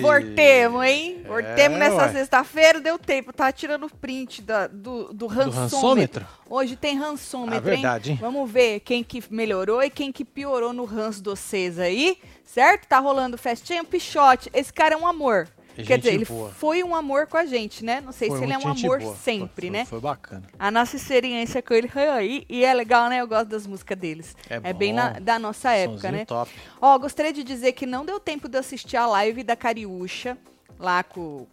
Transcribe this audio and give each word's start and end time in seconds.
Voltemos, 0.00 0.84
hein? 0.84 1.20
É, 1.24 1.28
Voltemos 1.28 1.78
nessa 1.78 2.12
sexta-feira, 2.12 2.80
deu 2.80 2.98
tempo. 2.98 3.32
Tava 3.32 3.52
tirando 3.52 3.88
print 4.00 4.42
da- 4.42 4.66
do, 4.66 5.04
do 5.08 5.14
Do 5.14 5.26
rançômetro. 5.26 6.26
Hoje 6.48 6.76
tem 6.76 6.98
rançômetro, 6.98 7.56
Ah, 7.56 7.60
verdade, 7.60 8.10
hein? 8.10 8.14
hein? 8.16 8.20
Vamos 8.20 8.50
ver 8.50 8.80
quem 8.80 9.04
que 9.04 9.22
melhorou 9.30 9.82
e 9.82 9.90
quem 9.90 10.10
que 10.12 10.24
piorou 10.24 10.72
no 10.72 10.84
ranço 10.84 11.22
de 11.22 11.30
vocês 11.30 11.78
aí, 11.78 12.18
certo? 12.44 12.86
Tá 12.86 12.98
rolando 12.98 13.38
festinha, 13.38 13.82
um 13.82 13.84
pichote. 13.84 14.50
Esse 14.52 14.72
cara 14.72 14.94
é 14.94 14.98
um 14.98 15.06
amor. 15.06 15.48
É 15.82 15.86
Quer 15.86 15.98
dizer, 15.98 16.14
ele 16.14 16.24
boa. 16.24 16.50
foi 16.50 16.82
um 16.82 16.94
amor 16.94 17.26
com 17.26 17.36
a 17.36 17.44
gente, 17.46 17.84
né? 17.84 18.00
Não 18.00 18.12
sei 18.12 18.28
Foi 18.28 18.38
se 18.38 18.44
ele 18.44 18.52
é 18.52 18.58
um 18.58 18.68
amor 18.68 18.98
boa. 19.00 19.16
sempre, 19.16 19.68
Foi- 19.68 19.70
né? 19.70 19.84
Foi 19.84 20.00
bacana. 20.00 20.42
A 20.58 20.70
nossa 20.70 20.96
experiência 20.96 21.62
com 21.62 21.74
ele 21.74 21.88
foi 21.88 22.08
aí. 22.08 22.44
E 22.48 22.64
é 22.64 22.72
legal, 22.74 23.08
né? 23.08 23.20
Eu 23.20 23.26
gosto 23.28 23.46
das 23.48 23.66
músicas 23.66 23.98
deles. 23.98 24.36
É 24.48 24.72
bem 24.72 24.90
bom. 24.92 24.96
na- 24.96 25.18
da 25.18 25.38
nossa 25.38 25.70
época, 25.72 25.98
Sonzinho 26.00 26.12
né? 26.18 26.24
top. 26.24 26.50
Ó, 26.80 26.98
gostaria 26.98 27.32
de 27.32 27.42
dizer 27.44 27.72
que 27.72 27.86
não 27.86 28.04
deu 28.04 28.18
tempo 28.20 28.48
de 28.48 28.58
assistir 28.58 28.96
a 28.96 29.06
live 29.06 29.42
da 29.42 29.56
Cariúcha, 29.56 30.36
lá 30.78 31.02
com. 31.02 31.46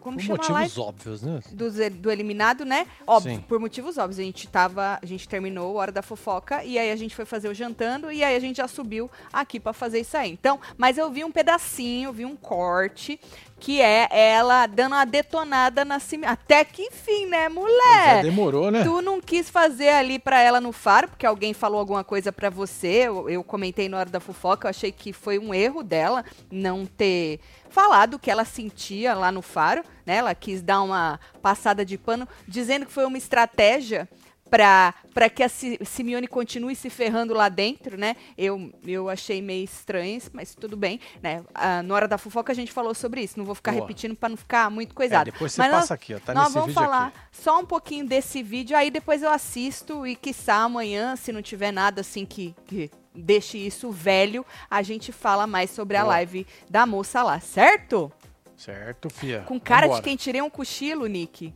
Como 0.00 0.16
Por 0.16 0.28
motivos 0.30 0.78
óbvios, 0.78 1.20
né? 1.20 1.40
Do, 1.52 1.70
do 1.90 2.10
eliminado, 2.10 2.64
né? 2.64 2.86
Óbvio, 3.06 3.34
Sim. 3.34 3.40
por 3.46 3.60
motivos 3.60 3.98
óbvios. 3.98 4.18
A 4.18 4.22
gente 4.22 4.48
tava. 4.48 4.98
A 5.02 5.04
gente 5.04 5.28
terminou 5.28 5.76
a 5.76 5.82
hora 5.82 5.92
da 5.92 6.00
fofoca 6.00 6.64
e 6.64 6.78
aí 6.78 6.90
a 6.90 6.96
gente 6.96 7.14
foi 7.14 7.26
fazer 7.26 7.50
o 7.50 7.54
jantando 7.54 8.10
e 8.10 8.24
aí 8.24 8.34
a 8.34 8.40
gente 8.40 8.56
já 8.56 8.66
subiu 8.66 9.10
aqui 9.30 9.60
pra 9.60 9.74
fazer 9.74 10.00
isso 10.00 10.16
aí. 10.16 10.30
Então, 10.30 10.58
mas 10.78 10.96
eu 10.96 11.10
vi 11.10 11.22
um 11.22 11.30
pedacinho, 11.30 12.14
vi 12.14 12.24
um 12.24 12.34
corte. 12.34 13.20
Que 13.60 13.80
é 13.80 14.08
ela 14.10 14.66
dando 14.66 14.94
uma 14.94 15.04
detonada 15.04 15.84
na 15.84 16.00
cima. 16.00 16.26
Até 16.28 16.64
que 16.64 16.82
enfim, 16.82 17.26
né, 17.26 17.48
mulher? 17.48 18.18
é, 18.18 18.22
demorou, 18.22 18.70
né? 18.70 18.82
Tu 18.82 19.02
não 19.02 19.20
quis 19.20 19.50
fazer 19.50 19.90
ali 19.90 20.18
pra 20.18 20.40
ela 20.40 20.60
no 20.60 20.72
faro, 20.72 21.08
porque 21.08 21.26
alguém 21.26 21.52
falou 21.52 21.78
alguma 21.78 22.02
coisa 22.02 22.32
pra 22.32 22.48
você. 22.50 23.06
Eu, 23.06 23.28
eu 23.28 23.44
comentei 23.44 23.88
na 23.88 23.98
hora 23.98 24.10
da 24.10 24.18
fofoca, 24.18 24.66
eu 24.66 24.70
achei 24.70 24.90
que 24.90 25.12
foi 25.12 25.38
um 25.38 25.52
erro 25.52 25.82
dela 25.82 26.24
não 26.50 26.86
ter 26.86 27.38
falado 27.68 28.14
o 28.14 28.18
que 28.18 28.30
ela 28.30 28.44
sentia 28.44 29.14
lá 29.14 29.30
no 29.30 29.42
faro, 29.42 29.84
né? 30.04 30.16
Ela 30.16 30.34
quis 30.34 30.62
dar 30.62 30.82
uma 30.82 31.20
passada 31.40 31.84
de 31.84 31.96
pano, 31.96 32.26
dizendo 32.48 32.86
que 32.86 32.92
foi 32.92 33.04
uma 33.04 33.18
estratégia 33.18 34.08
pra 34.50 34.94
pra 35.14 35.28
que 35.28 35.42
a 35.42 35.48
Si- 35.48 35.78
Simeone 35.84 36.26
continue 36.28 36.74
se 36.76 36.88
ferrando 36.90 37.34
lá 37.34 37.48
dentro, 37.48 37.96
né? 37.98 38.14
Eu, 38.38 38.72
eu 38.86 39.08
achei 39.08 39.40
meio 39.42 39.64
estranho, 39.64 40.20
mas 40.32 40.54
tudo 40.54 40.76
bem, 40.76 41.00
né? 41.22 41.42
Ah, 41.54 41.82
na 41.82 41.94
hora 41.94 42.08
da 42.08 42.16
fofoca 42.18 42.52
a 42.52 42.54
gente 42.54 42.70
falou 42.72 42.94
sobre 42.94 43.20
isso, 43.22 43.38
não 43.38 43.44
vou 43.44 43.54
ficar 43.54 43.72
Boa. 43.72 43.82
repetindo 43.82 44.14
pra 44.14 44.28
não 44.28 44.36
ficar 44.36 44.70
muito 44.70 44.92
É, 44.92 44.94
coisado. 44.94 45.30
depois 45.30 45.52
você 45.52 45.60
Mas 45.60 45.70
nós- 45.70 45.80
passa 45.82 45.94
aqui, 45.94 46.14
ó. 46.14 46.18
Tá 46.20 46.34
nós 46.34 46.52
vamos 46.52 46.74
falar 46.74 47.08
aqui. 47.08 47.18
só 47.32 47.60
um 47.60 47.64
pouquinho 47.64 48.06
desse 48.06 48.42
vídeo, 48.42 48.76
aí 48.76 48.90
depois 48.90 49.22
eu 49.22 49.30
assisto 49.30 50.06
e 50.06 50.14
quiçá 50.16 50.56
amanhã, 50.56 51.16
se 51.16 51.32
não 51.32 51.42
tiver 51.42 51.72
nada 51.72 52.00
assim 52.00 52.24
que, 52.26 52.54
que 52.66 52.90
deixe 53.14 53.58
isso 53.58 53.90
velho, 53.90 54.44
a 54.70 54.82
gente 54.82 55.10
fala 55.12 55.46
mais 55.46 55.70
sobre 55.70 55.96
a 55.96 56.02
Boa. 56.02 56.14
live 56.14 56.46
da 56.68 56.86
moça 56.86 57.22
lá, 57.22 57.40
certo? 57.40 58.10
Certo, 58.56 59.08
fia. 59.10 59.40
Com 59.46 59.58
cara 59.58 59.86
Vambora. 59.86 60.02
de 60.02 60.04
quem 60.08 60.16
tirei 60.16 60.42
um 60.42 60.50
cochilo, 60.50 61.06
Nick. 61.06 61.52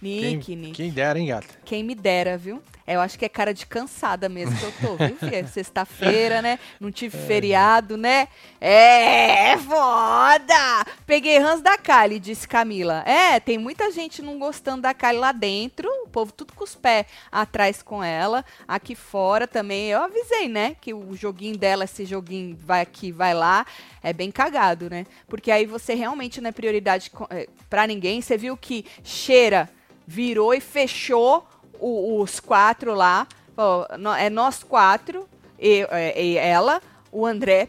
Quem, 0.00 0.36
Nick, 0.36 0.56
Nick. 0.56 0.72
quem 0.72 0.90
dera, 0.90 1.18
hein, 1.18 1.26
gata? 1.26 1.46
Quem 1.64 1.82
me 1.82 1.94
dera, 1.94 2.36
viu? 2.38 2.62
É, 2.88 2.94
Eu 2.94 3.02
acho 3.02 3.18
que 3.18 3.24
é 3.26 3.28
cara 3.28 3.52
de 3.52 3.66
cansada 3.66 4.30
mesmo 4.30 4.56
que 4.56 4.64
eu 4.64 4.72
tô, 4.80 4.96
viu, 4.96 5.14
filha? 5.16 5.44
Sexta-feira, 5.46 6.40
né? 6.40 6.58
Não 6.80 6.90
tive 6.90 7.18
feriado, 7.18 7.98
né? 7.98 8.28
É, 8.58 9.50
é 9.50 9.58
foda! 9.58 10.86
Peguei 11.04 11.36
Hans 11.36 11.60
da 11.60 11.76
Kali, 11.76 12.18
disse 12.18 12.48
Camila. 12.48 13.04
É, 13.06 13.38
tem 13.40 13.58
muita 13.58 13.90
gente 13.90 14.22
não 14.22 14.38
gostando 14.38 14.82
da 14.82 14.94
Kali 14.94 15.18
lá 15.18 15.32
dentro, 15.32 15.86
o 16.06 16.08
povo 16.08 16.32
tudo 16.32 16.54
com 16.54 16.64
os 16.64 16.74
pés 16.74 17.04
atrás 17.30 17.82
com 17.82 18.02
ela. 18.02 18.42
Aqui 18.66 18.94
fora 18.94 19.46
também, 19.46 19.90
eu 19.90 20.02
avisei, 20.04 20.48
né? 20.48 20.74
Que 20.80 20.94
o 20.94 21.14
joguinho 21.14 21.58
dela, 21.58 21.84
esse 21.84 22.06
joguinho 22.06 22.56
vai 22.56 22.80
aqui, 22.80 23.12
vai 23.12 23.34
lá, 23.34 23.66
é 24.02 24.14
bem 24.14 24.30
cagado, 24.30 24.88
né? 24.88 25.04
Porque 25.28 25.50
aí 25.50 25.66
você 25.66 25.92
realmente 25.92 26.40
não 26.40 26.48
é 26.48 26.52
prioridade 26.52 27.12
eh, 27.28 27.50
pra 27.68 27.86
ninguém. 27.86 28.22
Você 28.22 28.38
viu 28.38 28.56
que 28.56 28.86
cheira 29.04 29.68
virou 30.06 30.54
e 30.54 30.60
fechou 30.60 31.46
o- 31.80 32.20
os 32.22 32.40
quatro 32.40 32.94
lá. 32.94 33.26
Falou, 33.54 33.86
"Nó- 33.98 34.14
é 34.16 34.30
nós 34.30 34.62
quatro, 34.62 35.28
e, 35.58 35.86
é, 35.90 36.22
e 36.22 36.36
ela, 36.36 36.80
o 37.10 37.26
André, 37.26 37.68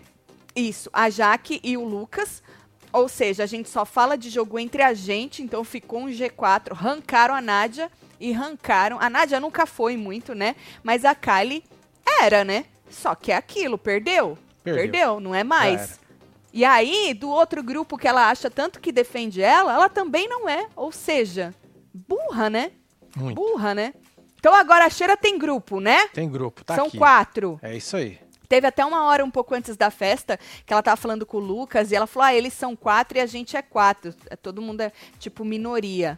isso, 0.55 0.89
a 0.93 1.09
Jaque 1.09 1.59
e 1.63 1.75
o 1.77 1.83
Lucas. 1.83 2.43
Ou 2.91 3.07
seja, 3.07 3.43
a 3.43 3.45
gente 3.45 3.69
só 3.69 3.85
fala 3.85 4.17
de 4.17 4.29
jogo 4.29 4.57
entre 4.59 4.81
a 4.81 4.93
gente, 4.93 5.43
então 5.43 5.63
ficou 5.63 6.01
um 6.01 6.07
G4. 6.09 6.73
Rancaram 6.73 7.35
a 7.35 7.41
Nádia 7.41 7.91
e 8.19 8.31
rancaram. 8.31 8.97
A 8.99 9.09
Nádia 9.09 9.39
nunca 9.39 9.65
foi 9.65 9.95
muito, 9.95 10.33
né? 10.33 10.55
Mas 10.83 11.05
a 11.05 11.13
Kylie 11.13 11.63
era, 12.21 12.43
né? 12.43 12.65
Só 12.89 13.13
que 13.13 13.31
é 13.31 13.35
aquilo, 13.35 13.77
perdeu. 13.77 14.37
Perdeu. 14.63 15.19
não 15.19 15.33
é 15.33 15.43
mais. 15.43 15.99
E 16.51 16.65
aí, 16.65 17.13
do 17.13 17.29
outro 17.29 17.61
grupo 17.63 17.95
que 17.97 18.07
ela 18.07 18.27
acha 18.29 18.49
tanto 18.49 18.79
que 18.79 18.91
defende 18.91 19.39
ela, 19.41 19.71
ela 19.73 19.87
também 19.87 20.27
não 20.27 20.49
é. 20.49 20.67
Ou 20.75 20.91
seja, 20.91 21.53
burra, 21.93 22.49
né? 22.49 22.71
Muito. 23.15 23.35
Burra, 23.35 23.73
né? 23.73 23.93
Então 24.39 24.53
agora 24.53 24.85
a 24.85 24.89
Cheira 24.89 25.17
tem 25.17 25.37
grupo, 25.37 25.79
né? 25.79 26.07
Tem 26.09 26.29
grupo, 26.29 26.63
tá 26.63 26.75
São 26.75 26.87
aqui. 26.87 26.97
quatro. 26.97 27.59
É 27.61 27.75
isso 27.75 27.97
aí. 27.97 28.19
Teve 28.47 28.65
até 28.65 28.83
uma 28.83 29.03
hora 29.03 29.23
um 29.23 29.29
pouco 29.29 29.53
antes 29.53 29.77
da 29.77 29.91
festa 29.91 30.39
que 30.65 30.73
ela 30.73 30.81
tava 30.81 30.97
falando 30.97 31.25
com 31.25 31.37
o 31.37 31.39
Lucas 31.41 31.91
e 31.91 31.95
ela 31.95 32.07
falou: 32.07 32.25
ah, 32.27 32.33
eles 32.33 32.53
são 32.53 32.75
quatro 32.75 33.17
e 33.17 33.21
a 33.21 33.25
gente 33.25 33.55
é 33.55 33.61
quatro. 33.61 34.13
É, 34.29 34.35
Todo 34.35 34.61
mundo 34.61 34.81
é 34.81 34.91
tipo 35.19 35.45
minoria. 35.45 36.17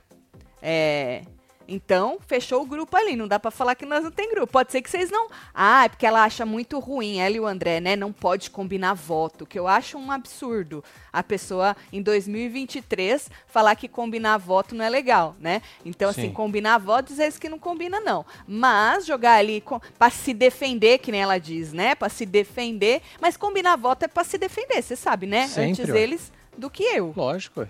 É. 0.62 1.24
Então, 1.72 2.18
fechou 2.28 2.62
o 2.62 2.66
grupo 2.66 2.98
ali. 2.98 3.16
Não 3.16 3.30
dá 3.30 3.40
pra 3.40 3.50
falar 3.50 3.76
que 3.76 3.86
nós 3.86 4.04
não 4.04 4.12
tem 4.12 4.30
grupo. 4.30 4.52
Pode 4.52 4.74
ser 4.74 4.82
que 4.82 4.90
vocês 4.90 5.10
não. 5.10 5.30
Ah, 5.54 5.86
é 5.86 5.90
porque 5.90 6.06
ela 6.06 6.22
acha 6.22 6.46
muito 6.46 6.78
ruim, 6.80 7.20
ela 7.20 7.36
e 7.36 7.40
o 7.40 7.48
André, 7.48 7.80
né? 7.80 7.96
Não 7.96 8.12
pode 8.12 8.50
combinar 8.50 8.94
voto, 8.94 9.46
que 9.46 9.58
eu 9.58 9.70
acho 9.70 9.98
um 9.98 10.12
absurdo. 10.12 10.84
A 11.14 11.24
pessoa, 11.24 11.76
em 11.94 12.02
2023, 12.02 13.30
falar 13.48 13.76
que 13.76 13.88
combinar 13.88 14.38
voto 14.38 14.76
não 14.76 14.84
é 14.84 14.90
legal, 14.90 15.34
né? 15.40 15.62
Então, 15.86 16.10
assim, 16.10 16.24
Sim. 16.24 16.34
combinar 16.34 16.78
votos 16.78 17.20
é 17.20 17.28
isso 17.28 17.40
que 17.40 17.48
não 17.48 17.58
combina, 17.58 18.02
não. 18.02 18.26
Mas 18.46 19.06
jogar 19.06 19.36
ali 19.36 19.62
com, 19.62 19.80
pra 19.98 20.10
se 20.10 20.34
defender, 20.34 20.98
que 21.00 21.10
nem 21.12 21.22
ela 21.22 21.38
diz, 21.38 21.72
né? 21.72 21.96
Pra 21.96 22.10
se 22.10 22.26
defender. 22.26 23.02
Mas 23.22 23.38
combinar 23.38 23.78
voto 23.78 24.04
é 24.04 24.10
pra 24.10 24.26
se 24.26 24.38
defender, 24.38 24.82
você 24.82 24.98
sabe, 24.98 25.26
né? 25.26 25.48
Sempre, 25.48 25.84
Antes 25.84 25.90
ó. 25.90 25.96
eles 25.96 26.32
do 26.58 26.70
que 26.70 26.84
eu. 26.84 27.14
Lógico. 27.16 27.66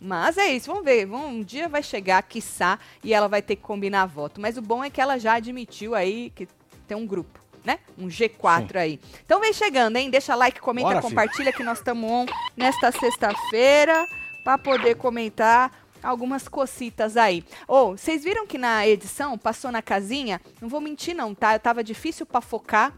Mas 0.00 0.38
é 0.38 0.46
isso, 0.48 0.66
vamos 0.70 0.84
ver. 0.84 1.06
Vamos- 1.06 1.26
um 1.30 1.42
dia 1.42 1.68
vai 1.68 1.82
chegar, 1.82 2.22
quiçá, 2.22 2.78
e 3.02 3.12
ela 3.12 3.28
vai 3.28 3.42
ter 3.42 3.56
que 3.56 3.62
combinar 3.62 4.06
voto. 4.06 4.40
Mas 4.40 4.56
o 4.56 4.62
bom 4.62 4.82
é 4.84 4.90
que 4.90 5.00
ela 5.00 5.18
já 5.18 5.34
admitiu 5.34 5.94
aí 5.94 6.30
que 6.34 6.48
tem 6.86 6.96
um 6.96 7.06
grupo, 7.06 7.38
né? 7.64 7.78
Um 7.98 8.06
G4 8.08 8.76
aí. 8.76 9.00
Então 9.24 9.40
vem 9.40 9.52
chegando, 9.52 9.96
hein? 9.96 10.08
Deixa 10.10 10.34
like, 10.34 10.60
comenta, 10.60 10.88
Bora, 10.88 11.00
filho. 11.02 11.10
compartilha 11.10 11.52
que 11.52 11.62
nós 11.64 11.78
estamos 11.78 12.08
on 12.10 12.26
nesta 12.56 12.92
sexta-feira 12.92 14.06
para 14.44 14.56
poder 14.58 14.94
comentar 14.96 15.70
algumas 16.02 16.46
cocitas 16.48 17.16
aí. 17.16 17.44
Ô, 17.66 17.96
vocês 17.96 18.22
viram 18.22 18.46
que 18.46 18.56
na 18.56 18.86
edição 18.86 19.36
passou 19.36 19.70
na 19.72 19.82
casinha? 19.82 20.40
Não 20.60 20.68
vou 20.68 20.80
mentir 20.80 21.14
não, 21.14 21.34
tá? 21.34 21.54
Eu 21.54 21.60
tava 21.60 21.82
difícil 21.82 22.24
para 22.24 22.40
focar. 22.40 22.94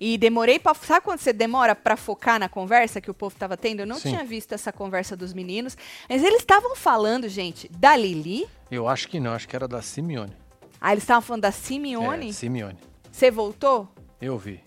E 0.00 0.16
demorei 0.16 0.58
pra. 0.58 0.74
Sabe 0.74 1.04
quando 1.04 1.18
você 1.18 1.32
demora 1.32 1.74
pra 1.74 1.96
focar 1.96 2.38
na 2.38 2.48
conversa 2.48 3.00
que 3.00 3.10
o 3.10 3.14
povo 3.14 3.34
tava 3.36 3.56
tendo? 3.56 3.80
Eu 3.80 3.86
não 3.86 3.96
Sim. 3.96 4.10
tinha 4.10 4.24
visto 4.24 4.52
essa 4.52 4.72
conversa 4.72 5.16
dos 5.16 5.32
meninos. 5.32 5.76
Mas 6.08 6.22
eles 6.22 6.38
estavam 6.40 6.76
falando, 6.76 7.28
gente, 7.28 7.68
da 7.76 7.96
Lili. 7.96 8.46
Eu 8.70 8.86
acho 8.88 9.08
que 9.08 9.18
não, 9.18 9.32
acho 9.32 9.48
que 9.48 9.56
era 9.56 9.66
da 9.66 9.82
Simeone. 9.82 10.32
Ah, 10.80 10.92
eles 10.92 11.02
estavam 11.02 11.22
falando 11.22 11.42
da 11.42 11.50
Simeone. 11.52 12.28
É, 12.28 12.32
Simeone. 12.32 12.78
Você 13.10 13.30
voltou? 13.30 13.88
Eu 14.20 14.38
vi. 14.38 14.60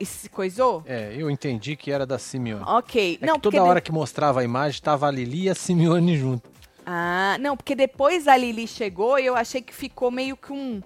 E 0.00 0.06
se 0.06 0.28
coisou? 0.30 0.82
É, 0.86 1.14
eu 1.16 1.30
entendi 1.30 1.76
que 1.76 1.92
era 1.92 2.06
da 2.06 2.18
Simeone. 2.18 2.64
Ok. 2.66 3.18
É 3.20 3.26
não, 3.26 3.34
porque 3.34 3.56
toda 3.56 3.62
de- 3.64 3.70
hora 3.70 3.80
que 3.80 3.92
mostrava 3.92 4.40
a 4.40 4.44
imagem, 4.44 4.80
tava 4.80 5.06
a 5.06 5.10
Lili 5.10 5.42
e 5.44 5.50
a 5.50 5.54
Simeone 5.54 6.16
junto. 6.16 6.50
Ah, 6.84 7.36
não, 7.38 7.56
porque 7.56 7.74
depois 7.76 8.26
a 8.26 8.36
Lili 8.36 8.66
chegou 8.66 9.18
e 9.18 9.26
eu 9.26 9.36
achei 9.36 9.60
que 9.62 9.72
ficou 9.72 10.10
meio 10.10 10.36
que 10.36 10.52
um, 10.52 10.82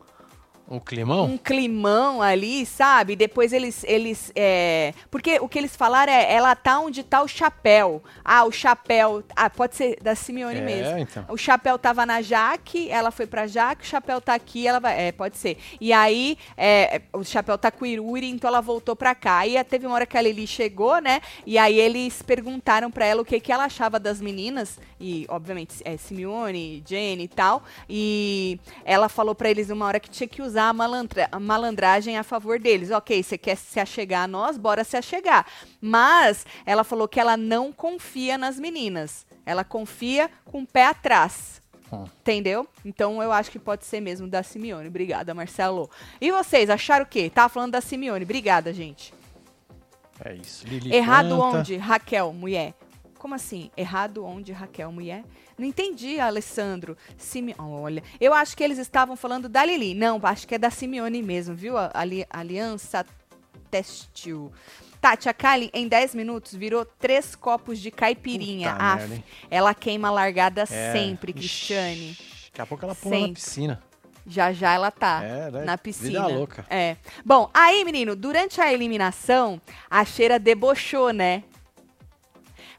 Um 0.69 0.81
climão? 0.81 1.27
um 1.27 1.39
climão 1.39 2.21
ali, 2.21 2.67
sabe? 2.67 3.15
Depois 3.15 3.53
eles, 3.53 3.85
eles, 3.85 4.33
é... 4.35 4.93
porque 5.11 5.39
o 5.41 5.49
que 5.49 5.59
eles 5.59 5.77
falaram 5.77 6.13
é, 6.13 6.33
ela 6.33 6.57
tá 6.57 6.81
onde 6.81 7.03
tá 7.05 7.23
o 7.23 7.29
chapéu. 7.29 8.03
Ah, 8.25 8.45
o 8.45 8.51
chapéu, 8.51 9.23
ah, 9.37 9.49
pode 9.49 9.77
ser 9.77 9.97
da 10.03 10.15
Simeone 10.17 10.59
É, 10.59 10.63
mesmo. 10.63 10.99
então. 10.99 11.25
O 11.29 11.37
chapéu 11.37 11.79
tava 11.79 12.05
na 12.05 12.21
Jaque, 12.21 12.91
ela 12.91 13.13
foi 13.13 13.27
pra 13.27 13.47
Jaque, 13.47 13.85
o 13.85 13.87
chapéu 13.87 14.21
tá 14.21 14.35
aqui, 14.35 14.67
ela 14.67 14.81
vai, 14.81 15.09
é, 15.09 15.13
pode 15.13 15.37
ser. 15.37 15.57
E 15.81 15.93
aí, 15.93 16.37
é, 16.57 17.01
o 17.13 17.23
chapéu 17.23 17.57
tá 17.57 17.71
com 17.71 17.85
o 17.85 17.87
Iruri, 17.87 18.29
então 18.29 18.49
ela 18.49 18.61
voltou 18.61 18.97
pra 18.97 19.15
cá. 19.15 19.39
Aí 19.39 19.63
teve 19.63 19.87
uma 19.87 19.95
hora 19.95 20.07
que 20.07 20.19
a 20.19 20.21
Lili 20.23 20.47
chegou, 20.47 21.01
né? 21.01 21.21
E 21.47 21.59
aí 21.59 21.79
eles 21.79 22.23
perguntaram 22.23 22.91
pra 22.91 23.07
ela 23.07 23.23
o 23.23 23.25
que 23.25 23.39
que 23.39 23.53
ela 23.53 23.65
achava 23.67 24.01
das 24.01 24.21
meninas, 24.21 24.81
e 24.99 25.27
obviamente 25.29 25.77
é 25.85 25.97
Simeone, 25.97 26.83
Jenny 26.85 27.25
e 27.25 27.29
tal, 27.29 27.63
e 27.89 28.59
ela 28.85 29.09
falou 29.09 29.35
pra 29.35 29.49
eles 29.49 29.71
uma 29.71 29.87
hora 29.87 30.01
que 30.01 30.11
tinha 30.11 30.27
que 30.27 30.43
usar 30.43 30.56
a, 30.57 30.73
malandra- 30.73 31.29
a 31.31 31.39
malandragem 31.41 32.17
a 32.19 32.23
favor 32.23 32.59
deles. 32.59 32.91
Ok, 32.91 33.23
você 33.23 33.37
quer 33.39 33.57
se 33.57 33.79
achegar 33.81 34.25
a 34.25 34.29
nós? 34.29 34.57
Bora 34.57 34.85
se 34.85 34.97
achegar. 34.97 35.47
Mas 35.81 36.47
ela 36.65 36.85
falou 36.85 37.07
que 37.09 37.21
ela 37.21 37.37
não 37.37 37.73
confia 37.73 38.37
nas 38.39 38.59
meninas. 38.59 39.27
Ela 39.45 39.63
confia 39.65 40.31
com 40.45 40.63
o 40.63 40.67
pé 40.67 40.87
atrás. 40.87 41.63
Hum. 41.93 42.05
Entendeu? 42.21 42.67
Então 42.85 43.23
eu 43.23 43.31
acho 43.31 43.51
que 43.51 43.59
pode 43.59 43.85
ser 43.85 44.01
mesmo 44.01 44.27
da 44.27 44.43
Simeone. 44.43 44.89
Obrigada, 44.89 45.33
Marcelo. 45.35 45.89
E 46.21 46.33
vocês, 46.33 46.69
acharam 46.69 47.05
o 47.05 47.09
quê? 47.09 47.31
Tava 47.31 47.49
falando 47.49 47.73
da 47.73 47.81
Simeone. 47.81 48.25
Obrigada, 48.25 48.73
gente. 48.73 49.15
É 50.25 50.35
isso. 50.35 50.67
Lili 50.67 50.95
Errado 50.95 51.31
canta. 51.37 51.59
onde, 51.59 51.77
Raquel, 51.77 52.33
mulher? 52.33 52.75
Como 53.19 53.35
assim? 53.35 53.71
Errado 53.77 54.25
onde, 54.25 54.53
Raquel, 54.53 54.91
mulher? 54.91 55.25
Não 55.59 55.67
entendi, 55.67 56.21
Alessandro. 56.21 56.97
Sime... 57.17 57.55
Olha, 57.59 58.03
eu 58.21 58.35
acho 58.35 58.57
que 58.57 58.63
eles 58.63 58.79
estavam 58.79 59.17
falando 59.17 59.49
da 59.49 59.65
Lili. 59.65 59.95
Não, 59.95 60.21
acho 60.23 60.47
que 60.47 60.55
é 60.55 60.59
da 60.59 60.71
Simeone 60.71 61.23
mesmo, 61.23 61.55
viu? 61.55 61.77
A 61.79 61.91
ali- 61.95 62.27
Aliança 62.29 63.05
Testil. 63.71 64.53
Tati, 65.01 65.29
a 65.29 65.35
Kali, 65.35 65.71
em 65.73 65.87
10 65.89 66.15
minutos, 66.15 66.55
virou 66.55 66.85
três 66.85 67.35
copos 67.35 67.79
de 67.79 67.91
caipirinha. 67.91 68.73
Puta 68.73 68.97
merda, 68.97 69.25
ela 69.51 69.75
queima 69.75 70.11
largada 70.11 70.63
É. 70.63 70.93
sempre, 70.93 71.31
Ixi, 71.33 71.39
Cristiane. 71.41 72.19
Daqui 72.47 72.61
a 72.63 72.67
pouco 72.67 72.85
ela 72.85 72.95
pula 72.95 73.19
na 73.21 73.29
piscina. 73.35 73.83
Já 74.27 74.53
já 74.53 74.73
ela 74.73 74.91
tá 74.91 75.23
É, 75.23 75.51
né? 75.51 75.61
na 75.65 75.73
Vida 75.77 75.79
piscina. 75.79 76.27
louca. 76.27 76.67
É. 76.69 76.97
Bom, 77.25 77.49
aí, 77.55 77.85
menino, 77.85 78.17
durante 78.17 78.61
a 78.61 78.73
eliminação, 78.73 79.61
a 79.89 80.05
Cheira 80.05 80.39
debochou, 80.39 81.13
né? 81.13 81.45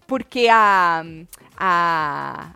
Porque 0.05 0.47
a. 0.51 1.03
A. 1.57 2.49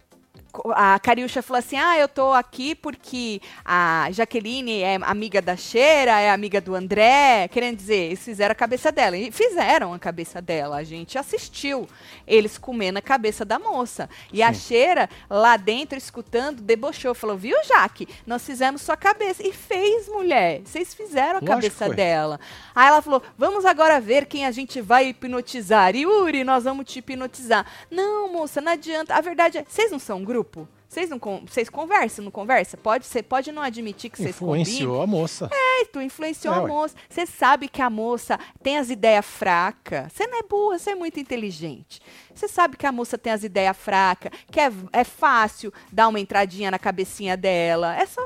A 0.76 1.00
Cariúcha 1.00 1.42
falou 1.42 1.60
assim: 1.60 1.78
Ah, 1.78 1.98
eu 1.98 2.08
tô 2.08 2.34
aqui 2.34 2.76
porque 2.76 3.42
a 3.64 4.08
Jaqueline 4.12 4.82
é 4.82 4.96
amiga 5.02 5.42
da 5.42 5.56
Cheira, 5.56 6.20
é 6.20 6.30
amiga 6.30 6.60
do 6.60 6.76
André. 6.76 7.48
Querendo 7.48 7.78
dizer, 7.78 8.08
eles 8.08 8.24
fizeram 8.24 8.52
a 8.52 8.56
cabeça 8.56 8.92
dela. 8.92 9.18
E 9.18 9.32
fizeram 9.32 9.94
a 9.94 10.00
cabeça 10.00 10.42
dela. 10.42 10.78
A 10.78 10.84
gente 10.84 11.18
assistiu 11.18 11.88
eles 12.28 12.58
comendo 12.58 13.00
a 13.00 13.02
cabeça 13.02 13.46
da 13.46 13.58
moça. 13.58 14.10
E 14.32 14.44
a 14.44 14.54
Sim. 14.54 14.60
Cheira, 14.60 15.10
lá 15.30 15.56
dentro, 15.58 15.98
escutando, 15.98 16.62
debochou. 16.62 17.16
Falou: 17.16 17.38
Viu, 17.38 17.56
Jaque? 17.64 18.08
Nós 18.26 18.46
fizemos 18.46 18.82
sua 18.82 18.98
cabeça. 18.98 19.46
E 19.46 19.54
fez, 19.54 20.08
mulher. 20.10 20.62
Vocês 20.66 20.94
fizeram 20.94 21.38
a 21.38 21.42
Lógico 21.42 21.48
cabeça 21.48 21.86
foi. 21.86 21.96
dela. 21.96 22.40
Aí 22.76 22.88
ela 22.88 23.02
falou: 23.02 23.24
Vamos 23.38 23.66
agora 23.66 24.02
ver 24.02 24.26
quem 24.26 24.46
a 24.46 24.52
gente 24.52 24.82
vai 24.82 25.08
hipnotizar. 25.08 25.96
Yuri, 25.96 26.44
nós 26.44 26.66
vamos 26.66 26.86
te 26.86 27.00
hipnotizar. 27.00 27.66
Não, 27.90 28.32
moça, 28.32 28.60
não 28.60 28.74
adianta. 28.74 29.16
A 29.16 29.22
verdade 29.22 29.58
é: 29.58 29.66
vocês 29.68 29.92
não 29.92 30.00
são 30.00 30.18
um 30.18 30.24
grupo? 30.26 30.41
Vocês 30.88 31.10
não 31.10 31.20
vocês 31.20 31.70
conversam, 31.70 32.26
não 32.26 32.32
conversa? 32.32 32.76
Pode 32.76 33.06
ser, 33.06 33.24
pode 33.24 33.50
não 33.52 33.62
admitir 33.62 34.10
que 34.10 34.18
vocês 34.18 34.38
combinam. 34.38 34.62
Influenciou 34.62 35.02
a 35.02 35.08
moça. 35.08 35.50
É, 35.54 35.86
tu 35.86 36.02
influenciou 36.02 36.54
É, 36.54 36.58
a 36.58 36.68
moça. 36.68 36.96
Você 37.10 37.26
sabe 37.26 37.70
que 37.70 37.82
a 37.82 37.90
moça 37.90 38.38
tem 38.62 38.78
as 38.78 38.90
ideias 38.90 39.26
fracas. 39.26 40.12
Você 40.12 40.28
não 40.28 40.40
é 40.40 40.44
burra, 40.44 40.78
você 40.78 40.90
é 40.90 40.96
muito 40.96 41.18
inteligente. 41.18 42.02
Você 42.36 42.46
sabe 42.48 42.76
que 42.76 42.86
a 42.86 42.92
moça 42.92 43.18
tem 43.18 43.32
as 43.32 43.42
ideias 43.42 43.78
fracas, 43.78 44.34
que 44.52 44.60
é, 44.60 44.70
é 44.92 45.04
fácil 45.06 45.72
dar 45.90 46.10
uma 46.10 46.20
entradinha 46.20 46.70
na 46.70 46.78
cabecinha 46.78 47.38
dela. 47.38 47.96
É 47.96 48.06
só. 48.06 48.22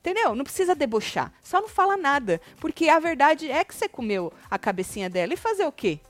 Entendeu? 0.00 0.34
Não 0.34 0.44
precisa 0.44 0.74
debochar. 0.74 1.30
Só 1.42 1.60
não 1.60 1.68
fala 1.68 1.94
nada. 1.94 2.40
Porque 2.58 2.88
a 2.88 2.98
verdade 2.98 3.50
é 3.50 3.62
que 3.62 3.74
você 3.74 3.86
comeu 3.86 4.32
a 4.50 4.58
cabecinha 4.58 5.10
dela. 5.10 5.34
E 5.34 5.36
fazer 5.36 5.66
o 5.66 5.72
quê? 5.72 6.00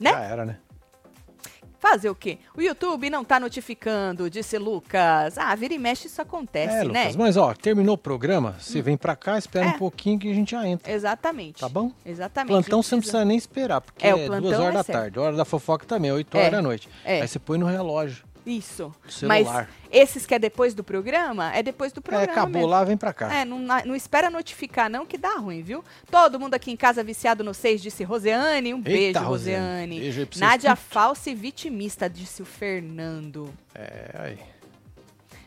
Né? 0.00 0.10
Já 0.10 0.20
era, 0.20 0.46
né? 0.46 0.58
Fazer 1.82 2.08
o 2.08 2.14
quê? 2.14 2.38
O 2.56 2.62
YouTube 2.62 3.10
não 3.10 3.24
tá 3.24 3.40
notificando, 3.40 4.30
disse 4.30 4.56
Lucas. 4.56 5.36
Ah, 5.36 5.52
vira 5.56 5.74
e 5.74 5.78
mexe 5.80 6.06
isso 6.06 6.22
acontece, 6.22 6.76
é, 6.76 6.84
né? 6.84 7.00
Lucas. 7.00 7.16
Mas, 7.16 7.36
ó, 7.36 7.52
terminou 7.54 7.96
o 7.96 7.98
programa, 7.98 8.54
você 8.60 8.80
vem 8.80 8.96
pra 8.96 9.16
cá, 9.16 9.36
espera 9.36 9.66
É. 9.66 9.68
um 9.70 9.78
pouquinho 9.78 10.16
que 10.16 10.30
a 10.30 10.32
gente 10.34 10.52
já 10.52 10.64
entra. 10.64 10.92
Exatamente. 10.92 11.58
Tá 11.58 11.68
bom? 11.68 11.90
Exatamente. 12.06 12.52
Plantão 12.52 12.84
você 12.84 12.94
não 12.94 13.00
precisa 13.00 13.24
nem 13.24 13.36
esperar, 13.36 13.80
porque 13.80 14.06
É, 14.06 14.14
o 14.14 14.18
é, 14.18 14.26
plantão 14.26 14.42
duas 14.48 14.60
horas 14.60 14.74
é 14.74 14.78
da 14.78 14.84
tarde. 14.84 15.18
Hora 15.18 15.34
da 15.34 15.44
fofoca 15.44 15.84
também, 15.84 16.12
é 16.12 16.14
8 16.14 16.36
É, 16.36 16.40
horas 16.40 16.52
da 16.52 16.62
noite. 16.62 16.88
é. 17.04 17.20
Aí 17.22 17.26
você 17.26 17.40
põe 17.40 17.58
no 17.58 17.66
relógio. 17.66 18.22
Isso. 18.44 18.92
Do 19.20 19.28
Mas 19.28 19.46
celular. 19.46 19.70
esses 19.90 20.26
que 20.26 20.34
é 20.34 20.38
depois 20.38 20.74
do 20.74 20.82
programa, 20.82 21.54
é 21.54 21.62
depois 21.62 21.92
do 21.92 21.98
É, 21.98 22.02
programa. 22.02 22.32
acabou 22.32 22.52
mesmo. 22.52 22.66
lá, 22.66 22.82
vem 22.84 22.96
pra 22.96 23.12
cá. 23.12 23.32
É, 23.32 23.44
não, 23.44 23.58
não 23.60 23.94
espera 23.94 24.28
notificar, 24.30 24.90
não, 24.90 25.06
que 25.06 25.16
dá 25.16 25.36
ruim, 25.36 25.62
viu? 25.62 25.84
Todo 26.10 26.40
mundo 26.40 26.54
aqui 26.54 26.70
em 26.72 26.76
casa 26.76 27.04
viciado 27.04 27.44
no 27.44 27.54
6, 27.54 27.80
disse 27.80 28.02
Roseane. 28.02 28.74
Um 28.74 28.78
Eita, 28.78 28.90
beijo, 28.90 29.18
Rosiane. 29.20 29.26
Roseane. 29.28 30.00
Beijo 30.00 30.26
pra 30.26 30.38
Nádia 30.40 30.74
falsa 30.76 31.30
e 31.30 31.34
vitimista, 31.34 32.10
disse 32.10 32.42
o 32.42 32.44
Fernando. 32.44 33.52
É, 33.74 34.10
aí. 34.18 34.38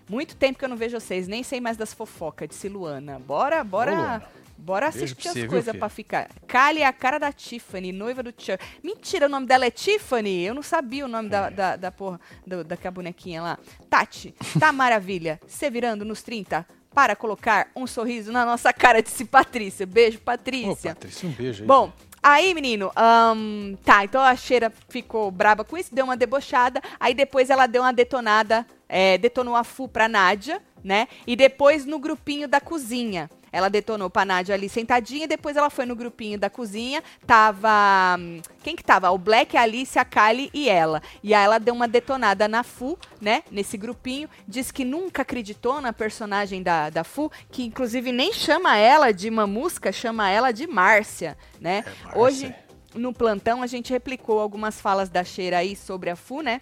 Muito 0.08 0.36
tempo 0.36 0.60
que 0.60 0.64
eu 0.64 0.70
não 0.70 0.78
vejo 0.78 1.00
vocês, 1.00 1.28
nem 1.28 1.42
sei 1.44 1.60
mais 1.60 1.76
das 1.78 1.94
fofocas, 1.94 2.48
disse 2.48 2.70
Luana. 2.70 3.20
Bora, 3.20 3.64
bora. 3.64 4.22
Ô. 4.32 4.45
Bora 4.58 4.90
Beijo 4.90 5.06
assistir 5.06 5.28
as 5.30 5.46
coisas 5.50 5.76
pra 5.76 5.90
ficar. 5.90 6.30
Kali 6.48 6.82
é 6.82 6.86
a 6.86 6.94
cara 6.94 7.18
da 7.20 7.32
Tiffany, 7.32 7.92
noiva 7.92 8.24
do 8.24 8.30
Chuck. 8.32 8.58
Mentira, 8.84 9.28
o 9.28 9.30
nome 9.30 9.46
dela 9.46 9.66
é 9.66 9.72
Tiffany? 9.72 10.44
Eu 10.44 10.54
não 10.56 10.64
sabia 10.64 11.06
o 11.06 11.08
nome 11.08 11.28
É. 11.28 11.32
da, 11.32 11.50
da, 11.50 11.76
da 11.76 11.92
porra, 11.92 12.20
do, 12.46 12.64
daquela 12.64 12.92
bonequinha 12.92 13.42
lá. 13.42 13.60
Tati, 13.90 14.34
tá 14.60 14.72
maravilha. 14.74 15.40
Você 15.46 15.70
virando 15.70 16.04
nos 16.06 16.24
30 16.24 16.66
para 16.94 17.16
colocar 17.16 17.68
um 17.76 17.86
sorriso 17.86 18.32
na 18.32 18.46
nossa 18.46 18.72
cara, 18.72 19.04
disse 19.04 19.26
Patrícia. 19.26 19.86
Beijo, 19.86 20.18
Ô, 20.18 20.22
Patrícia. 20.22 20.96
Patrícia, 20.96 21.28
um 21.28 21.32
beijo 21.34 21.64
aí. 21.64 21.68
Bom, 21.68 21.92
aí, 22.24 22.54
menino, 22.54 22.90
ahn, 22.96 23.76
tá, 23.84 24.06
então 24.06 24.22
a 24.22 24.34
Cheira 24.36 24.72
ficou 24.88 25.30
braba 25.30 25.66
com 25.66 25.78
isso, 25.78 25.94
deu 25.94 26.06
uma 26.06 26.16
debochada, 26.16 26.82
aí 26.98 27.14
depois 27.14 27.50
ela 27.50 27.68
deu 27.68 27.82
uma 27.82 27.92
detonada, 27.92 28.66
é, 28.88 29.18
detonou 29.18 29.56
a 29.56 29.64
Fu 29.66 29.90
pra 29.90 30.08
Nádia, 30.08 30.62
né? 30.82 31.08
E 31.28 31.36
depois 31.36 31.86
no 31.86 32.00
grupinho 32.00 32.48
da 32.48 32.62
cozinha. 32.62 33.30
Ela 33.56 33.70
detonou 33.70 34.10
pra 34.10 34.26
Nádia 34.26 34.54
ali 34.54 34.68
sentadinha, 34.68 35.30
depois 35.30 35.56
ela 35.56 35.70
foi 35.70 35.86
no 35.86 35.96
grupinho 35.96 36.38
da 36.38 36.50
cozinha, 36.50 37.02
tava... 37.26 38.18
hum, 38.20 38.42
Quem 38.62 38.76
que 38.76 38.84
tava? 38.84 39.10
O 39.12 39.18
Black, 39.18 39.56
a 39.56 39.62
Alice, 39.62 39.98
a 39.98 40.04
Kylie 40.04 40.50
e 40.54 40.68
ela. 40.68 41.02
E 41.24 41.34
aí 41.34 41.46
ela 41.46 41.58
deu 41.58 41.74
uma 41.74 41.88
detonada 41.88 42.50
na 42.50 42.64
Fu, 42.64 42.98
né? 43.22 43.44
Nesse 43.50 43.78
grupinho, 43.78 44.28
disse 44.46 44.74
que 44.74 44.84
nunca 44.84 45.22
acreditou 45.22 45.80
na 45.80 45.94
personagem 45.94 46.62
da, 46.62 46.90
da 46.90 47.06
Fu, 47.06 47.32
que 47.50 47.64
inclusive 47.64 48.12
nem 48.12 48.34
chama 48.34 48.76
ela 48.78 49.14
de 49.14 49.32
Mamusca, 49.32 49.90
chama 49.90 50.30
ela 50.30 50.52
de 50.52 50.68
Márcia, 50.68 51.38
né? 51.62 51.78
É, 51.78 51.90
Márcia. 51.90 52.22
Hoje, 52.22 52.56
no 52.94 53.14
plantão, 53.14 53.62
a 53.64 53.68
gente 53.68 53.94
replicou 53.94 54.42
algumas 54.42 54.82
falas 54.82 55.08
da 55.10 55.24
Cheira 55.24 55.60
aí 55.60 55.78
sobre 55.78 56.10
a 56.10 56.18
Fu, 56.18 56.42
né? 56.42 56.60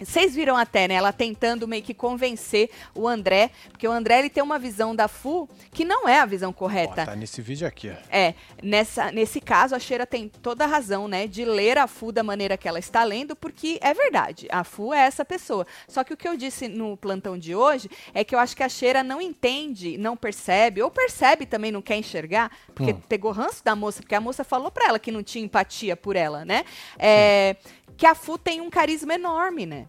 Vocês 0.00 0.34
viram 0.34 0.56
até, 0.56 0.88
né? 0.88 0.94
Ela 0.94 1.12
tentando 1.12 1.68
meio 1.68 1.82
que 1.82 1.94
convencer 1.94 2.70
o 2.94 3.06
André, 3.06 3.50
porque 3.70 3.86
o 3.86 3.92
André 3.92 4.20
ele 4.20 4.30
tem 4.30 4.42
uma 4.42 4.58
visão 4.58 4.94
da 4.96 5.08
Fu 5.08 5.48
que 5.72 5.84
não 5.84 6.08
é 6.08 6.18
a 6.20 6.26
visão 6.26 6.52
correta. 6.52 7.04
tá 7.06 7.16
nesse 7.16 7.40
vídeo 7.42 7.66
aqui, 7.66 7.90
ó. 7.90 7.94
É, 8.10 8.34
nessa, 8.62 9.12
nesse 9.12 9.40
caso, 9.40 9.74
a 9.74 9.78
Cheira 9.78 10.06
tem 10.06 10.28
toda 10.28 10.64
a 10.64 10.66
razão, 10.66 11.06
né, 11.06 11.26
de 11.26 11.44
ler 11.44 11.78
a 11.78 11.86
Fu 11.86 12.10
da 12.12 12.22
maneira 12.22 12.56
que 12.56 12.66
ela 12.68 12.78
está 12.78 13.04
lendo, 13.04 13.36
porque 13.36 13.78
é 13.82 13.92
verdade, 13.94 14.46
a 14.50 14.64
Fu 14.64 14.92
é 14.94 15.00
essa 15.00 15.24
pessoa. 15.24 15.66
Só 15.88 16.02
que 16.04 16.14
o 16.14 16.16
que 16.16 16.26
eu 16.28 16.36
disse 16.36 16.68
no 16.68 16.96
plantão 16.96 17.38
de 17.38 17.54
hoje 17.54 17.90
é 18.14 18.24
que 18.24 18.34
eu 18.34 18.38
acho 18.38 18.56
que 18.56 18.62
a 18.62 18.68
Cheira 18.68 19.02
não 19.02 19.20
entende, 19.20 19.96
não 19.98 20.16
percebe, 20.16 20.82
ou 20.82 20.90
percebe 20.90 21.46
também, 21.46 21.70
não 21.70 21.82
quer 21.82 21.96
enxergar, 21.96 22.50
porque 22.74 22.92
Hum. 22.92 23.00
pegou 23.08 23.32
ranço 23.32 23.62
da 23.64 23.76
moça, 23.76 24.00
porque 24.00 24.14
a 24.14 24.20
moça 24.20 24.42
falou 24.44 24.70
pra 24.70 24.86
ela 24.86 24.98
que 24.98 25.12
não 25.12 25.22
tinha 25.22 25.44
empatia 25.44 25.96
por 25.96 26.16
ela, 26.16 26.44
né? 26.44 26.64
É, 26.98 27.56
que 28.00 28.06
a 28.06 28.14
Fu 28.14 28.38
tem 28.38 28.62
um 28.62 28.70
carisma 28.70 29.12
enorme, 29.12 29.66
né? 29.66 29.86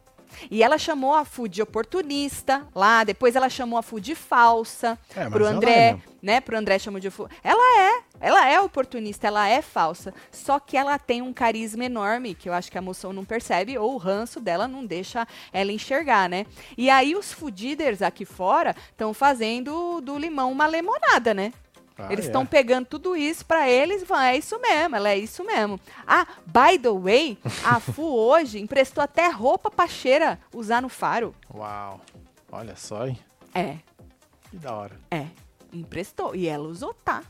E 0.50 0.62
ela 0.62 0.77
chamou 0.77 1.13
a 1.15 1.24
Fu 1.24 1.48
de 1.48 1.62
oportunista 1.62 2.68
lá, 2.75 3.06
depois 3.06 3.38
ela 3.38 3.50
chamou 3.50 3.80
a 3.80 3.82
Fu 3.82 4.01
de 4.01 4.15
falsa 4.15 5.00
É, 5.15 5.30
pro 5.30 5.46
é 5.46 5.48
André, 5.50 5.94
mesmo. 5.94 6.01
né? 6.22 6.41
Pro 6.41 6.58
André 6.58 6.77
chamou 6.77 7.00
de 7.00 7.10
fu- 7.10 7.30
Ela 7.41 7.80
é, 7.82 8.01
ela 8.20 8.50
é 8.50 8.60
oportunista, 8.60 9.27
ela 9.27 9.48
é 9.48 9.62
falsa. 9.62 10.13
Só 10.30 10.60
que 10.60 10.75
ela 10.75 11.00
tem 11.00 11.22
um 11.22 11.32
carisma 11.32 11.86
enorme, 11.86 12.36
que 12.36 12.50
eu 12.50 12.53
acho 12.53 12.70
que 12.70 12.77
a 12.77 12.82
moção 12.82 13.13
não 13.13 13.24
percebe, 13.24 13.77
ou 13.77 13.94
o 13.94 13.98
ranço 13.98 14.41
dela 14.41 14.68
não 14.68 14.86
deixa 14.86 15.25
ela 15.53 15.72
enxergar, 15.72 16.27
né? 16.27 16.46
E 16.77 16.89
aí 16.89 17.15
os 17.15 17.32
fudiders 17.32 18.01
aqui 18.01 18.25
fora 18.25 18.75
estão 18.89 19.13
fazendo 19.13 20.01
do 20.01 20.18
limão 20.18 20.51
uma 20.51 20.68
limonada, 20.68 21.34
né? 21.34 21.53
Ah, 22.08 22.12
Eles 22.12 22.25
é. 22.25 22.27
estão 22.27 22.46
pegando 22.46 22.86
tudo 22.86 23.15
isso 23.15 23.46
pra 23.46 23.70
eles, 23.70 24.01
e 24.01 24.05
falam, 24.05 24.24
é 24.25 24.38
isso 24.38 24.60
mesmo, 24.60 24.96
ela 24.96 25.10
é 25.10 25.17
isso 25.17 25.43
mesmo. 25.43 25.79
Ah, 26.08 26.25
by 26.46 26.77
the 26.79 26.89
way, 26.91 27.38
a 27.63 27.79
Fu 27.81 28.03
hoje 28.03 28.60
emprestou 28.60 29.03
até 29.03 29.29
roupa 29.29 29.70
pra 29.72 29.88
cheira 29.88 30.39
usar 30.53 30.81
no 30.81 30.89
faro. 30.89 31.34
Uau. 31.53 32.00
Olha 32.51 32.75
só, 32.75 33.08
hein? 33.08 33.17
É, 33.53 33.77
Que 34.50 34.58
da 34.58 34.74
hora. 34.74 34.96
é, 35.10 35.25
emprestou. 35.74 36.36
E 36.36 36.48
ela 36.48 36.67
usou, 36.67 36.93
tá? 36.93 37.22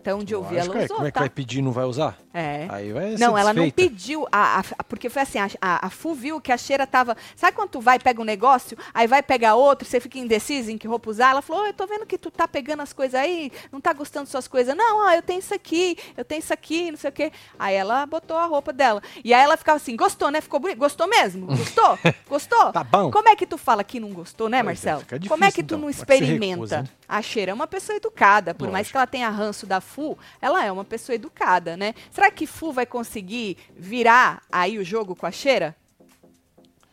Então, 0.00 0.20
onde 0.20 0.32
eu 0.34 0.42
vi, 0.42 0.54
Lógico, 0.54 0.74
ela 0.74 0.82
é. 0.82 0.84
usou, 0.84 0.96
Como 0.96 1.08
é 1.08 1.10
que 1.10 1.14
tá? 1.14 1.20
vai 1.20 1.28
pedir 1.30 1.58
e 1.58 1.62
não 1.62 1.72
vai 1.72 1.84
usar? 1.84 2.16
É. 2.38 2.66
Aí 2.70 2.92
vai 2.92 3.16
Não, 3.16 3.36
ela 3.36 3.52
não 3.52 3.68
pediu, 3.70 4.26
a, 4.30 4.60
a- 4.60 4.84
porque 4.84 5.08
foi 5.10 5.22
assim, 5.22 5.38
a, 5.38 5.86
a, 5.86 5.90
Fu 5.90 6.14
viu 6.14 6.40
que 6.40 6.52
a 6.52 6.56
cheira 6.56 6.86
tava, 6.86 7.16
sabe 7.34 7.56
quando 7.56 7.70
tu 7.70 7.80
vai, 7.80 7.98
pega 7.98 8.20
um 8.20 8.24
negócio, 8.24 8.78
aí 8.94 9.06
vai 9.08 9.22
pegar 9.22 9.54
outro, 9.56 9.86
você 9.88 9.98
fica 9.98 10.18
indecisa 10.18 10.70
em 10.70 10.78
que 10.78 10.86
roupa 10.86 11.10
usar, 11.10 11.30
ela 11.30 11.42
falou, 11.42 11.62
"Ô, 11.64 11.66
eu 11.66 11.72
tô 11.72 11.86
vendo 11.86 12.06
que 12.06 12.16
tu 12.16 12.30
tá 12.30 12.46
pegando 12.46 12.80
as 12.82 12.92
coisas 12.92 13.20
aí, 13.20 13.50
não 13.72 13.80
tá 13.80 13.92
gostando 13.92 14.24
das 14.24 14.30
suas 14.30 14.46
coisas, 14.46 14.76
não, 14.76 14.98
ó, 15.06 15.10
eu 15.12 15.22
tenho 15.22 15.40
isso 15.40 15.52
aqui, 15.52 15.96
eu 16.16 16.24
tenho 16.24 16.38
isso 16.38 16.52
aqui, 16.52 16.90
não 16.92 16.98
sei 16.98 17.10
o 17.10 17.12
quê, 17.12 17.32
aí 17.58 17.74
ela 17.74 18.06
botou 18.06 18.36
a 18.36 18.46
roupa 18.46 18.72
dela, 18.72 19.02
e 19.24 19.34
aí 19.34 19.42
ela 19.42 19.56
ficava 19.56 19.76
assim, 19.76 19.96
gostou, 19.96 20.30
né, 20.30 20.40
ficou 20.40 20.60
bonito, 20.60 20.78
gostou 20.78 21.08
mesmo, 21.08 21.46
gostou, 21.56 21.98
gostou? 22.28 22.72
Tá 22.72 22.84
bom. 22.84 23.10
Como 23.10 23.28
é 23.28 23.34
que 23.34 23.46
tu 23.46 23.58
fala 23.58 23.82
que 23.82 23.98
não 23.98 24.10
gostou, 24.10 24.48
né, 24.48 24.62
Pois 24.62 24.84
é, 24.84 24.90
Marcelo? 24.92 25.00
fica 25.00 25.18
Como 25.28 25.42
é 25.44 25.48
difícil, 25.48 25.52
que 25.54 25.62
tu 25.68 25.74
então. 25.74 25.78
não 25.80 25.90
experimenta? 25.90 26.54
recusa, 26.54 26.82
né? 26.82 26.88
A 27.08 27.22
Cheira 27.22 27.50
é 27.50 27.54
uma 27.54 27.66
pessoa 27.66 27.96
educada, 27.96 28.54
por 28.54 28.66
mais 28.70 28.80
Lógico. 28.86 28.92
que 28.92 28.96
ela 28.98 29.06
tenha 29.06 29.30
ranço 29.30 29.66
da 29.66 29.80
Fu, 29.80 30.16
ela 30.42 30.62
é 30.64 30.70
uma 30.70 30.84
pessoa 30.84 31.16
educada, 31.16 31.74
né? 31.74 31.94
Será 32.10 32.27
que 32.30 32.46
Fu 32.46 32.72
vai 32.72 32.86
conseguir 32.86 33.56
virar 33.76 34.42
aí 34.50 34.78
o 34.78 34.84
jogo 34.84 35.14
com 35.14 35.26
a 35.26 35.30
Cheira? 35.30 35.76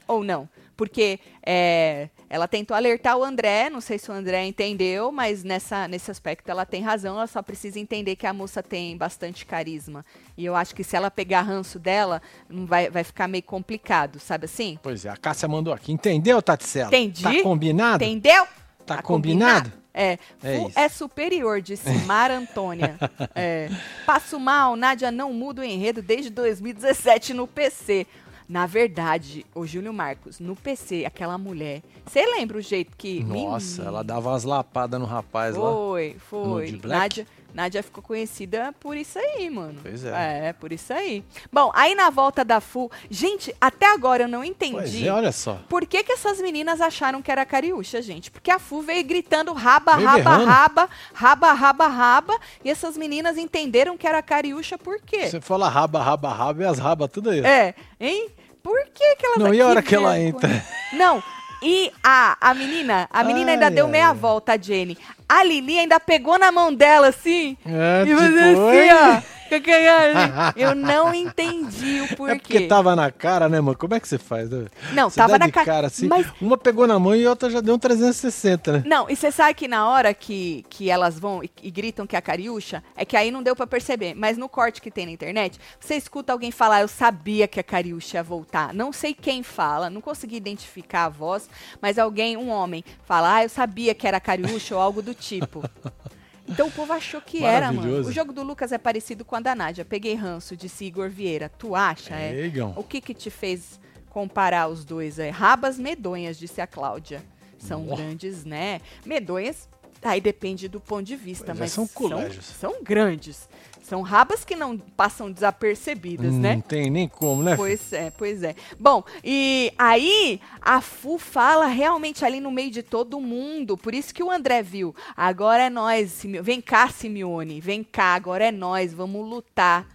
Ou 0.07 0.23
não? 0.23 0.47
Porque 0.75 1.19
é, 1.45 2.09
ela 2.29 2.47
tentou 2.47 2.75
alertar 2.75 3.17
o 3.17 3.23
André, 3.23 3.69
não 3.69 3.79
sei 3.79 3.97
se 3.97 4.11
o 4.11 4.13
André 4.13 4.45
entendeu, 4.45 5.11
mas 5.11 5.43
nessa, 5.43 5.87
nesse 5.87 6.11
aspecto 6.11 6.49
ela 6.49 6.65
tem 6.65 6.81
razão, 6.81 7.15
ela 7.15 7.27
só 7.27 7.41
precisa 7.41 7.79
entender 7.79 8.15
que 8.17 8.27
a 8.27 8.33
moça 8.33 8.61
tem 8.61 8.97
bastante 8.97 9.45
carisma. 9.45 10.05
E 10.37 10.43
eu 10.43 10.55
acho 10.55 10.75
que 10.75 10.83
se 10.83 10.95
ela 10.95 11.09
pegar 11.09 11.43
ranço 11.43 11.79
dela, 11.79 12.21
vai, 12.49 12.89
vai 12.89 13.03
ficar 13.03 13.27
meio 13.27 13.43
complicado, 13.43 14.19
sabe 14.19 14.45
assim? 14.45 14.77
Pois 14.83 15.05
é, 15.05 15.09
a 15.09 15.15
Cássia 15.15 15.47
mandou 15.47 15.73
aqui. 15.73 15.93
Entendeu, 15.93 16.41
Taticela? 16.41 16.87
Entendi. 16.87 17.23
Tá 17.23 17.41
combinado? 17.41 18.03
Entendeu? 18.03 18.45
Tá, 18.85 19.01
combinado? 19.01 19.71
É, 19.73 19.84
É 19.97 20.17
Fu 20.39 20.67
isso. 20.67 20.77
é 20.77 20.89
superior, 20.89 21.61
disse 21.61 21.89
Mar 22.05 22.29
Antônia. 22.29 22.97
É. 23.33 23.69
Passo 24.05 24.37
mal, 24.37 24.75
Nádia 24.75 25.09
não 25.09 25.31
muda 25.31 25.61
o 25.61 25.63
enredo 25.63 26.01
desde 26.01 26.29
2017 26.29 27.33
no 27.33 27.47
PC. 27.47 28.05
Na 28.47 28.67
verdade, 28.67 29.43
o 29.55 29.65
Júlio 29.65 29.91
Marcos, 29.91 30.39
no 30.39 30.55
PC, 30.55 31.03
aquela 31.05 31.35
mulher. 31.37 31.81
Você 32.05 32.23
lembra 32.25 32.57
o 32.57 32.61
jeito 32.61 32.95
que. 32.95 33.23
Nossa, 33.23 33.77
Menino, 33.81 33.87
ela 33.87 34.03
dava 34.03 34.29
umas 34.29 34.43
lapadas 34.43 34.99
no 34.99 35.05
rapaz 35.05 35.55
lá. 35.55 35.71
Foi, 35.71 36.15
foi. 36.29 36.79
Nádia, 36.83 37.25
Nádia 37.55 37.81
ficou 37.81 38.03
conhecida 38.03 38.75
por 38.81 38.97
isso 38.97 39.17
aí, 39.17 39.49
mano. 39.49 39.79
Pois 39.81 40.03
é. 40.03 40.49
É, 40.49 40.53
por 40.53 40.73
isso 40.73 40.91
aí. 40.91 41.23
Bom, 41.49 41.71
aí 41.73 41.95
na 41.95 42.09
volta 42.09 42.43
da 42.43 42.59
Fu. 42.59 42.91
Gente, 43.09 43.55
até 43.61 43.85
agora 43.93 44.23
eu 44.23 44.27
não 44.27 44.43
entendi. 44.43 44.73
Pois 44.75 45.01
é, 45.03 45.09
olha 45.09 45.31
só. 45.31 45.57
Por 45.69 45.85
que, 45.85 46.03
que 46.03 46.11
essas 46.11 46.41
meninas 46.41 46.81
acharam 46.81 47.21
que 47.21 47.31
era 47.31 47.45
cariúcha, 47.45 48.01
gente? 48.01 48.29
Porque 48.29 48.51
a 48.51 48.59
Fu 48.59 48.81
veio 48.81 49.05
gritando 49.05 49.53
raba, 49.53 49.95
Veio 49.95 50.05
raba, 50.05 50.17
berrando. 50.21 50.45
raba, 50.45 50.89
raba, 51.13 51.53
raba, 51.53 51.87
raba. 51.87 52.39
E 52.61 52.69
essas 52.69 52.97
meninas 52.97 53.37
entenderam 53.37 53.97
que 53.97 54.05
era 54.05 54.21
cariúcha 54.21 54.77
por 54.77 54.99
quê? 54.99 55.27
Você 55.29 55.39
fala 55.39 55.69
raba, 55.69 56.03
raba, 56.03 56.33
raba 56.33 56.61
e 56.61 56.65
as 56.65 56.77
rabas 56.77 57.09
tudo 57.09 57.29
aí. 57.29 57.39
É, 57.39 57.73
hein? 57.97 58.29
Por 58.61 58.83
que, 58.93 59.15
que 59.15 59.25
ela 59.25 59.37
Não, 59.37 59.53
e 59.53 59.61
a 59.61 59.67
hora 59.67 59.81
que 59.81 59.95
ela 59.95 60.19
entra? 60.19 60.49
Não. 60.91 61.23
E 61.61 61.91
a, 62.03 62.37
a 62.39 62.53
menina, 62.53 63.07
a 63.11 63.23
menina 63.23 63.51
ainda 63.51 63.65
Ai, 63.67 63.71
deu 63.71 63.85
ai, 63.85 63.91
meia 63.91 64.09
ai. 64.09 64.13
volta, 64.15 64.53
a 64.53 64.57
Jenny. 64.57 64.97
A 65.27 65.43
Lili 65.43 65.79
ainda 65.79 65.99
pegou 65.99 66.37
na 66.37 66.51
mão 66.51 66.73
dela, 66.73 67.07
assim. 67.07 67.57
É, 67.65 68.03
e 68.03 68.05
tipo, 68.05 68.21
assim, 68.21 68.91
ó. 68.93 69.34
Eu 70.55 70.75
não 70.75 71.13
entendi 71.13 72.01
o 72.01 72.15
porquê. 72.15 72.33
É 72.33 72.39
porque 72.39 72.61
tava 72.67 72.95
na 72.95 73.11
cara, 73.11 73.47
né, 73.49 73.59
mano? 73.61 73.77
Como 73.77 73.93
é 73.93 73.99
que 73.99 74.07
você 74.07 74.17
faz? 74.17 74.49
né? 74.49 74.65
Não, 74.93 75.09
Você 75.09 75.15
tava 75.17 75.37
na 75.37 75.51
ca- 75.51 75.65
cara 75.65 75.87
assim. 75.87 76.07
mas- 76.07 76.27
Uma 76.41 76.57
pegou 76.57 76.87
na 76.87 76.97
mão 76.99 77.15
e 77.15 77.25
a 77.25 77.29
outra 77.29 77.49
já 77.49 77.61
deu 77.61 77.75
um 77.75 77.79
360, 77.79 78.71
né? 78.71 78.83
Não, 78.85 79.09
e 79.09 79.15
você 79.15 79.31
sabe 79.31 79.53
que 79.53 79.67
na 79.67 79.87
hora 79.89 80.13
que, 80.13 80.65
que 80.69 80.89
elas 80.89 81.19
vão 81.19 81.43
e, 81.43 81.49
e 81.63 81.71
gritam 81.71 82.05
que 82.07 82.15
é 82.15 82.19
a 82.19 82.21
Cariúcha, 82.21 82.83
é 82.95 83.05
que 83.05 83.15
aí 83.17 83.31
não 83.31 83.41
deu 83.43 83.55
pra 83.55 83.67
perceber. 83.67 84.13
Mas 84.15 84.37
no 84.37 84.47
corte 84.49 84.81
que 84.81 84.91
tem 84.91 85.05
na 85.05 85.11
internet, 85.11 85.59
você 85.79 85.95
escuta 85.95 86.31
alguém 86.33 86.51
falar, 86.51 86.81
eu 86.81 86.87
sabia 86.87 87.47
que 87.47 87.59
a 87.59 87.63
Cariúcha 87.63 88.17
ia 88.17 88.23
voltar. 88.23 88.73
Não 88.73 88.91
sei 88.93 89.13
quem 89.13 89.43
fala, 89.43 89.89
não 89.89 90.01
consegui 90.01 90.35
identificar 90.37 91.05
a 91.05 91.09
voz, 91.09 91.49
mas 91.81 91.97
alguém, 91.99 92.37
um 92.37 92.49
homem, 92.49 92.83
fala, 93.05 93.35
ah, 93.35 93.43
eu 93.43 93.49
sabia 93.49 93.93
que 93.93 94.07
era 94.07 94.17
a 94.17 94.21
Cariúcha 94.21 94.75
ou 94.75 94.81
algo 94.81 95.01
do 95.01 95.13
tipo. 95.13 95.63
Então 96.47 96.67
o 96.67 96.71
povo 96.71 96.93
achou 96.93 97.19
que 97.21 97.43
era, 97.43 97.71
mano. 97.71 98.07
O 98.07 98.11
jogo 98.11 98.31
do 98.31 98.43
Lucas 98.43 98.71
é 98.71 98.77
parecido 98.77 99.25
com 99.25 99.35
a 99.35 99.39
da 99.39 99.55
Nádia. 99.55 99.83
Peguei 99.83 100.13
ranço, 100.15 100.55
disse 100.55 100.85
Igor 100.85 101.09
Vieira. 101.09 101.49
Tu 101.49 101.75
acha, 101.75 102.15
é? 102.15 102.41
É, 102.41 102.45
Igão. 102.45 102.73
O 102.77 102.83
que 102.83 103.01
que 103.01 103.13
te 103.13 103.29
fez 103.29 103.79
comparar 104.09 104.67
os 104.67 104.85
dois? 104.85 105.17
É 105.19 105.29
rabas 105.29 105.79
medonhas, 105.79 106.37
disse 106.37 106.61
a 106.61 106.67
Cláudia. 106.67 107.23
São 107.57 107.85
grandes, 107.85 108.45
né? 108.45 108.79
Medonhas, 109.05 109.67
aí 110.11 110.21
depende 110.21 110.67
do 110.67 110.79
ponto 110.79 111.03
de 111.03 111.15
vista, 111.15 111.45
Pois 111.47 111.57
é, 111.57 111.59
mas 111.61 111.71
são 111.71 111.87
colégios. 111.87 112.45
são 112.45 112.83
grandes. 112.83 113.47
São 113.83 114.01
rabas 114.01 114.43
que 114.43 114.55
não 114.55 114.79
passam 114.79 115.31
desapercebidas, 115.31 116.33
Não 116.33 116.39
né? 116.39 116.63
tem 116.67 116.89
nem 116.89 117.07
como, 117.07 117.43
né? 117.43 117.55
Pois 117.55 117.93
é, 117.93 118.09
pois 118.09 118.41
é. 118.41 118.55
Bom, 118.79 119.03
e 119.23 119.71
aí 119.77 120.41
a 120.59 120.81
Fu 120.81 121.19
fala 121.19 121.67
realmente 121.67 122.25
ali 122.25 122.39
no 122.39 122.49
meio 122.49 122.71
de 122.71 122.81
todo 122.81 123.21
mundo. 123.21 123.77
Por 123.77 123.93
isso 123.93 124.11
que 124.11 124.23
o 124.23 124.31
André 124.31 124.63
viu. 124.63 124.95
Agora 125.15 125.65
é 125.65 125.69
nós, 125.69 126.09
Sime- 126.13 126.41
vem 126.41 126.61
cá, 126.61 126.87
Simeone, 126.89 127.61
vem 127.61 127.83
cá, 127.83 128.15
agora 128.15 128.45
é 128.45 128.51
nós, 128.51 128.91
vamos 128.91 129.23
lutar. 129.29 129.87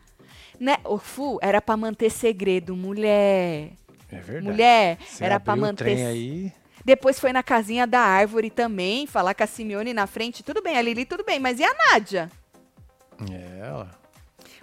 Né? 0.61 0.77
O 0.85 0.97
Fu 0.97 1.41
era 1.43 1.61
pra 1.61 1.77
manter 1.77 2.11
segredo, 2.11 2.77
mulher. 2.77 3.73
É 4.13 4.17
verdade. 4.21 4.47
Mulher, 4.47 4.99
Você 5.05 5.25
era 5.25 5.43
o 5.45 5.57
manter. 5.57 5.85
trem 5.85 6.07
aí. 6.07 6.53
Depois 6.85 7.21
foi 7.21 7.33
na 7.33 7.43
casinha 7.43 7.87
da 7.87 8.01
árvore 8.01 8.51
também, 8.51 9.07
falar 9.07 9.35
com 9.35 9.43
a 9.43 9.47
Simeone 9.47 9.93
na 9.93 10.07
frente. 10.07 10.43
Tudo 10.43 10.63
bem, 10.63 10.77
a 10.77 10.83
Lili, 10.83 11.05
tudo 11.05 11.25
bem, 11.25 11.39
mas 11.39 11.59
e 11.59 11.65
a 11.65 11.75
Nádia? 11.75 12.31
É, 13.31 13.67
ela. 13.67 14.00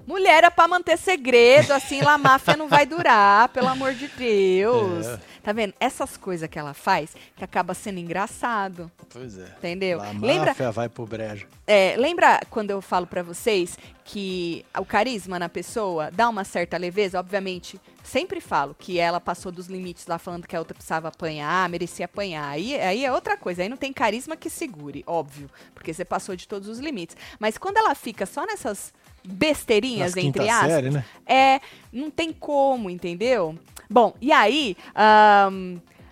Mulher 0.08 0.46
é 0.46 0.50
pra 0.50 0.68
manter 0.70 0.98
segredo, 0.98 1.72
assim 1.74 2.02
lá 2.02 2.14
a 2.14 2.18
máfia 2.18 2.56
não 2.56 2.70
vai 2.70 2.86
durar, 2.86 3.50
pelo 3.50 3.68
amor 3.68 3.94
de 3.94 4.08
Deus. 4.08 5.06
É. 5.06 5.20
Tá 5.44 5.54
vendo? 5.54 5.74
Essas 5.80 6.18
coisas 6.18 6.50
que 6.50 6.58
ela 6.60 6.74
faz 6.74 7.14
que 7.36 7.44
acaba 7.44 7.74
sendo 7.74 8.00
engraçado, 8.00 8.92
Pois 9.10 9.38
é. 9.38 9.46
entendeu? 9.58 10.02
A 10.02 10.12
Lembra, 10.12 10.48
máfia 10.52 10.72
vai 10.72 10.90
pro 10.90 11.06
brejo. 11.06 11.48
é, 11.66 11.96
lembra 11.98 12.42
quando 12.50 12.72
eu 12.72 12.82
falo 12.82 13.08
pra 13.08 13.22
vocês 13.24 13.78
que 14.04 14.66
o 14.78 14.84
carisma 14.86 15.38
na 15.40 15.48
pessoa 15.50 16.10
dá 16.12 16.28
uma 16.30 16.44
certa 16.44 16.78
leveza? 16.78 17.18
Obviamente, 17.20 17.80
sempre 18.04 18.42
falo 18.42 18.76
que 18.78 19.00
ela 19.00 19.20
passou 19.22 19.50
dos 19.52 19.68
limites 19.68 20.06
lá 20.08 20.18
falando 20.18 20.48
que 20.48 20.56
a 20.56 20.60
outra 20.60 20.74
precisava 20.74 21.08
apanhar, 21.10 21.68
merecia 21.70 22.06
apanhar. 22.06 22.50
Aí, 22.50 22.78
aí 22.80 23.06
é 23.06 23.12
outra 23.12 23.38
coisa, 23.38 23.62
aí 23.64 23.70
não 23.70 23.78
tem 23.78 23.92
carisma 23.94 24.36
que 24.36 24.50
segure, 24.50 25.04
óbvio, 25.08 25.50
porque 25.74 25.94
você 25.94 26.04
passou 26.06 26.36
de 26.36 26.46
todos 26.48 26.68
os 26.68 26.80
limites. 26.80 27.16
Mas 27.40 27.58
quando 27.58 27.78
ela 27.78 27.96
fica 27.96 28.26
só 28.26 28.46
nessas 28.46 28.94
besteirinhas, 29.28 30.16
Nas 30.16 30.24
entre 30.24 30.50
aspas, 30.50 30.72
série, 30.72 30.90
né? 30.90 31.06
é, 31.26 31.60
não 31.92 32.10
tem 32.10 32.32
como, 32.32 32.90
entendeu? 32.90 33.58
Bom, 33.90 34.14
e 34.22 34.32
aí, 34.32 34.76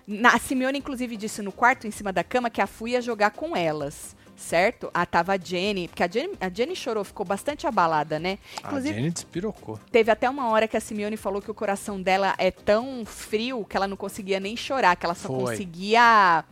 na, 0.06 0.30
a 0.34 0.38
Simeone, 0.38 0.78
inclusive, 0.78 1.16
disse 1.16 1.42
no 1.42 1.52
quarto, 1.52 1.86
em 1.86 1.90
cima 1.90 2.12
da 2.12 2.22
cama, 2.22 2.50
que 2.50 2.60
a 2.60 2.66
Fu 2.66 2.86
ia 2.88 3.00
jogar 3.00 3.30
com 3.32 3.56
elas, 3.56 4.14
certo? 4.36 4.90
Ah, 4.94 5.04
tava 5.04 5.34
a 5.34 5.38
Jenny, 5.38 5.88
porque 5.88 6.02
a 6.02 6.08
Jenny, 6.08 6.34
a 6.40 6.48
Jenny 6.48 6.76
chorou, 6.76 7.04
ficou 7.04 7.24
bastante 7.26 7.66
abalada, 7.66 8.18
né? 8.18 8.38
A 8.62 8.68
Inclusive, 8.68 8.94
Jenny 8.94 9.10
despirocou. 9.10 9.78
teve 9.90 10.10
até 10.10 10.28
uma 10.30 10.48
hora 10.50 10.68
que 10.68 10.76
a 10.76 10.80
Simeone 10.80 11.16
falou 11.16 11.42
que 11.42 11.50
o 11.50 11.54
coração 11.54 12.00
dela 12.00 12.34
é 12.38 12.50
tão 12.50 13.04
frio 13.04 13.64
que 13.68 13.76
ela 13.76 13.88
não 13.88 13.96
conseguia 13.96 14.38
nem 14.38 14.56
chorar, 14.56 14.94
que 14.96 15.04
ela 15.06 15.14
só 15.14 15.28
Foi. 15.28 15.38
conseguia, 15.38 16.44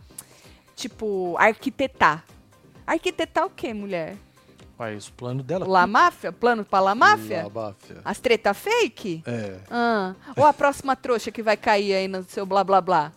tipo, 0.75 1.35
arquitetar. 1.37 2.23
Arquitetar 2.85 3.45
o 3.45 3.49
quê, 3.49 3.73
mulher? 3.73 4.15
Aí, 4.77 4.95
os 4.95 5.09
planos 5.09 5.45
dela. 5.45 5.65
La 5.67 5.87
máfia? 5.87 6.31
Plano 6.33 6.65
pra 6.65 6.79
La 6.81 6.93
máfia? 6.95 7.43
La 7.43 7.49
máfia. 7.49 8.01
As 8.03 8.19
treta 8.19 8.53
fake? 8.53 9.23
É. 9.25 9.59
Ah, 9.69 10.13
ou 10.35 10.45
a 10.45 10.51
próxima 10.53 10.95
trouxa 10.95 11.31
que 11.31 11.41
vai 11.41 11.55
cair 11.55 11.93
aí 11.93 12.07
no 12.07 12.23
seu 12.23 12.45
blá 12.45 12.63
blá 12.63 12.81
blá. 12.81 13.11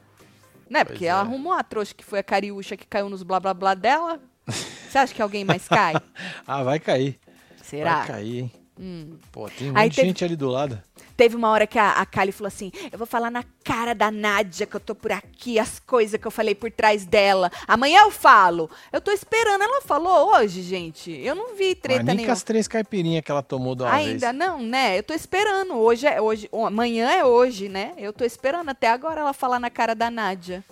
Né? 0.71 0.85
Porque 0.85 0.99
Pois 1.01 1.09
ela 1.11 1.21
é. 1.21 1.23
arrumou 1.23 1.53
a 1.53 1.63
trouxa 1.65 1.95
que 1.95 2.05
foi 2.05 2.21
a 2.21 2.23
cariúcha 2.23 2.77
que 2.77 2.87
caiu 2.87 3.09
nos 3.09 3.23
blá 3.23 3.41
blá 3.41 3.53
blá 3.55 3.75
dela. 3.75 4.21
Você 4.47 4.99
acha 4.99 5.13
que 5.15 5.21
alguém 5.21 5.45
mais 5.45 5.67
cai? 5.69 5.95
Ah, 6.47 6.63
vai 6.63 6.79
cair. 6.79 7.19
Será? 7.63 7.99
Vai 7.99 8.07
cair, 8.07 8.39
hein? 8.45 8.53
Hum. 8.81 9.17
Pô, 9.33 9.49
tem 9.51 9.71
um 9.73 9.77
Aí 9.77 9.85
monte 9.87 9.91
de 9.91 9.97
teve- 9.97 10.09
gente 10.09 10.25
ali 10.25 10.37
do 10.37 10.49
lado. 10.49 10.81
Teve 11.17 11.35
uma 11.35 11.51
hora 11.51 11.67
que 11.67 11.77
a, 11.81 11.95
a 11.95 12.07
Kali 12.07 12.31
falou 12.31 12.47
assim: 12.47 12.71
Eu 12.93 12.97
vou 12.97 13.07
falar 13.07 13.29
na 13.29 13.43
cara 13.65 13.93
da 13.93 14.09
Nádia 14.09 14.67
que 14.67 14.77
eu 14.77 14.81
tô 14.81 14.95
por 14.95 15.11
aqui, 15.11 15.59
as 15.59 15.81
coisas 15.81 16.21
que 16.21 16.25
eu 16.25 16.31
falei 16.31 16.55
por 16.55 16.71
trás 16.71 17.05
dela. 17.05 17.51
Amanhã 17.67 18.03
eu 18.03 18.11
falo. 18.13 18.71
Eu 18.93 19.01
tô 19.01 19.11
esperando. 19.11 19.63
Ela 19.65 19.81
falou 19.81 20.33
hoje, 20.37 20.63
gente. 20.63 21.11
Eu 21.11 21.35
não 21.35 21.57
vi 21.57 21.75
treta 21.75 21.99
Mas 21.99 22.07
nem 22.07 22.17
nenhuma. 22.19 22.33
as 22.35 22.45
três 22.45 22.69
caipirinhas 22.69 23.25
que 23.25 23.33
ela 23.33 23.43
tomou 23.43 23.75
uma 23.75 23.91
Ainda 23.91 24.29
vez. 24.29 24.39
não, 24.39 24.63
né? 24.63 24.97
Eu 24.97 25.03
tô 25.03 25.13
esperando. 25.13 25.75
Hoje 25.75 26.07
é 26.07 26.21
hoje. 26.21 26.49
Amanhã 26.53 27.11
é 27.11 27.25
hoje, 27.25 27.69
né? 27.69 27.95
Eu 27.99 28.13
tô 28.13 28.25
esperando 28.25 28.69
até 28.69 28.89
agora 28.89 29.21
ela 29.23 29.33
falar 29.33 29.59
na 29.59 29.71
cara 29.71 29.97
da 29.97 30.09
Nádia. 30.13 30.63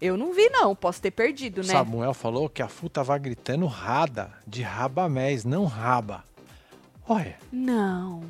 Eu 0.00 0.16
não 0.16 0.32
vi, 0.32 0.48
não. 0.48 0.74
Posso 0.74 1.00
ter 1.00 1.10
perdido, 1.10 1.60
O 1.60 1.64
né? 1.66 1.72
Samuel 1.74 2.14
falou 2.14 2.48
que 2.48 2.62
a 2.62 2.68
Fu 2.68 2.88
tava 2.88 3.16
gritando 3.18 3.66
rada, 3.66 4.32
de 4.46 4.62
rabamés, 4.62 5.44
não 5.44 5.66
raba. 5.66 6.24
Olha. 7.08 7.36
Não. 7.52 8.22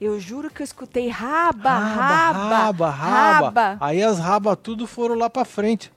Eu 0.00 0.18
juro 0.18 0.50
que 0.50 0.60
eu 0.62 0.64
escutei 0.64 1.08
raba, 1.08 1.70
raba, 1.78 2.32
raba, 2.32 2.90
raba, 2.90 2.90
raba. 2.90 3.76
Aí 3.80 4.02
as 4.02 4.18
rabas 4.18 4.56
tudo 4.62 4.86
foram 4.86 5.14
lá 5.14 5.30
pra 5.30 5.44
frente. 5.44 5.92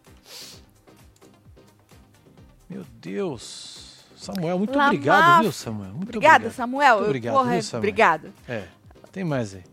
Meu 2.70 2.84
Deus. 3.00 4.06
Samuel, 4.16 4.58
muito 4.58 4.72
Lamar- 4.72 4.88
obrigado, 4.88 5.42
viu, 5.44 5.52
Samuel? 5.52 5.92
Muito 5.92 6.04
Obrigada, 6.04 6.36
obrigado. 6.36 6.54
Samuel. 6.56 6.94
Muito 6.96 7.04
Eu- 7.04 7.08
obrigado, 7.10 7.34
porra, 7.34 7.52
viu, 7.54 7.64
Samuel? 7.64 7.80
Obrigado. 7.80 8.34
É. 8.48 8.68
Tem 9.12 9.24
mais 9.24 9.56
aí. 9.56 9.64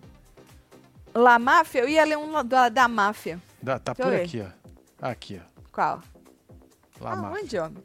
La 1.12 1.38
Máfia, 1.38 1.80
eu 1.80 1.88
ia 1.88 2.04
ler 2.04 2.18
um 2.18 2.44
da, 2.44 2.68
da 2.68 2.88
máfia. 2.88 3.40
Dá- 3.62 3.78
tá 3.78 3.92
Deixa 3.94 4.10
por 4.10 4.20
aqui, 4.20 4.40
ó. 4.40 5.08
Aqui, 5.08 5.40
ó. 5.42 5.60
Qual? 5.72 6.00
Lá 7.00 7.12
ah, 7.12 7.16
máfia. 7.16 7.42
onde, 7.42 7.58
homem? 7.58 7.84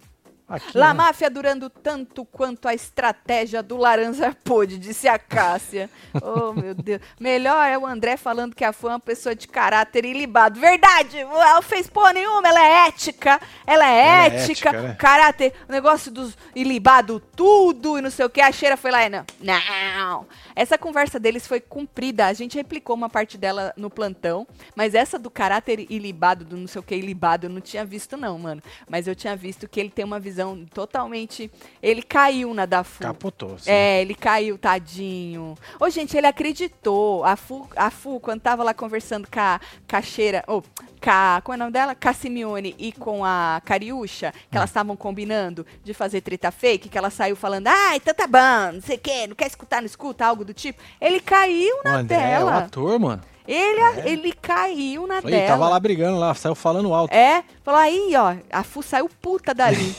Aqui, 0.50 0.76
La 0.76 0.88
né? 0.88 0.94
máfia 0.96 1.30
durando 1.30 1.70
tanto 1.70 2.26
quanto 2.26 2.68
a 2.68 2.74
estratégia 2.74 3.62
do 3.62 3.78
Laranja 3.78 4.36
pôde, 4.44 4.80
disse 4.80 5.08
a 5.08 5.20
Cássia. 5.20 5.90
oh, 6.22 6.54
meu 6.54 6.74
Deus. 6.74 7.00
Melhor 7.20 7.64
é 7.68 7.78
o 7.78 7.86
André 7.86 8.18
falando 8.18 8.56
que 8.56 8.66
a 8.66 8.74
Fu 8.74 8.88
é 8.88 8.94
uma 8.94 9.00
pessoa 9.00 9.36
de 9.36 9.48
caráter 9.48 10.06
ilibado. 10.06 10.60
Verdade! 10.60 11.20
Ela 11.20 11.62
fez 11.62 11.88
porra 11.88 12.14
nenhuma, 12.14 12.48
ela 12.48 12.66
é 12.66 12.88
ética. 12.88 13.40
Ela 13.68 13.88
é 13.88 14.00
Ela 14.00 14.24
é 14.24 14.26
ética, 14.26 14.70
ética, 14.70 14.82
né? 14.82 14.96
caráter, 14.96 15.54
o 15.68 15.72
negócio 15.72 16.12
dos 16.12 16.36
ilibado 16.56 17.20
tudo 17.36 18.00
e 18.00 18.02
não 18.02 18.10
sei 18.10 18.26
o 18.26 18.30
que. 18.30 18.42
A 18.42 18.52
Cheira 18.52 18.76
foi 18.76 18.90
lá 18.90 19.06
e 19.06 19.10
não. 19.10 19.26
Não! 19.40 20.26
Essa 20.60 20.78
conversa 20.78 21.18
deles 21.18 21.48
foi 21.48 21.62
cumprida. 21.62 22.26
A 22.26 22.34
gente 22.34 22.58
replicou 22.58 22.94
uma 22.94 23.10
parte 23.10 23.38
dela 23.38 23.74
no 23.78 23.90
plantão, 23.90 24.46
mas 24.76 24.94
essa 24.94 25.18
do 25.18 25.30
caráter 25.30 25.90
ilibado, 25.90 26.44
do 26.44 26.58
não 26.58 26.68
sei 26.68 26.82
o 26.82 26.84
que 26.84 26.94
ilibado, 26.94 27.46
eu 27.46 27.50
não 27.50 27.62
tinha 27.62 27.86
visto, 27.86 28.18
não, 28.18 28.38
mano. 28.38 28.62
Mas 28.86 29.08
eu 29.08 29.16
tinha 29.16 29.38
visto 29.38 29.70
que 29.70 29.80
ele 29.80 29.90
tem 29.90 30.04
uma 30.04 30.20
visão 30.20 30.66
totalmente. 30.74 31.50
Ele 31.82 32.02
caiu 32.02 32.54
na 32.54 32.66
da 32.66 32.84
Fu. 32.84 33.02
Capotou. 33.02 33.56
assim. 33.56 33.72
É, 33.72 34.02
ele 34.02 34.14
caiu, 34.14 34.58
tadinho. 34.58 35.56
Ô, 35.80 35.90
gente, 35.90 36.18
ele 36.18 36.28
acreditou. 36.28 37.24
A 37.24 37.38
Fu, 37.38 37.66
a 37.74 37.90
Fu 37.90 38.20
quando 38.20 38.42
tava 38.42 38.62
lá 38.62 38.74
conversando 38.74 39.30
com 39.32 39.40
a 39.40 39.62
Cacheira, 39.88 40.44
ou 40.46 40.62
com 41.02 41.42
como 41.44 41.54
é 41.54 41.56
o 41.56 41.60
nome 41.60 41.72
dela? 41.72 41.96
Simeone 42.14 42.76
e 42.78 42.92
com 42.92 43.24
a 43.24 43.62
Cariúcha, 43.64 44.34
que 44.52 44.58
elas 44.58 44.70
estavam 44.70 44.96
combinando 44.96 45.66
de 45.84 45.94
fazer 45.94 46.22
treta 46.22 46.52
fake, 46.52 46.90
que 46.90 46.98
ela 46.98 47.10
saiu 47.10 47.36
falando, 47.36 47.68
ah, 47.68 47.96
então 47.96 48.14
tá 48.14 48.28
bom, 48.28 48.74
não 48.74 48.82
sei 48.82 48.98
o 48.98 49.00
quê, 49.00 49.28
não 49.28 49.36
quer 49.36 49.48
escutar, 49.48 49.82
não 49.82 49.86
escuta, 49.86 50.26
algo 50.26 50.44
do 50.44 50.54
tipo. 50.54 50.82
Ele 51.00 51.20
caiu 51.20 51.76
O 51.80 51.84
na 51.84 51.98
André 51.98 52.32
é 52.32 52.44
o 52.44 52.50
ator, 52.50 53.00
mano. 53.00 53.22
Ele, 53.48 53.82
ele 54.06 54.32
caiu 54.34 55.08
na 55.08 55.16
Oi, 55.16 55.32
dela. 55.32 55.48
tava 55.48 55.70
lá 55.70 55.80
brigando 55.80 56.20
lá, 56.20 56.36
saiu 56.36 56.54
falando 56.54 56.94
alto. 56.94 57.12
É, 57.14 57.44
falou 57.64 57.80
aí, 57.80 58.14
ó, 58.16 58.36
a 58.52 58.64
Fu 58.64 58.84
saiu 58.84 59.10
puta 59.22 59.54
dali. 59.54 59.96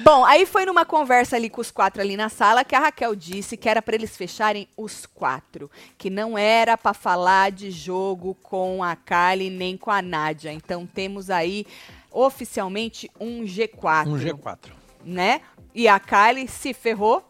Bom, 0.00 0.24
aí 0.24 0.44
foi 0.44 0.66
numa 0.66 0.84
conversa 0.84 1.36
ali 1.36 1.48
com 1.48 1.60
os 1.60 1.70
quatro 1.70 2.02
ali 2.02 2.16
na 2.16 2.28
sala 2.28 2.64
que 2.64 2.74
a 2.74 2.80
Raquel 2.80 3.14
disse 3.14 3.56
que 3.56 3.68
era 3.68 3.80
para 3.80 3.94
eles 3.94 4.16
fecharem 4.16 4.68
os 4.76 5.06
quatro, 5.06 5.70
que 5.96 6.10
não 6.10 6.36
era 6.36 6.76
para 6.76 6.92
falar 6.92 7.52
de 7.52 7.70
jogo 7.70 8.34
com 8.42 8.82
a 8.82 8.96
Kali 8.96 9.50
nem 9.50 9.76
com 9.76 9.90
a 9.90 10.02
Nádia. 10.02 10.52
Então 10.52 10.84
temos 10.86 11.30
aí 11.30 11.64
oficialmente 12.10 13.10
um 13.20 13.44
G4, 13.44 14.06
Um 14.08 14.18
G4. 14.18 14.58
né? 15.04 15.40
E 15.74 15.88
a 15.88 15.98
Kali 15.98 16.48
se 16.48 16.74
ferrou 16.74 17.22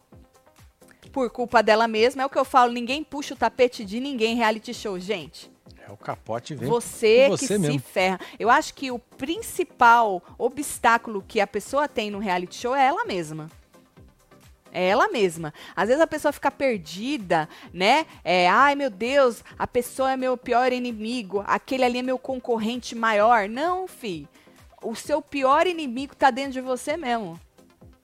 por 1.13 1.31
culpa 1.31 1.63
dela 1.63 1.87
mesma. 1.87 2.23
É 2.23 2.27
o 2.27 2.31
que 2.31 2.39
eu 2.39 2.45
falo, 2.45 2.73
ninguém 2.73 3.05
puxa 3.05 3.35
o 3.35 3.37
tapete 3.37 3.85
de 3.85 4.01
ninguém 4.01 4.33
em 4.33 4.37
reality 4.37 4.75
show, 4.75 4.99
gente. 4.99 5.54
É 5.95 6.03
o 6.03 6.05
capote 6.05 6.55
vem. 6.55 6.69
Você, 6.69 7.29
com 7.29 7.37
que 7.37 7.47
você 7.47 7.55
se 7.55 7.59
mesmo. 7.59 7.79
ferra. 7.81 8.19
Eu 8.39 8.51
acho 8.51 8.75
que 8.75 8.91
o 8.91 8.99
principal 8.99 10.23
obstáculo 10.37 11.23
que 11.27 11.41
a 11.41 11.47
pessoa 11.47 11.87
tem 11.89 12.11
no 12.11 12.19
reality 12.19 12.57
show 12.57 12.75
é 12.75 12.85
ela 12.87 13.05
mesma. 13.05 13.49
É 14.73 14.89
ela 14.89 15.07
mesma. 15.09 15.55
Às 15.77 15.87
vezes 15.87 16.03
a 16.03 16.07
pessoa 16.07 16.33
fica 16.33 16.51
perdida, 16.51 17.49
né? 17.73 18.07
É, 18.25 18.49
ai 18.49 18.75
meu 18.75 18.91
Deus, 18.91 19.45
a 19.57 19.69
pessoa 19.69 20.11
é 20.13 20.17
meu 20.17 20.37
pior 20.37 20.73
inimigo, 20.73 21.45
aquele 21.47 21.85
ali 21.85 22.01
é 22.01 22.03
meu 22.03 22.19
concorrente 22.19 22.93
maior. 22.95 23.49
Não, 23.49 23.87
fi. 23.87 24.29
O 24.83 24.97
seu 24.97 25.23
pior 25.23 25.67
inimigo 25.69 26.17
tá 26.17 26.31
dentro 26.31 26.53
de 26.55 26.61
você 26.61 26.97
mesmo. 26.97 27.39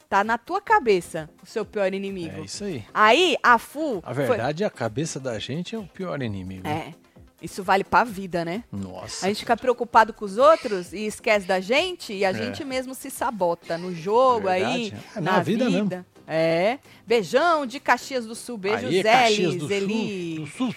Tá 0.09 0.25
na 0.25 0.39
tua 0.39 0.61
cabeça 0.61 1.29
o 1.43 1.47
seu 1.47 1.65
pior 1.65 1.93
inimigo. 1.93 2.37
É 2.37 2.41
isso 2.41 2.65
aí. 2.65 2.85
Aí 2.95 3.37
a 3.43 3.59
Fu. 3.59 4.01
A 4.05 4.15
foi- 4.15 4.27
verdade, 4.27 4.65
a 4.65 4.71
cabeça 4.71 5.19
da 5.21 5.39
gente 5.39 5.75
é 5.75 5.79
o 5.79 5.87
pior 5.87 6.23
inimigo. 6.23 6.67
É. 6.67 6.95
Isso 7.43 7.63
vale 7.63 7.83
pra 7.85 8.05
vida, 8.05 8.45
né? 8.45 8.65
Nossa. 8.71 9.25
A 9.25 9.29
gente 9.29 9.41
fica 9.41 9.57
preocupado 9.57 10.13
com 10.13 10.25
os 10.25 10.37
outros 10.37 10.93
e 10.93 11.07
esquece 11.07 11.47
da 11.47 11.59
gente 11.61 12.13
e 12.13 12.25
a 12.25 12.31
É. 12.31 12.35
gente 12.35 12.65
mesmo 12.65 12.95
se 12.95 13.11
sabota 13.11 13.79
no 13.79 13.95
jogo 13.95 14.47
aí, 14.49 14.91
Verdade. 14.91 15.05
É, 15.17 15.21
na, 15.21 15.33
na 15.33 15.43
vida. 15.43 15.71
vida 15.71 16.07
É. 16.27 16.79
Beijão 17.07 17.65
de 17.67 17.81
Caxias 17.81 18.27
do 18.27 18.35
Sul. 18.35 18.59
Beijo, 18.59 18.87
Aí, 18.87 19.03
Zé, 19.03 19.13
Caxias 19.23 19.57
do 19.57 19.73
Eli. 19.73 20.37
Sul, 20.37 20.45
do 20.45 20.51
Sul. 20.51 20.75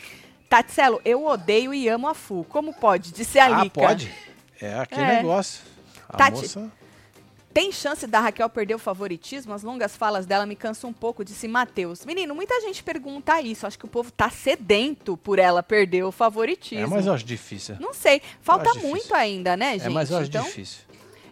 Tatselo, 0.49 1.01
eu 1.03 1.25
odeio 1.25 1.73
e 1.73 1.89
amo 1.89 2.07
a 2.07 2.13
Fu. 2.13 2.45
Como 2.49 2.73
pode? 2.73 3.11
Disse 3.11 3.39
a 3.39 3.45
Ah, 3.45 3.63
Lica. 3.63 3.81
pode. 3.81 4.11
É 4.61 4.75
aquele 4.79 5.01
É. 5.01 5.15
negócio. 5.17 5.61
A 6.07 6.15
Tati- 6.17 6.41
moça... 6.41 6.71
Tem 7.53 7.71
chance 7.71 8.07
da 8.07 8.19
Raquel 8.19 8.49
perder 8.49 8.73
o 8.73 8.79
favoritismo? 8.79 9.53
As 9.53 9.61
longas 9.61 9.95
falas 9.95 10.25
dela 10.25 10.45
me 10.45 10.55
cansam 10.55 10.89
um 10.89 10.93
pouco, 10.93 11.23
disse 11.23 11.47
Matheus. 11.47 12.03
Menino, 12.03 12.33
muita 12.33 12.59
gente 12.61 12.83
pergunta 12.83 13.39
isso. 13.41 13.67
Acho 13.67 13.77
que 13.77 13.85
o 13.85 13.87
povo 13.87 14.11
tá 14.11 14.29
sedento 14.29 15.15
por 15.15 15.37
ela 15.37 15.61
perder 15.61 16.03
o 16.03 16.11
favoritismo. 16.11 16.83
É, 16.83 16.87
mas 16.87 17.05
eu 17.05 17.13
acho 17.13 17.23
difícil. 17.23 17.77
Não 17.79 17.93
sei. 17.93 18.21
Falta 18.41 18.73
muito 18.75 18.95
difícil. 18.95 19.15
ainda, 19.15 19.55
né, 19.55 19.73
gente? 19.73 19.85
É, 19.85 19.89
mas 19.89 20.09
eu 20.09 20.17
acho 20.17 20.29
então, 20.29 20.43
difícil. 20.43 20.81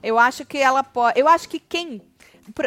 Eu 0.03 0.19
acho 0.19 0.45
que 0.45 0.59
ela 0.59 0.83
pode. 0.83 1.19
Eu 1.19 1.27
acho 1.27 1.49
que 1.49 1.59
quem. 1.59 2.01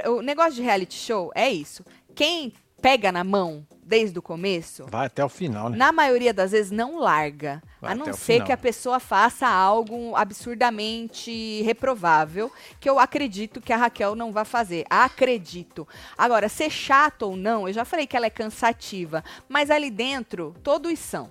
O 0.06 0.20
negócio 0.20 0.54
de 0.54 0.62
reality 0.62 0.96
show 0.96 1.30
é 1.34 1.48
isso. 1.50 1.84
Quem 2.14 2.52
pega 2.84 3.10
na 3.10 3.24
mão 3.24 3.66
desde 3.82 4.18
o 4.18 4.22
começo, 4.22 4.84
Vai 4.90 5.06
até 5.06 5.24
o 5.24 5.28
final, 5.28 5.70
né? 5.70 5.76
na 5.78 5.90
maioria 5.90 6.34
das 6.34 6.52
vezes 6.52 6.70
não 6.70 6.98
larga. 6.98 7.62
Vai 7.80 7.92
a 7.92 7.94
não 7.94 8.12
ser 8.12 8.34
final. 8.34 8.46
que 8.46 8.52
a 8.52 8.58
pessoa 8.58 9.00
faça 9.00 9.48
algo 9.48 10.14
absurdamente 10.14 11.62
reprovável, 11.62 12.52
que 12.78 12.88
eu 12.88 12.98
acredito 12.98 13.58
que 13.58 13.72
a 13.72 13.78
Raquel 13.78 14.14
não 14.14 14.32
vai 14.32 14.44
fazer. 14.44 14.84
Acredito. 14.90 15.88
Agora, 16.16 16.46
ser 16.46 16.68
chato 16.68 17.22
ou 17.22 17.36
não, 17.36 17.66
eu 17.66 17.72
já 17.72 17.86
falei 17.86 18.06
que 18.06 18.18
ela 18.18 18.26
é 18.26 18.30
cansativa, 18.30 19.24
mas 19.48 19.70
ali 19.70 19.90
dentro, 19.90 20.54
todos 20.62 20.98
são. 20.98 21.30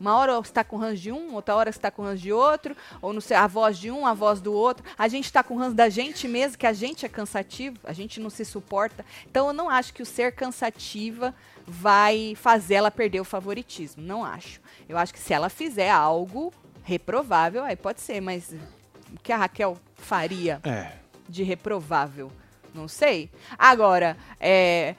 Uma 0.00 0.16
hora 0.16 0.34
você 0.36 0.50
está 0.50 0.62
com 0.62 0.76
ranço 0.76 1.02
de 1.02 1.10
um, 1.12 1.34
outra 1.34 1.54
hora 1.56 1.72
você 1.72 1.78
está 1.78 1.90
com 1.90 2.02
ranço 2.02 2.22
de 2.22 2.32
outro, 2.32 2.76
ou 3.02 3.12
não 3.12 3.20
sei, 3.20 3.36
a 3.36 3.46
voz 3.46 3.76
de 3.78 3.90
um, 3.90 4.06
a 4.06 4.14
voz 4.14 4.40
do 4.40 4.52
outro. 4.52 4.84
A 4.96 5.08
gente 5.08 5.24
está 5.24 5.42
com 5.42 5.56
ranço 5.56 5.74
da 5.74 5.88
gente 5.88 6.28
mesmo, 6.28 6.56
que 6.56 6.66
a 6.66 6.72
gente 6.72 7.04
é 7.04 7.08
cansativo, 7.08 7.78
a 7.84 7.92
gente 7.92 8.20
não 8.20 8.30
se 8.30 8.44
suporta. 8.44 9.04
Então 9.28 9.48
eu 9.48 9.52
não 9.52 9.68
acho 9.68 9.92
que 9.92 10.02
o 10.02 10.06
ser 10.06 10.32
cansativa 10.32 11.34
vai 11.66 12.34
fazer 12.36 12.74
ela 12.74 12.90
perder 12.90 13.20
o 13.20 13.24
favoritismo. 13.24 14.02
Não 14.02 14.24
acho. 14.24 14.60
Eu 14.88 14.96
acho 14.96 15.12
que 15.12 15.18
se 15.20 15.32
ela 15.34 15.48
fizer 15.48 15.90
algo 15.90 16.52
reprovável, 16.84 17.64
aí 17.64 17.76
pode 17.76 18.00
ser, 18.00 18.20
mas 18.20 18.52
o 19.12 19.20
que 19.22 19.32
a 19.32 19.36
Raquel 19.36 19.76
faria 19.96 20.60
É. 20.64 20.92
de 21.28 21.42
reprovável? 21.42 22.30
Não 22.74 22.86
sei. 22.86 23.30
Agora, 23.58 24.16
é, 24.38 24.94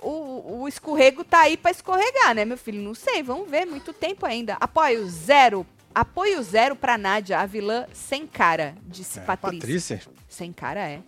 o, 0.00 0.60
o 0.62 0.68
escorrego 0.68 1.24
tá 1.24 1.40
aí 1.40 1.56
pra 1.56 1.70
escorregar, 1.70 2.34
né, 2.34 2.44
meu 2.44 2.56
filho? 2.58 2.80
Não 2.80 2.94
sei, 2.94 3.22
vamos 3.22 3.48
ver, 3.50 3.64
muito 3.66 3.92
tempo 3.92 4.24
ainda. 4.26 4.56
Apoio 4.60 5.08
zero. 5.08 5.66
Apoio 5.94 6.42
zero 6.42 6.76
pra 6.76 6.96
Nádia, 6.98 7.38
a 7.40 7.46
vilã 7.46 7.86
sem 7.92 8.26
cara, 8.26 8.76
disse 8.82 9.18
é. 9.18 9.22
Patrícia. 9.22 9.58
Patrícia. 9.96 10.02
Sem 10.28 10.52
cara 10.52 10.80
é. 10.88 11.00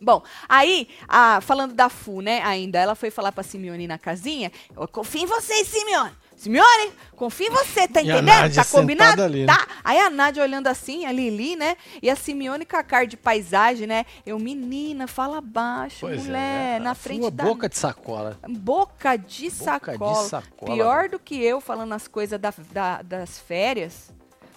Bom, 0.00 0.22
aí, 0.48 0.88
a- 1.08 1.40
falando 1.40 1.74
da 1.74 1.88
Fu, 1.88 2.20
né, 2.20 2.40
ainda, 2.44 2.78
ela 2.78 2.94
foi 2.94 3.10
falar 3.10 3.32
pra 3.32 3.42
Simeone 3.42 3.88
na 3.88 3.98
casinha, 3.98 4.52
eu 4.76 4.86
confio 4.86 5.22
em 5.22 5.26
vocês, 5.26 5.66
Simeone. 5.66 6.12
Simeone, 6.38 6.92
confio 7.16 7.48
em 7.48 7.50
você, 7.50 7.88
tá 7.88 8.00
entendendo? 8.00 8.54
Tá 8.54 8.64
combinado? 8.64 9.22
ali, 9.24 9.44
né? 9.44 9.52
Tá. 9.52 9.66
Aí 9.82 9.98
a 9.98 10.08
Nádia 10.08 10.40
olhando 10.42 10.68
assim, 10.68 11.04
a 11.04 11.10
Lili, 11.10 11.56
né, 11.56 11.76
e 12.00 12.08
a 12.08 12.14
Simeone 12.14 12.64
com 12.64 12.76
a 12.76 12.82
cara 12.84 13.06
de 13.08 13.16
paisagem, 13.16 13.88
né, 13.88 14.06
eu, 14.24 14.38
menina, 14.38 15.08
fala 15.08 15.40
baixo, 15.40 15.98
Pois 16.02 16.24
mulher, 16.24 16.76
é. 16.76 16.78
na 16.78 16.94
frente 16.94 17.22
sua 17.22 17.30
da... 17.32 17.44
boca 17.44 17.68
de 17.68 17.76
sacola. 17.76 18.38
Boca 18.48 19.16
de 19.16 19.50
Boca 19.50 19.50
de 19.50 19.50
sacola. 19.50 20.28
sacola, 20.28 20.74
Pior 20.74 21.08
do 21.08 21.18
que 21.18 21.42
eu 21.42 21.60
falando 21.60 21.92
as 21.92 22.06
coisas 22.06 22.38
da- 22.40 22.54
da- 22.72 23.02
das 23.02 23.38
férias. 23.40 24.12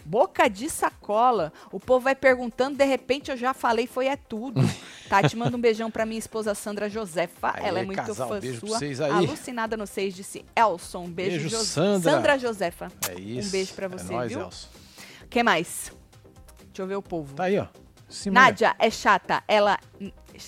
Boca 0.06 0.48
de 0.50 0.70
sacola. 0.70 1.52
O 1.72 1.80
povo 1.80 2.02
vai 2.06 2.16
perguntando, 2.16 2.78
de 2.78 2.86
repente 2.86 3.32
eu 3.32 3.38
já 3.38 3.54
falei, 3.54 3.88
foi 3.88 4.08
é 4.08 4.16
tudo. 4.16 4.62
Tati, 5.10 5.36
manda 5.36 5.56
um 5.58 5.60
beijão 5.62 5.92
pra 5.92 6.06
minha 6.06 6.20
esposa 6.20 6.56
Sandra 6.56 6.90
Josefa. 6.90 7.54
Ela 7.58 7.80
é 7.80 7.84
muito 7.86 7.98
casal, 7.98 8.30
fã 8.30 8.40
beijo 8.40 8.60
sua. 8.66 8.78
vocês 8.80 9.02
aí. 9.02 9.12
Alucinada 9.12 9.76
no 9.78 9.86
seis, 9.86 10.14
disse 10.16 10.46
Elson. 10.56 11.10
Beijo, 11.10 11.40
Beijo, 11.40 11.50
Jo- 11.50 11.64
Sandra. 11.64 12.38
Josefa. 12.40 12.88
É 13.10 13.20
isso. 13.20 13.48
Um 13.48 13.52
beijo 13.52 13.74
pra 13.74 13.86
É 13.86 13.90
você, 13.90 14.14
nóis, 14.14 14.32
viu? 14.32 14.42
Elson. 14.42 14.68
Que 15.30 15.44
mais? 15.44 15.92
Deixa 16.68 16.82
eu 16.82 16.88
ver 16.88 16.96
o 16.96 17.02
povo. 17.02 17.34
Tá 17.36 17.44
aí, 17.46 17.60
ó. 17.60 17.68
Simone. 18.10 18.46
Nádia 18.46 18.76
é 18.78 18.90
chata, 18.90 19.42
ela 19.48 19.78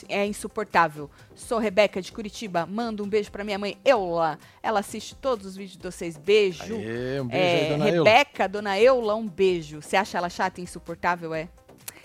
é 0.09 0.25
insuportável. 0.25 1.09
Sou 1.35 1.57
Rebeca 1.59 2.01
de 2.01 2.11
Curitiba, 2.11 2.65
manda 2.65 3.03
um 3.03 3.07
beijo 3.07 3.31
pra 3.31 3.43
minha 3.43 3.57
mãe 3.59 3.77
Eula. 3.85 4.39
Ela 4.61 4.79
assiste 4.79 5.15
todos 5.15 5.45
os 5.45 5.55
vídeos 5.55 5.77
de 5.77 5.83
vocês. 5.83 6.17
Beijo. 6.17 6.75
Aê, 6.75 7.19
um 7.21 7.27
beijo 7.27 7.43
É, 7.45 7.61
aí, 7.63 7.69
dona 7.69 7.89
Eula. 7.89 8.09
Rebeca, 8.09 8.47
dona 8.49 8.79
Eula, 8.79 9.15
um 9.15 9.27
beijo. 9.27 9.81
Você 9.81 9.95
acha 9.95 10.17
ela 10.17 10.29
chata 10.29 10.59
e 10.59 10.63
insuportável, 10.63 11.33
é? 11.33 11.47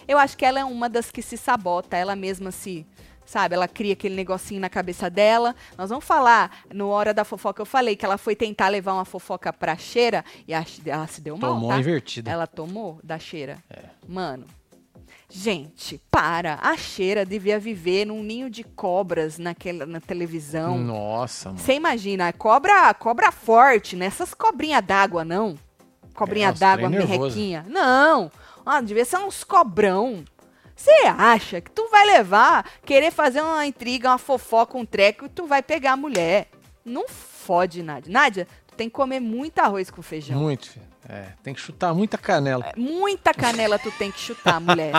Eu 0.07 0.18
acho 0.18 0.37
que 0.37 0.44
ela 0.44 0.59
é 0.59 0.64
uma 0.64 0.88
das 0.88 1.11
que 1.11 1.20
se 1.20 1.37
sabota, 1.37 1.94
ela 1.94 2.16
mesma 2.16 2.51
se, 2.51 2.87
sabe, 3.27 3.55
ela 3.55 3.68
cria 3.68 3.92
aquele 3.92 4.14
negocinho 4.14 4.59
na 4.59 4.70
cabeça 4.70 5.11
dela. 5.11 5.55
Nós 5.77 5.90
vamos 5.90 6.05
falar, 6.07 6.61
no 6.72 6.88
Hora 6.88 7.12
da 7.12 7.24
Fofoca, 7.24 7.61
eu 7.61 7.66
falei 7.66 7.94
que 7.94 8.07
ela 8.07 8.16
foi 8.16 8.35
tentar 8.35 8.68
levar 8.68 8.94
uma 8.94 9.05
fofoca 9.05 9.53
pra 9.53 9.77
cheira 9.77 10.24
e 10.46 10.55
a- 10.55 10.64
ela 10.87 11.07
se 11.07 11.20
deu 11.20 11.37
mal, 11.37 11.53
Tomou 11.55 11.68
tá? 11.68 11.79
invertida. 11.79 12.31
Ela 12.31 12.46
tomou 12.46 12.98
da 13.05 13.18
cheira. 13.18 13.59
É. 13.68 13.83
Mano, 14.09 14.46
gente, 15.31 16.01
para. 16.11 16.59
A 16.62 16.77
cheira 16.77 17.25
devia 17.25 17.59
viver 17.59 18.07
num 18.07 18.23
ninho 18.23 18.49
de 18.49 18.64
cobras 18.64 19.38
naquela, 19.38 19.85
na 19.87 20.01
televisão. 20.01 20.79
Nossa, 20.79 21.51
mano. 21.51 21.59
Você 21.61 21.75
imagina, 21.75 22.33
cobra, 22.33 22.93
cobra 22.95 23.31
forte, 23.31 23.95
nessas 23.97 24.33
cobrinhas 24.35 24.85
d'água, 24.85 25.25
não. 25.25 25.57
Cobrinha 26.14 26.49
É, 26.49 26.53
d'água, 26.53 26.88
merrequinha. 26.88 27.64
Não. 27.69 28.31
Ah, 28.64 28.81
devia 28.81 29.05
ser 29.05 29.19
uns 29.19 29.45
cobrão. 29.45 30.25
Você 30.75 30.91
acha 31.07 31.61
que 31.61 31.71
tu 31.71 31.88
vai 31.91 32.07
levar, 32.07 32.64
querer 32.85 33.11
fazer 33.11 33.41
uma 33.41 33.67
intriga, 33.67 34.11
uma 34.11 34.19
fofoca, 34.19 34.79
um 34.79 34.87
treco, 34.87 35.27
e 35.27 35.29
tu 35.29 35.47
vai 35.47 35.62
pegar 35.62 35.93
a 35.93 35.97
mulher? 35.97 36.49
Não 36.85 37.09
fode, 37.09 37.83
Nádia. 37.83 38.12
Nádia, 38.12 38.49
tem 38.79 38.88
que 38.88 38.95
comer 38.95 39.21
muito 39.21 39.59
arroz 39.59 39.91
com 39.91 40.01
feijão. 40.01 40.38
Muito, 40.41 40.71
filho. 40.71 40.87
É, 41.09 41.33
tem 41.43 41.53
que 41.55 41.61
chutar 41.61 41.93
muita 41.95 42.17
canela. 42.17 42.64
É, 42.67 42.73
muita 42.79 43.35
canela 43.35 43.79
tu 43.79 43.91
tem 43.93 44.11
que 44.12 44.21
chutar, 44.21 44.61
mulher. 44.62 44.93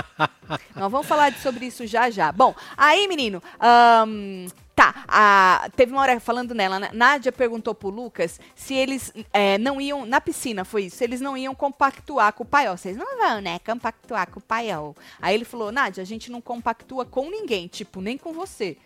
Nós 0.75 0.91
vamos 0.91 1.07
falar 1.07 1.31
sobre 1.33 1.65
isso 1.65 1.87
já 1.87 2.09
já. 2.09 2.31
Bom, 2.31 2.53
aí, 2.75 3.07
menino, 3.07 3.41
ahn, 3.59 4.47
tá, 4.75 5.05
a- 5.07 5.69
teve 5.75 5.91
uma 5.91 6.01
hora 6.01 6.19
falando 6.19 6.55
nela, 6.55 6.79
né? 6.79 6.89
Nádia 6.93 7.31
perguntou 7.31 7.75
pro 7.75 7.89
Lucas 7.89 8.39
se 8.55 8.73
eles 8.73 9.13
é, 9.31 9.57
não 9.59 9.79
iam, 9.79 10.05
na 10.05 10.19
piscina 10.19 10.65
foi 10.65 10.85
isso, 10.85 10.97
se 10.97 11.03
eles 11.03 11.21
não 11.21 11.37
iam 11.37 11.53
compactuar 11.53 12.33
com 12.33 12.43
o 12.43 12.45
paiol. 12.47 12.75
Vocês 12.75 12.97
não 12.97 13.17
vão, 13.17 13.39
né, 13.41 13.59
compactuar 13.59 14.29
com 14.31 14.39
o 14.39 14.43
paiol. 14.43 14.95
Aí 15.21 15.35
ele 15.35 15.45
falou, 15.45 15.71
Nádia, 15.71 16.01
a 16.01 16.05
gente 16.05 16.31
não 16.31 16.41
compactua 16.41 17.05
com 17.05 17.29
ninguém, 17.29 17.67
tipo, 17.67 18.01
nem 18.01 18.17
com 18.17 18.33
você. 18.33 18.77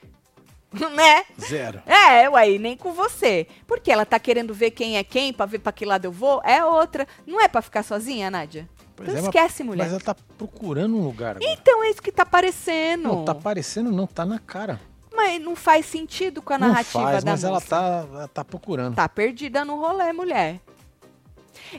né? 0.96 1.24
Zero. 1.40 1.82
É, 1.86 2.30
ué, 2.30 2.58
nem 2.58 2.76
com 2.76 2.92
você. 2.94 3.48
Porque 3.68 3.92
ela 3.92 4.06
tá 4.06 4.20
querendo 4.20 4.54
ver 4.54 4.72
quem 4.72 4.98
é 4.98 5.04
quem, 5.04 5.32
pra 5.34 5.46
ver 5.46 5.60
pra 5.60 5.72
que 5.72 5.86
lado 5.86 6.06
eu 6.06 6.12
vou, 6.12 6.42
é 6.44 6.64
outra. 6.66 7.08
Não 7.26 7.40
é 7.42 7.48
pra 7.48 7.62
ficar 7.62 7.84
sozinha, 7.84 8.30
Nádia? 8.32 8.68
Pois 8.96 9.10
Então 9.10 9.20
é, 9.20 9.22
mas- 9.22 9.36
esquece, 9.36 9.64
mulher. 9.64 9.84
Mas 9.84 9.92
ela 9.92 10.02
tá 10.02 10.16
procurando 10.38 10.96
um 10.96 11.04
lugar 11.04 11.38
agora. 11.38 11.52
Então 11.52 11.84
é 11.84 11.90
isso 11.90 12.02
que 12.02 12.12
tá 12.12 12.26
parecendo. 12.26 13.04
Não, 13.08 13.26
tá 13.26 13.34
parecendo, 13.34 13.92
não, 13.92 14.06
tá 14.08 14.26
na 14.26 14.40
cara. 14.40 14.80
Mas 15.16 15.40
não 15.42 15.56
faz 15.56 15.86
sentido 15.86 16.42
com 16.42 16.54
a 16.54 16.58
não 16.58 16.68
narrativa 16.70 17.04
faz, 17.04 17.24
da 17.24 17.32
mas 17.32 17.44
ela 17.44 17.54
moça. 17.56 17.68
tá, 17.68 18.06
ela 18.12 18.28
tá 18.28 18.44
procurando. 18.44 18.96
Tá 18.96 19.08
perdida 19.08 19.64
no 19.64 19.80
rolê, 19.80 20.12
mulher. 20.12 20.60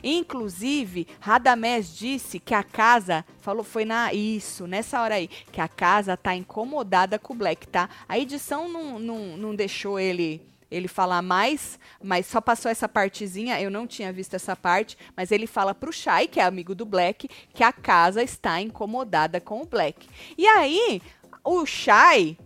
Inclusive, 0.03 1.07
Radamés 1.19 1.95
disse 1.95 2.39
que 2.39 2.53
a 2.53 2.63
casa, 2.63 3.25
falou, 3.41 3.63
foi 3.63 3.85
na 3.85 4.13
isso, 4.13 4.67
nessa 4.67 5.01
hora 5.01 5.15
aí, 5.15 5.27
que 5.27 5.61
a 5.61 5.67
casa 5.67 6.17
tá 6.17 6.35
incomodada 6.35 7.17
com 7.19 7.33
o 7.33 7.37
Black, 7.37 7.67
tá? 7.67 7.89
A 8.07 8.17
edição 8.17 8.69
não, 8.69 8.99
não, 8.99 9.37
não 9.37 9.55
deixou 9.55 9.99
ele 9.99 10.41
ele 10.69 10.87
falar 10.87 11.21
mais, 11.21 11.79
mas 12.03 12.25
só 12.25 12.41
passou 12.41 12.69
essa 12.69 12.89
partezinha, 12.89 13.61
eu 13.61 13.69
não 13.69 13.85
tinha 13.87 14.11
visto 14.11 14.33
essa 14.33 14.55
parte, 14.55 14.97
mas 15.15 15.31
ele 15.31 15.47
fala 15.47 15.73
pro 15.73 15.93
Shai, 15.93 16.27
que 16.27 16.39
é 16.39 16.43
amigo 16.43 16.73
do 16.75 16.85
Black, 16.85 17.29
que 17.53 17.63
a 17.63 17.71
casa 17.71 18.21
está 18.21 18.59
incomodada 18.59 19.39
com 19.39 19.61
o 19.61 19.65
Black. 19.65 20.07
E 20.37 20.45
aí, 20.47 21.01
o 21.43 21.65
Shai 21.65 22.37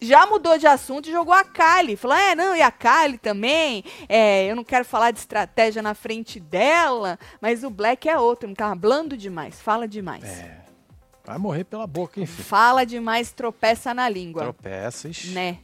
já 0.00 0.26
mudou 0.26 0.58
de 0.58 0.66
assunto 0.66 1.08
e 1.08 1.12
jogou 1.12 1.34
a 1.34 1.44
Kali. 1.44 1.96
Falou, 1.96 2.16
é, 2.16 2.34
não, 2.34 2.54
e 2.54 2.62
a 2.62 2.70
Kali 2.70 3.18
também. 3.18 3.84
É, 4.08 4.50
eu 4.50 4.56
não 4.56 4.64
quero 4.64 4.84
falar 4.84 5.10
de 5.10 5.18
estratégia 5.18 5.82
na 5.82 5.94
frente 5.94 6.38
dela, 6.38 7.18
mas 7.40 7.64
o 7.64 7.70
Black 7.70 8.08
é 8.08 8.18
outro, 8.18 8.52
tá 8.54 8.74
blando 8.74 9.16
demais, 9.16 9.60
fala 9.60 9.88
demais. 9.88 10.24
É. 10.24 10.66
Vai 11.24 11.38
morrer 11.38 11.64
pela 11.64 11.86
boca, 11.86 12.14
filho? 12.14 12.26
Fala 12.26 12.86
demais, 12.86 13.32
tropeça 13.32 13.92
na 13.92 14.08
língua. 14.08 14.42
Tropeça, 14.42 15.08
ixi. 15.08 15.30
Né? 15.30 15.58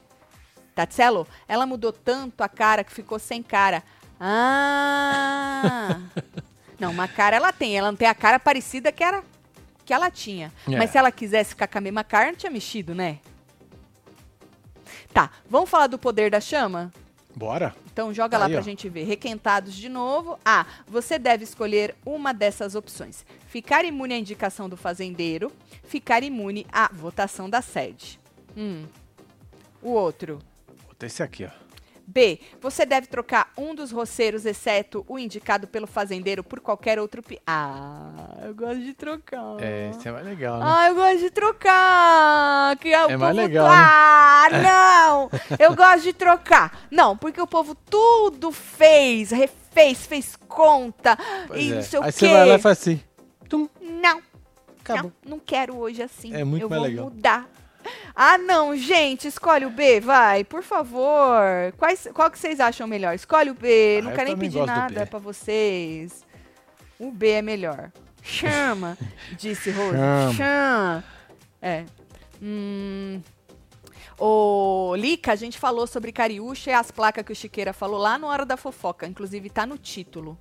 Tatselo, 0.74 1.26
ela 1.46 1.66
mudou 1.66 1.92
tanto 1.92 2.42
a 2.42 2.48
cara 2.48 2.82
que 2.82 2.92
ficou 2.92 3.18
sem 3.18 3.42
cara. 3.42 3.82
Ah! 4.18 6.00
não, 6.80 6.90
uma 6.90 7.06
cara 7.06 7.36
ela 7.36 7.52
tem. 7.52 7.76
Ela 7.76 7.92
não 7.92 7.96
tem 7.96 8.08
a 8.08 8.14
cara 8.14 8.40
parecida 8.40 8.90
que 8.90 9.04
era 9.04 9.22
que 9.84 9.92
ela 9.92 10.10
tinha. 10.10 10.52
É. 10.68 10.76
Mas 10.76 10.90
se 10.90 10.98
ela 10.98 11.12
quisesse 11.12 11.50
ficar 11.50 11.66
com 11.66 11.78
a 11.78 11.80
mesma 11.80 12.02
cara, 12.02 12.26
não 12.26 12.36
tinha 12.36 12.50
mexido, 12.50 12.94
né? 12.94 13.18
Tá, 15.12 15.30
vamos 15.48 15.68
falar 15.68 15.86
do 15.88 15.98
poder 15.98 16.30
da 16.30 16.40
chama? 16.40 16.92
Bora. 17.34 17.74
Então 17.92 18.12
joga 18.12 18.36
lá 18.38 18.46
Aí, 18.46 18.52
pra 18.52 18.60
ó. 18.60 18.64
gente 18.64 18.88
ver. 18.88 19.04
Requentados 19.04 19.74
de 19.74 19.88
novo. 19.88 20.38
Ah, 20.44 20.66
você 20.86 21.18
deve 21.18 21.44
escolher 21.44 21.94
uma 22.04 22.32
dessas 22.32 22.74
opções. 22.74 23.24
Ficar 23.46 23.84
imune 23.84 24.14
à 24.14 24.18
indicação 24.18 24.68
do 24.68 24.76
fazendeiro, 24.76 25.50
ficar 25.84 26.22
imune 26.22 26.66
à 26.72 26.88
votação 26.92 27.48
da 27.48 27.62
sede. 27.62 28.18
Hum. 28.56 28.84
O 29.82 29.90
outro. 29.90 30.38
Bota 30.86 31.06
esse 31.06 31.22
aqui, 31.22 31.44
ó. 31.44 31.61
B. 32.06 32.40
Você 32.60 32.84
deve 32.84 33.06
trocar 33.06 33.50
um 33.56 33.74
dos 33.74 33.90
roceiros, 33.92 34.44
exceto 34.46 35.04
o 35.08 35.18
indicado 35.18 35.66
pelo 35.66 35.86
fazendeiro, 35.86 36.42
por 36.44 36.60
qualquer 36.60 36.98
outro. 36.98 37.22
Pi... 37.22 37.40
Ah, 37.46 38.38
eu 38.44 38.54
gosto 38.54 38.80
de 38.80 38.92
trocar. 38.94 39.56
É, 39.60 39.90
esse 39.90 40.06
é 40.08 40.12
mais 40.12 40.24
legal, 40.26 40.58
né? 40.58 40.64
Ah, 40.66 40.88
eu 40.88 40.94
gosto 40.94 41.18
de 41.18 41.30
trocar. 41.30 42.76
Que 42.76 42.92
é, 42.92 43.06
o 43.06 43.10
É 43.10 43.16
mais 43.16 43.36
legal, 43.36 43.66
tá- 43.66 43.72
né? 44.50 44.68
Ah, 44.68 45.28
não! 45.30 45.30
Eu 45.58 45.74
gosto 45.74 46.02
de 46.02 46.12
trocar. 46.12 46.86
Não, 46.90 47.16
porque 47.16 47.40
o 47.40 47.46
povo 47.46 47.74
tudo 47.74 48.50
fez, 48.52 49.30
refez, 49.30 50.04
fez 50.06 50.36
conta 50.48 51.16
Pois 51.46 51.62
e 51.62 51.72
é. 51.72 51.74
não 51.76 51.82
sei 51.82 51.98
o 51.98 52.02
Aí 52.02 52.12
quê. 52.12 52.18
você 52.18 52.28
vai 52.32 52.46
lá 52.48 52.54
e 52.56 52.58
faz 52.58 52.78
assim. 52.78 53.00
Tum, 53.48 53.68
Não, 53.80 54.20
acabou. 54.80 55.12
não, 55.24 55.32
não 55.32 55.38
quero 55.38 55.76
hoje 55.76 56.02
assim. 56.02 56.34
É 56.34 56.42
muito 56.44 56.62
eu 56.64 56.68
mais 56.70 56.80
vou 56.82 56.88
legal. 56.90 57.04
mudar. 57.06 57.48
Ah, 58.14 58.38
não, 58.38 58.76
gente, 58.76 59.26
escolhe 59.28 59.64
o 59.66 59.70
B, 59.70 60.00
vai, 60.00 60.44
por 60.44 60.62
favor. 60.62 61.72
Quais, 61.78 62.08
qual 62.12 62.30
que 62.30 62.38
vocês 62.38 62.60
acham 62.60 62.86
melhor? 62.86 63.14
Escolhe 63.14 63.50
o 63.50 63.54
B, 63.54 63.98
Ah, 64.00 64.04
não 64.04 64.12
quero 64.12 64.28
nem 64.28 64.36
pedir 64.38 64.64
nada 64.66 65.00
B. 65.00 65.06
pra 65.06 65.18
vocês. 65.18 66.24
O 66.98 67.10
B 67.10 67.30
é 67.30 67.42
melhor. 67.42 67.90
Chama, 68.22 68.96
disse 69.38 69.70
Rose. 69.70 69.96
Chama. 69.96 70.32
Chama. 70.34 71.04
É. 71.60 71.84
Hum. 72.40 73.20
Ô, 74.18 74.94
Lica, 74.96 75.32
a 75.32 75.36
gente 75.36 75.58
falou 75.58 75.86
sobre 75.86 76.12
Cariúcha 76.12 76.70
e 76.70 76.74
as 76.74 76.90
placas 76.90 77.24
que 77.24 77.32
o 77.32 77.34
Chiqueira 77.36 77.72
falou 77.72 77.98
lá 77.98 78.16
no 78.18 78.28
Hora 78.28 78.46
da 78.46 78.56
Fofoca. 78.56 79.06
Inclusive, 79.06 79.50
tá 79.50 79.66
no 79.66 79.76
título. 79.76 80.38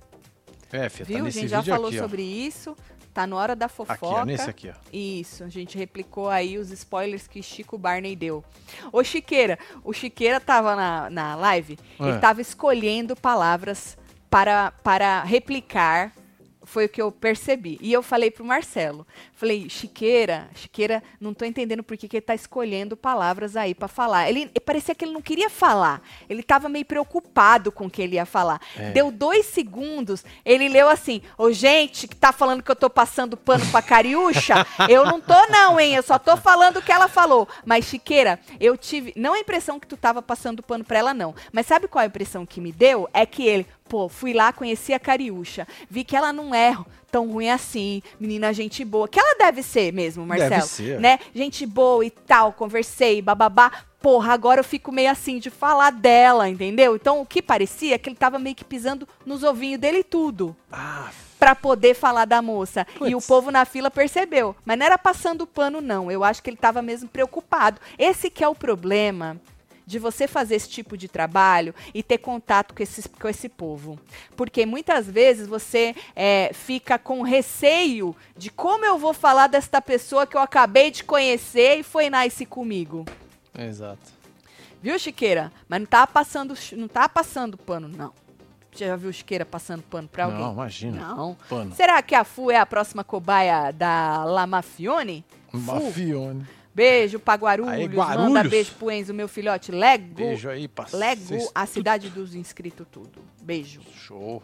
É, 0.72 0.88
filha, 0.88 1.04
Viu? 1.04 1.18
tá 1.18 1.26
a 1.26 1.30
gente 1.30 1.48
já 1.48 1.62
falou 1.62 1.88
aqui, 1.88 1.98
sobre 1.98 2.22
isso. 2.22 2.76
Tá 3.14 3.26
no 3.26 3.36
Hora 3.36 3.54
da 3.54 3.66
Aqui, 3.66 3.74
Fofoca. 3.74 4.06
ó, 4.06 4.24
nesse 4.24 4.48
aqui, 4.48 4.70
ó. 4.70 4.74
Isso, 4.92 5.44
a 5.44 5.48
gente 5.48 5.76
replicou 5.76 6.30
aí 6.30 6.56
os 6.56 6.70
spoilers 6.70 7.26
que 7.26 7.42
Chico 7.42 7.76
Barney 7.76 8.16
deu. 8.16 8.42
Ô, 8.90 9.04
Chiqueira, 9.04 9.58
o 9.84 9.92
Chiqueira 9.92 10.40
tava 10.40 10.74
na, 10.74 11.10
na 11.10 11.34
live, 11.34 11.78
É. 12.00 12.08
ele 12.08 12.18
tava 12.18 12.40
escolhendo 12.40 13.14
palavras 13.14 13.98
para, 14.30 14.72
para 14.82 15.22
replicar. 15.24 16.12
Foi 16.64 16.86
o 16.86 16.88
que 16.88 17.02
eu 17.02 17.10
percebi. 17.10 17.78
E 17.80 17.92
eu 17.92 18.02
falei 18.02 18.30
pro 18.30 18.44
Marcelo. 18.44 19.06
Falei, 19.34 19.68
Chiqueira, 19.68 20.48
Chiqueira, 20.54 21.02
não 21.20 21.34
tô 21.34 21.44
entendendo 21.44 21.82
por 21.82 21.96
que, 21.96 22.06
que 22.06 22.16
ele 22.16 22.22
tá 22.22 22.34
escolhendo 22.34 22.96
palavras 22.96 23.56
aí 23.56 23.74
pra 23.74 23.88
falar. 23.88 24.28
Ele 24.28 24.48
parecia 24.64 24.94
que 24.94 25.04
ele 25.04 25.12
não 25.12 25.22
queria 25.22 25.50
falar. 25.50 26.00
Ele 26.28 26.42
tava 26.42 26.68
meio 26.68 26.84
preocupado 26.84 27.72
com 27.72 27.86
o 27.86 27.90
que 27.90 28.00
ele 28.00 28.16
ia 28.16 28.26
falar. 28.26 28.60
É. 28.76 28.90
Deu 28.90 29.10
dois 29.10 29.46
segundos, 29.46 30.24
ele 30.44 30.68
leu 30.68 30.88
assim: 30.88 31.22
Ô, 31.36 31.50
gente, 31.50 32.06
que 32.06 32.16
tá 32.16 32.32
falando 32.32 32.62
que 32.62 32.70
eu 32.70 32.76
tô 32.76 32.88
passando 32.88 33.36
pano 33.36 33.66
pra 33.66 33.82
Cariúcha, 33.82 34.66
eu 34.88 35.04
não 35.04 35.20
tô, 35.20 35.46
não, 35.48 35.80
hein? 35.80 35.94
Eu 35.94 36.02
só 36.02 36.18
tô 36.18 36.36
falando 36.36 36.76
o 36.76 36.82
que 36.82 36.92
ela 36.92 37.08
falou. 37.08 37.48
Mas, 37.64 37.86
Chiqueira, 37.86 38.38
eu 38.60 38.76
tive. 38.76 39.12
Não 39.16 39.34
a 39.34 39.40
impressão 39.40 39.80
que 39.80 39.86
tu 39.86 39.96
tava 39.96 40.22
passando 40.22 40.62
pano 40.62 40.84
pra 40.84 40.98
ela, 40.98 41.12
não. 41.14 41.34
Mas 41.52 41.66
sabe 41.66 41.88
qual 41.88 42.02
a 42.02 42.06
impressão 42.06 42.46
que 42.46 42.60
me 42.60 42.72
deu? 42.72 43.08
É 43.12 43.26
que 43.26 43.46
ele, 43.46 43.66
pô, 43.88 44.08
fui 44.08 44.32
lá, 44.32 44.52
conheci 44.52 44.92
a 44.92 44.98
Cariúcha, 44.98 45.66
vi 45.90 46.04
que 46.04 46.16
ela 46.16 46.32
não 46.32 46.54
é 46.54 46.76
tão 47.10 47.30
ruim 47.30 47.50
assim, 47.50 48.02
menina 48.18 48.52
gente 48.52 48.84
boa. 48.84 49.06
Que 49.06 49.20
ela 49.20 49.36
deve 49.38 49.62
ser 49.62 49.92
mesmo, 49.92 50.26
Deve 50.26 50.40
Marcelo. 50.40 50.66
ser. 50.66 51.00
Né? 51.00 51.18
Gente 51.34 51.66
boa 51.66 52.04
e 52.04 52.10
tal, 52.10 52.52
conversei, 52.52 53.20
bababá. 53.20 53.70
Porra, 54.00 54.32
agora 54.32 54.60
eu 54.60 54.64
fico 54.64 54.90
meio 54.90 55.10
assim 55.10 55.38
de 55.38 55.48
falar 55.50 55.92
dela, 55.92 56.48
entendeu? 56.48 56.96
Então 56.96 57.20
o 57.20 57.26
que 57.26 57.40
parecia 57.40 57.94
é 57.94 57.98
que 57.98 58.08
ele 58.08 58.16
tava 58.16 58.38
meio 58.38 58.56
que 58.56 58.64
pisando 58.64 59.06
nos 59.24 59.44
ovinhos 59.44 59.78
dele 59.80 60.02
tudo 60.02 60.56
Ah, 60.72 61.08
pra 61.38 61.54
poder 61.54 61.94
falar 61.94 62.24
da 62.24 62.42
moça. 62.42 62.84
E 63.02 63.14
o 63.14 63.18
Puts. 63.18 63.26
povo 63.26 63.50
na 63.52 63.64
fila 63.64 63.90
percebeu. 63.92 64.56
Mas 64.64 64.76
não 64.78 64.86
era 64.86 64.98
passando 64.98 65.46
pano, 65.46 65.80
não. 65.80 66.10
Eu 66.10 66.24
acho 66.24 66.42
que 66.42 66.50
ele 66.50 66.56
tava 66.56 66.82
mesmo 66.82 67.08
preocupado. 67.08 67.80
Esse 67.96 68.28
que 68.28 68.42
é 68.42 68.48
o 68.48 68.56
problema 68.56 69.40
de 69.92 69.98
você 69.98 70.26
fazer 70.26 70.54
esse 70.54 70.70
tipo 70.70 70.96
de 70.96 71.06
trabalho 71.06 71.74
e 71.92 72.02
ter 72.02 72.16
contato 72.16 72.74
com, 72.74 72.82
esses, 72.82 73.06
com 73.06 73.28
esse 73.28 73.46
povo. 73.46 73.98
Porque 74.34 74.64
muitas 74.64 75.06
vezes 75.06 75.46
você 75.46 75.94
é, 76.16 76.50
fica 76.54 76.98
com 76.98 77.20
receio 77.20 78.16
de 78.34 78.50
como 78.50 78.86
eu 78.86 78.96
vou 78.96 79.12
falar 79.12 79.48
desta 79.48 79.82
pessoa 79.82 80.26
que 80.26 80.34
eu 80.34 80.40
acabei 80.40 80.90
de 80.90 81.04
conhecer 81.04 81.78
e 81.78 81.82
foi 81.82 82.08
nice 82.08 82.46
comigo. 82.46 83.04
exato. 83.56 84.22
Viu, 84.82 84.98
Chiqueira? 84.98 85.52
Mas 85.68 85.80
não 85.80 85.86
tá 85.86 86.06
passando, 86.06 86.54
não 86.72 86.88
tá 86.88 87.08
passando 87.08 87.56
pano, 87.56 87.86
não. 87.86 88.12
Você 88.72 88.86
já 88.86 88.96
viu 88.96 89.12
Chiqueira 89.12 89.44
passando 89.44 89.82
pano 89.82 90.08
pra 90.08 90.24
alguém? 90.24 90.40
Não, 90.40 90.52
imagina. 90.54 91.14
Não. 91.14 91.36
Pano. 91.48 91.72
Será 91.74 92.02
que 92.02 92.14
a 92.14 92.24
Fu 92.24 92.50
é 92.50 92.56
a 92.56 92.66
próxima 92.66 93.04
cobaia 93.04 93.70
da 93.70 94.24
La 94.24 94.46
Mafione? 94.46 95.24
Fu. 95.52 96.42
Beijo 96.74 97.18
pra 97.18 97.34
Guarulhos. 97.34 97.70
Aí, 97.72 97.88
Manda 97.88 97.96
Guarulhos. 97.96 98.50
beijo 98.50 98.72
pro 98.78 98.90
Enzo, 98.90 99.12
meu 99.12 99.28
filhote. 99.28 99.70
Lego. 99.70 100.14
Beijo 100.14 100.48
aí, 100.48 100.66
parceiro. 100.68 101.04
Lego, 101.04 101.50
a 101.54 101.66
cidade 101.66 102.08
dos 102.08 102.34
inscritos, 102.34 102.86
tudo. 102.90 103.20
Beijo. 103.42 103.80
Show. 103.94 104.42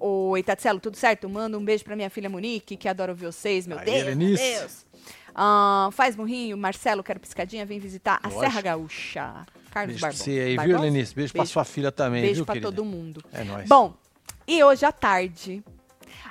Oi, 0.00 0.42
Tatselo, 0.42 0.78
tudo 0.80 0.96
certo? 0.96 1.28
Manda 1.28 1.58
um 1.58 1.64
beijo 1.64 1.84
pra 1.84 1.96
minha 1.96 2.08
filha 2.08 2.30
Monique, 2.30 2.76
que 2.76 2.88
adora 2.88 3.12
ouvir 3.12 3.26
vocês. 3.26 3.66
Meu 3.66 3.78
Aí, 3.78 3.84
Deus, 3.84 3.96
meu 3.98 4.06
Helenice. 4.12 4.42
Deus. 4.42 4.86
Ah, 5.34 5.88
faz 5.92 6.16
morrinho, 6.16 6.56
Marcelo, 6.56 7.02
quero 7.02 7.20
piscadinha, 7.20 7.64
vem 7.66 7.78
visitar 7.78 8.18
a 8.22 8.28
Lógico. 8.28 8.40
Serra 8.40 8.60
Gaúcha. 8.60 9.46
Carlos 9.70 9.92
Beijo 9.94 10.00
pra 10.00 10.12
você 10.12 10.30
aí, 10.30 10.56
viu, 10.56 10.56
Barbon? 10.56 10.82
Lenice? 10.82 11.14
Beijo, 11.14 11.32
pra 11.32 11.42
Beijo. 11.42 11.52
sua 11.52 11.64
filha 11.64 11.92
também, 11.92 12.22
Beijo 12.22 12.36
viu, 12.36 12.44
pra 12.46 12.54
querida? 12.54 12.70
todo 12.72 12.84
mundo. 12.84 13.22
É 13.32 13.44
nóis. 13.44 13.68
Bom, 13.68 13.94
e 14.46 14.62
hoje 14.64 14.84
à 14.86 14.90
tarde 14.92 15.62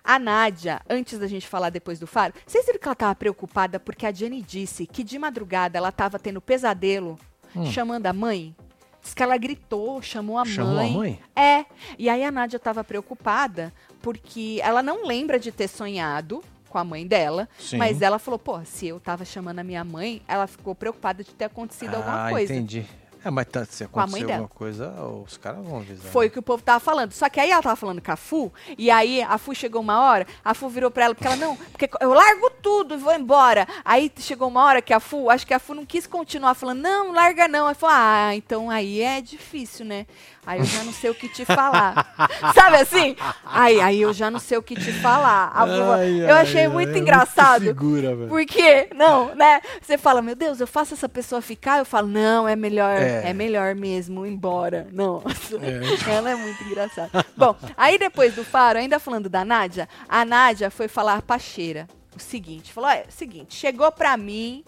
A 0.04 0.18
Nádia, 0.20 0.82
antes 0.90 1.18
da 1.20 1.28
gente 1.28 1.48
falar 1.48 1.70
depois 1.70 2.00
do 2.00 2.08
faro, 2.08 2.34
vocês 2.46 2.66
viram 2.66 2.80
que 2.80 2.88
ela 2.88 2.96
tava 2.96 3.16
preocupada 3.16 3.80
porque 3.80 4.06
a 4.06 4.12
Jenny 4.12 4.42
disse 4.42 4.86
que 4.86 5.04
de 5.04 5.18
madrugada 5.20 5.78
ela 5.78 5.92
tava 5.92 6.18
tendo 6.20 6.42
pesadelo 6.42 7.18
Hum. 7.56 7.66
chamando 7.66 8.06
a 8.06 8.13
mãe? 8.13 8.54
Diz 9.02 9.13
que 9.13 9.24
ela 9.24 9.38
gritou, 9.38 10.02
chamou 10.02 10.38
a 10.38 10.44
Chamou 10.46 10.76
mãe. 10.76 10.94
a 10.94 10.98
mãe? 10.98 11.20
É. 11.36 11.66
E 11.98 12.10
aí 12.10 12.24
a 12.26 12.30
Nádia 12.32 12.60
tava 12.60 12.84
preocupada 12.84 13.74
porque 14.02 14.60
ela 14.62 14.84
não 14.84 15.06
lembra 15.06 15.40
de 15.40 15.52
ter 15.52 15.68
sonhado 15.70 16.44
com 16.70 16.78
a 16.78 16.84
mãe 16.84 17.08
dela, 17.08 17.48
Sim. 17.58 17.78
mas 17.78 18.02
ela 18.02 18.20
falou, 18.20 18.38
pô, 18.38 18.60
se 18.66 18.88
eu 18.88 19.00
tava 19.00 19.24
chamando 19.24 19.60
a 19.60 19.63
minha 19.63 19.84
mãe, 19.84 20.22
ela 20.28 20.46
ficou 20.46 20.76
preocupada 20.76 21.24
de 21.24 21.34
ter 21.34 21.46
acontecido 21.46 21.96
alguma 21.96 22.28
ah, 22.28 22.30
coisa. 22.30 22.54
entendi. 22.54 22.86
É, 23.24 23.30
mas 23.30 23.46
tá, 23.48 23.66
se 23.66 23.84
acontecer 23.84 24.32
alguma 24.32 24.48
coisa, 24.48 24.90
os 25.26 25.38
caras 25.38 25.66
vão 25.66 25.78
avisar. 25.78 26.12
Foi 26.12 26.28
o 26.28 26.32
que 26.32 26.40
o 26.40 26.42
povo 26.42 26.62
tava 26.64 26.80
falando. 26.80 27.12
Só 27.12 27.30
que 27.30 27.40
aí 27.40 27.52
ela 27.52 27.62
tava 27.62 27.76
falando 27.76 28.02
com 28.02 28.12
a 28.12 28.16
Fu, 28.16 28.52
e 28.78 28.90
aí 28.90 29.22
a 29.22 29.38
Fu 29.38 29.54
chegou 29.54 29.82
uma 29.82 30.00
hora, 30.00 30.28
a 30.44 30.54
Fu 30.54 30.70
virou 30.70 30.92
pra 30.92 31.06
ela, 31.06 31.16
porque 31.16 31.28
ela, 31.28 31.36
não, 31.36 31.56
porque 31.56 31.90
eu 32.00 32.14
largo 32.14 32.50
tudo 32.62 32.96
e 32.96 32.98
vou 32.98 33.14
embora. 33.14 33.68
Aí 33.84 34.12
chegou 34.20 34.48
uma 34.48 34.64
hora 34.64 34.82
que 34.82 34.94
a 34.94 35.00
Fu, 35.00 35.30
acho 35.30 35.46
que 35.46 35.54
a 35.54 35.60
Fu 35.60 35.74
não 35.74 35.86
quis 35.86 36.08
continuar 36.08 36.54
falando, 36.54 36.82
não, 36.82 37.12
larga 37.12 37.48
não. 37.48 37.68
Aí 37.68 37.76
falou, 37.76 37.96
ah, 37.98 38.36
então 38.36 38.70
aí 38.70 39.02
é 39.02 39.22
difícil, 39.22 39.86
né? 39.86 40.06
Aí 40.48 40.60
eu 40.60 40.66
já 40.66 40.84
não 40.86 40.94
sei 40.94 41.10
o 41.10 41.14
que 41.14 41.28
te 41.28 41.44
falar. 41.44 42.16
Sabe 42.56 42.78
assim? 42.78 43.18
Aí, 43.46 43.82
aí 43.82 44.02
eu 44.02 44.14
já 44.14 44.32
não 44.32 44.40
sei 44.40 44.58
o 44.58 44.64
que 44.64 44.76
te 44.76 44.94
falar. 44.94 45.52
Ai, 45.54 46.22
eu 46.22 46.34
ai, 46.34 46.42
achei 46.42 46.62
ai, 46.62 46.68
muito 46.70 46.96
é 46.96 46.98
engraçado. 46.98 47.66
Segura, 47.66 48.16
velho. 48.16 48.30
Por 48.30 48.46
quê? 48.46 48.90
Não, 48.96 49.36
né? 49.36 49.60
Você 49.82 49.98
fala, 49.98 50.22
meu 50.22 50.36
Deus, 50.36 50.62
eu 50.62 50.68
faço 50.68 50.94
essa 50.94 51.10
pessoa 51.10 51.42
ficar? 51.42 51.80
Eu 51.80 51.86
falo, 51.86 52.08
não, 52.08 52.48
é 52.48 52.56
melhor, 52.56 52.98
É. 52.98 53.30
é, 53.30 53.34
melhor 53.34 53.76
mesmo 53.76 54.26
ir 54.26 54.32
embora. 54.32 54.88
Não. 54.94 55.22
É. 55.62 56.08
Ela 56.10 56.32
é 56.32 56.36
muito 56.36 56.64
engraçada. 56.64 57.26
Bom, 57.36 57.54
aí 57.76 58.00
depois 58.00 58.34
do 58.34 58.46
faro, 58.46 58.80
ainda 58.80 59.00
falando 59.00 59.28
da 59.28 59.44
Nádia, 59.44 59.90
a 60.08 60.24
Nádia 60.24 60.72
foi 60.72 60.88
falar 60.88 61.22
pra 61.22 61.38
Cheira 61.38 61.88
o 62.16 62.20
seguinte, 62.20 62.74
falou, 62.74 62.90
olha, 62.90 63.06
seguinte, 63.10 63.56
chegou 63.56 63.92
pra 63.92 64.18
mim, 64.18 64.64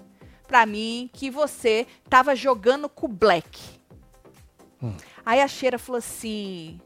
pra 0.47 0.65
mim, 0.65 1.09
que 1.11 1.29
você 1.29 1.85
tava 2.09 2.35
jogando 2.35 2.87
com 2.87 3.07
o 3.07 3.09
Black. 3.09 3.59
Hum. 4.81 4.93
Aí 5.29 5.41
a 5.41 5.47
Cheira 5.47 5.77
falou 5.77 5.99
assim, 5.99 6.81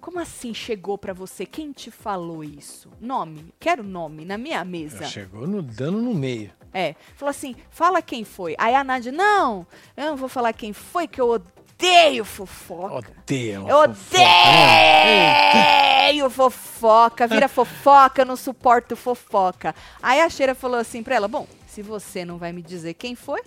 como 0.00 0.18
assim 0.18 0.54
chegou 0.54 0.96
pra 0.96 1.12
você? 1.12 1.44
Quem 1.44 1.70
te 1.70 1.90
falou 1.90 2.42
isso? 2.42 2.88
Nome, 2.98 3.52
quero 3.60 3.82
nome 3.82 4.24
na 4.24 4.38
minha 4.38 4.64
mesa. 4.64 5.04
Chegou 5.04 5.46
no 5.46 5.60
dano 5.60 6.00
no 6.00 6.14
meio. 6.14 6.50
É, 6.72 6.94
falou 7.14 7.28
assim, 7.28 7.54
fala 7.68 8.00
quem 8.00 8.24
foi. 8.24 8.54
Aí 8.56 8.74
a 8.74 8.82
Nádia, 8.82 9.12
não, 9.12 9.66
eu 9.94 10.06
não 10.06 10.16
vou 10.16 10.30
falar 10.30 10.54
quem 10.54 10.72
foi, 10.72 11.06
que 11.06 11.20
eu 11.20 11.28
odeio 11.28 12.24
fofoca. 12.24 13.12
Odeia 13.18 13.60
uma 13.60 13.68
Eu 13.68 13.94
fofoca, 13.94 14.18
né? 14.18 16.06
odeio 16.06 16.30
fofoca, 16.30 17.26
vira 17.26 17.48
fofoca, 17.52 18.22
eu 18.22 18.26
não 18.26 18.36
suporto 18.36 18.96
fofoca. 18.96 19.74
Aí 20.02 20.22
a 20.22 20.30
Cheira 20.30 20.54
falou 20.54 20.78
assim 20.78 21.02
pra 21.02 21.16
ela, 21.16 21.28
bom, 21.28 21.46
se 21.66 21.82
você 21.82 22.24
não 22.24 22.38
vai 22.38 22.50
me 22.50 22.62
dizer 22.62 22.94
quem 22.94 23.14
foi, 23.14 23.42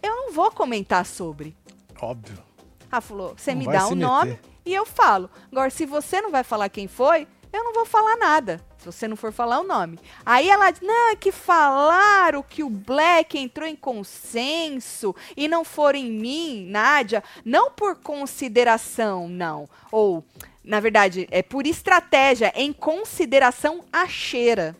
eu 0.00 0.14
não 0.14 0.32
vou 0.32 0.52
comentar 0.52 1.04
sobre. 1.04 1.56
Óbvio. 2.00 2.53
Ela 2.90 3.00
falou, 3.00 3.34
você 3.36 3.54
me 3.54 3.66
dá 3.66 3.86
o 3.86 3.90
meter. 3.90 4.06
nome 4.06 4.38
e 4.64 4.74
eu 4.74 4.86
falo. 4.86 5.30
Agora, 5.50 5.70
se 5.70 5.84
você 5.84 6.20
não 6.20 6.30
vai 6.30 6.44
falar 6.44 6.68
quem 6.68 6.88
foi, 6.88 7.26
eu 7.52 7.62
não 7.62 7.72
vou 7.72 7.84
falar 7.84 8.16
nada. 8.16 8.60
Se 8.78 8.86
você 8.86 9.06
não 9.06 9.16
for 9.16 9.32
falar 9.32 9.60
o 9.60 9.66
nome. 9.66 9.98
Aí 10.26 10.50
ela 10.50 10.70
diz, 10.70 10.80
não, 10.80 11.10
é 11.10 11.16
que 11.16 11.32
falaram 11.32 12.42
que 12.42 12.62
o 12.62 12.68
Black 12.68 13.38
entrou 13.38 13.66
em 13.66 13.76
consenso 13.76 15.14
e 15.36 15.48
não 15.48 15.64
foram 15.64 15.98
em 15.98 16.10
mim, 16.10 16.66
Nádia, 16.68 17.22
não 17.44 17.70
por 17.70 17.96
consideração, 17.96 19.28
não. 19.28 19.68
Ou, 19.90 20.24
na 20.62 20.80
verdade, 20.80 21.26
é 21.30 21.42
por 21.42 21.66
estratégia, 21.66 22.52
em 22.54 22.72
consideração 22.72 23.84
a 23.92 24.06
cheira. 24.06 24.76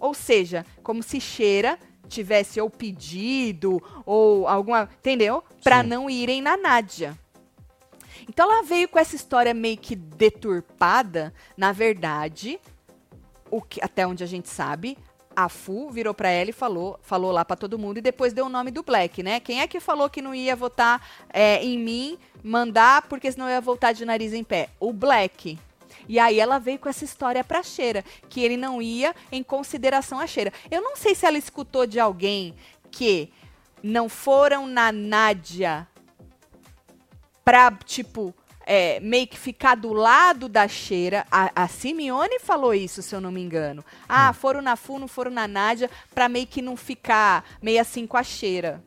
Ou 0.00 0.12
seja, 0.12 0.66
como 0.82 1.02
se 1.02 1.20
cheira 1.20 1.78
tivesse 2.08 2.60
ou 2.60 2.70
pedido 2.70 3.82
ou 4.04 4.46
alguma, 4.48 4.88
entendeu? 4.98 5.42
Sim. 5.82 5.88
não 5.88 6.08
irem 6.08 6.40
na 6.40 6.56
Nádia. 6.56 7.18
Então 8.28 8.50
ela 8.50 8.62
veio 8.62 8.88
com 8.88 8.98
essa 8.98 9.16
história 9.16 9.52
meio 9.52 9.76
que 9.76 9.94
deturpada, 9.94 11.32
na 11.56 11.72
verdade, 11.72 12.58
o 13.50 13.60
que 13.60 13.82
até 13.82 14.06
onde 14.06 14.24
a 14.24 14.26
gente 14.26 14.48
sabe, 14.48 14.96
a 15.36 15.48
Fu 15.48 15.90
virou 15.90 16.14
pra 16.14 16.28
ela 16.28 16.50
e 16.50 16.52
falou, 16.52 16.98
falou 17.02 17.32
lá 17.32 17.44
pra 17.44 17.56
todo 17.56 17.78
mundo 17.78 17.98
e 17.98 18.02
depois 18.02 18.32
deu 18.32 18.46
o 18.46 18.48
nome 18.48 18.70
do 18.70 18.82
Black, 18.82 19.22
né? 19.22 19.40
Quem 19.40 19.60
é 19.60 19.66
que 19.66 19.80
falou 19.80 20.08
que 20.08 20.22
não 20.22 20.34
ia 20.34 20.54
votar 20.54 21.04
é, 21.28 21.62
em 21.62 21.78
mim, 21.78 22.18
mandar 22.42 23.02
porque 23.02 23.30
senão 23.30 23.46
eu 23.46 23.52
ia 23.52 23.60
voltar 23.60 23.92
de 23.92 24.04
nariz 24.04 24.32
em 24.32 24.44
pé? 24.44 24.70
O 24.78 24.92
Black. 24.92 25.58
E 26.08 26.18
aí 26.18 26.38
ela 26.38 26.58
veio 26.58 26.78
com 26.78 26.88
essa 26.88 27.04
história 27.04 27.42
pra 27.42 27.62
Cheira, 27.62 28.04
que 28.28 28.40
ele 28.40 28.56
não 28.56 28.80
ia 28.80 29.14
em 29.30 29.42
consideração 29.42 30.18
a 30.20 30.26
Cheira. 30.26 30.52
Eu 30.70 30.82
não 30.82 30.96
sei 30.96 31.14
se 31.14 31.26
ela 31.26 31.38
escutou 31.38 31.86
de 31.86 31.98
alguém 31.98 32.54
que 32.90 33.32
não 33.82 34.08
foram 34.08 34.66
na 34.66 34.90
Nádia 34.92 35.86
pra, 37.44 37.70
tipo, 37.84 38.34
é, 38.66 38.98
meio 39.00 39.26
que 39.26 39.38
ficar 39.38 39.74
do 39.74 39.92
lado 39.92 40.48
da 40.48 40.66
Cheira. 40.66 41.26
A, 41.30 41.64
a 41.64 41.68
Simeone 41.68 42.40
falou 42.40 42.74
isso, 42.74 43.02
se 43.02 43.14
eu 43.14 43.20
não 43.20 43.30
me 43.30 43.42
engano. 43.42 43.84
Ah, 44.08 44.32
foram 44.32 44.62
na 44.62 44.76
Fu, 44.76 44.98
não 44.98 45.08
foram 45.08 45.30
na 45.30 45.46
Nádia, 45.46 45.90
pra 46.14 46.28
meio 46.28 46.46
que 46.46 46.62
não 46.62 46.76
ficar 46.76 47.44
meio 47.60 47.80
assim 47.80 48.06
com 48.06 48.16
a 48.16 48.22
Cheira. 48.22 48.82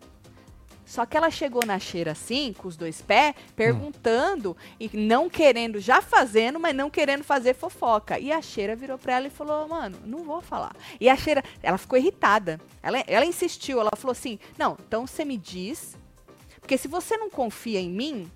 Só 0.87 1.05
que 1.05 1.17
ela 1.17 1.29
chegou 1.29 1.65
na 1.65 1.77
cheira 1.77 2.13
assim, 2.13 2.53
com 2.57 2.65
os 2.67 2.77
dois 2.77 3.01
pés, 3.01 3.35
perguntando 3.55 4.55
e 4.79 4.89
não 4.97 5.29
querendo, 5.29 5.79
já 5.81 6.01
fazendo, 6.01 6.59
mas 6.59 6.73
não 6.73 6.89
querendo 6.89 7.23
fazer 7.23 7.53
fofoca. 7.53 8.17
E 8.17 8.31
a 8.31 8.41
cheira 8.41 8.73
virou 8.75 8.97
pra 8.97 9.15
ela 9.17 9.27
e 9.27 9.29
falou: 9.29 9.67
Mano, 9.67 9.97
não 10.05 10.23
vou 10.23 10.41
falar. 10.41 10.73
E 10.99 11.09
a 11.09 11.15
cheira, 11.17 11.43
ela 11.61 11.77
ficou 11.77 11.99
irritada. 11.99 12.59
Ela, 12.81 13.03
ela 13.05 13.25
insistiu, 13.25 13.79
ela 13.81 13.91
falou 13.97 14.13
assim: 14.13 14.39
Não, 14.57 14.77
então 14.87 15.05
você 15.05 15.25
me 15.25 15.37
diz. 15.37 15.97
Porque 16.61 16.77
se 16.77 16.87
você 16.87 17.15
não 17.17 17.29
confia 17.29 17.79
em 17.79 17.89
mim, 17.89 18.31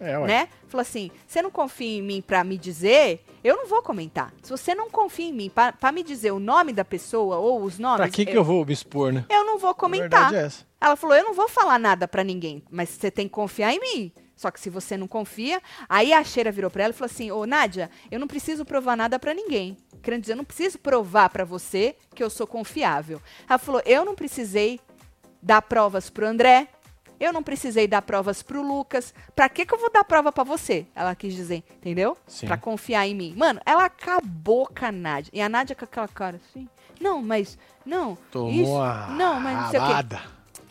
É, 0.00 0.16
né? 0.26 0.48
Falou 0.68 0.82
assim: 0.82 1.10
você 1.26 1.42
não 1.42 1.50
confia 1.50 1.98
em 1.98 2.02
mim 2.02 2.20
pra 2.20 2.44
me 2.44 2.56
dizer, 2.58 3.24
eu 3.42 3.56
não 3.56 3.66
vou 3.66 3.82
comentar. 3.82 4.32
Se 4.42 4.50
você 4.50 4.72
não 4.74 4.88
confia 4.88 5.26
em 5.28 5.32
mim 5.32 5.50
pra 5.50 5.72
pra 5.72 5.90
me 5.90 6.02
dizer 6.04 6.30
o 6.32 6.38
nome 6.38 6.72
da 6.72 6.84
pessoa 6.84 7.36
ou 7.38 7.62
os 7.62 7.78
nomes, 7.78 7.98
Pra 7.98 8.08
que, 8.08 8.24
que 8.24 8.36
eu 8.36 8.44
vou 8.44 8.64
me 8.64 8.72
expor, 8.72 9.12
né? 9.12 9.24
eu 9.28 9.44
não 9.44 9.58
vou 9.58 9.70
A 9.70 9.74
comentar. 9.74 10.30
verdade 10.30 10.36
é 10.36 10.46
essa. 10.46 10.67
Ela 10.80 10.96
falou: 10.96 11.16
Eu 11.16 11.24
não 11.24 11.34
vou 11.34 11.48
falar 11.48 11.78
nada 11.78 12.06
pra 12.06 12.24
ninguém, 12.24 12.62
mas 12.70 12.88
você 12.88 13.10
tem 13.10 13.26
que 13.26 13.34
confiar 13.34 13.72
em 13.72 13.80
mim. 13.80 14.12
Só 14.38 14.52
que 14.52 14.60
se 14.60 14.70
você 14.70 14.96
não 14.96 15.08
confia. 15.08 15.60
Aí 15.88 16.12
a 16.12 16.22
cheira 16.22 16.52
virou 16.52 16.70
pra 16.70 16.84
ela 16.84 16.92
e 16.92 16.96
falou 16.96 17.10
assim: 17.10 17.30
Ô, 17.30 17.44
Nádia, 17.44 17.90
eu 18.10 18.20
não 18.20 18.28
preciso 18.28 18.64
provar 18.64 18.96
nada 18.96 19.18
pra 19.18 19.34
ninguém. 19.34 19.76
Querendo 20.00 20.20
dizer, 20.20 20.34
eu 20.34 20.36
não 20.36 20.44
preciso 20.44 20.78
provar 20.78 21.28
pra 21.28 21.44
você 21.44 21.96
que 22.14 22.22
eu 22.22 22.30
sou 22.30 22.46
confiável. 22.46 23.20
Ela 23.48 23.58
falou: 23.58 23.82
Eu 23.84 24.04
não 24.04 24.14
precisei 24.14 24.80
dar 25.42 25.62
provas 25.62 26.08
pro 26.08 26.26
André. 26.26 26.68
Eu 27.20 27.32
não 27.32 27.42
precisei 27.42 27.88
dar 27.88 28.00
provas 28.02 28.44
pro 28.44 28.62
Lucas. 28.62 29.12
Pra 29.34 29.48
que, 29.48 29.66
que 29.66 29.74
eu 29.74 29.78
vou 29.78 29.90
dar 29.90 30.04
prova 30.04 30.30
pra 30.30 30.44
você? 30.44 30.86
Ela 30.94 31.16
quis 31.16 31.34
dizer, 31.34 31.64
entendeu? 31.78 32.16
Sim. 32.28 32.46
Pra 32.46 32.56
confiar 32.56 33.08
em 33.08 33.14
mim. 33.14 33.34
Mano, 33.36 33.60
ela 33.66 33.86
acabou 33.86 34.68
com 34.68 34.86
a 34.86 34.92
Nádia. 34.92 35.30
E 35.34 35.40
a 35.40 35.48
Nádia 35.48 35.74
com 35.74 35.84
aquela 35.84 36.06
cara 36.06 36.36
assim. 36.36 36.68
Não, 37.00 37.20
mas. 37.20 37.58
Não. 37.84 38.16
Tomou 38.30 38.52
isso, 38.52 38.70
uma 38.70 39.08
Não, 39.08 39.40
mas 39.40 39.56
não 39.56 39.70
sei 39.70 39.80
o 39.80 39.86
quê. 39.86 39.92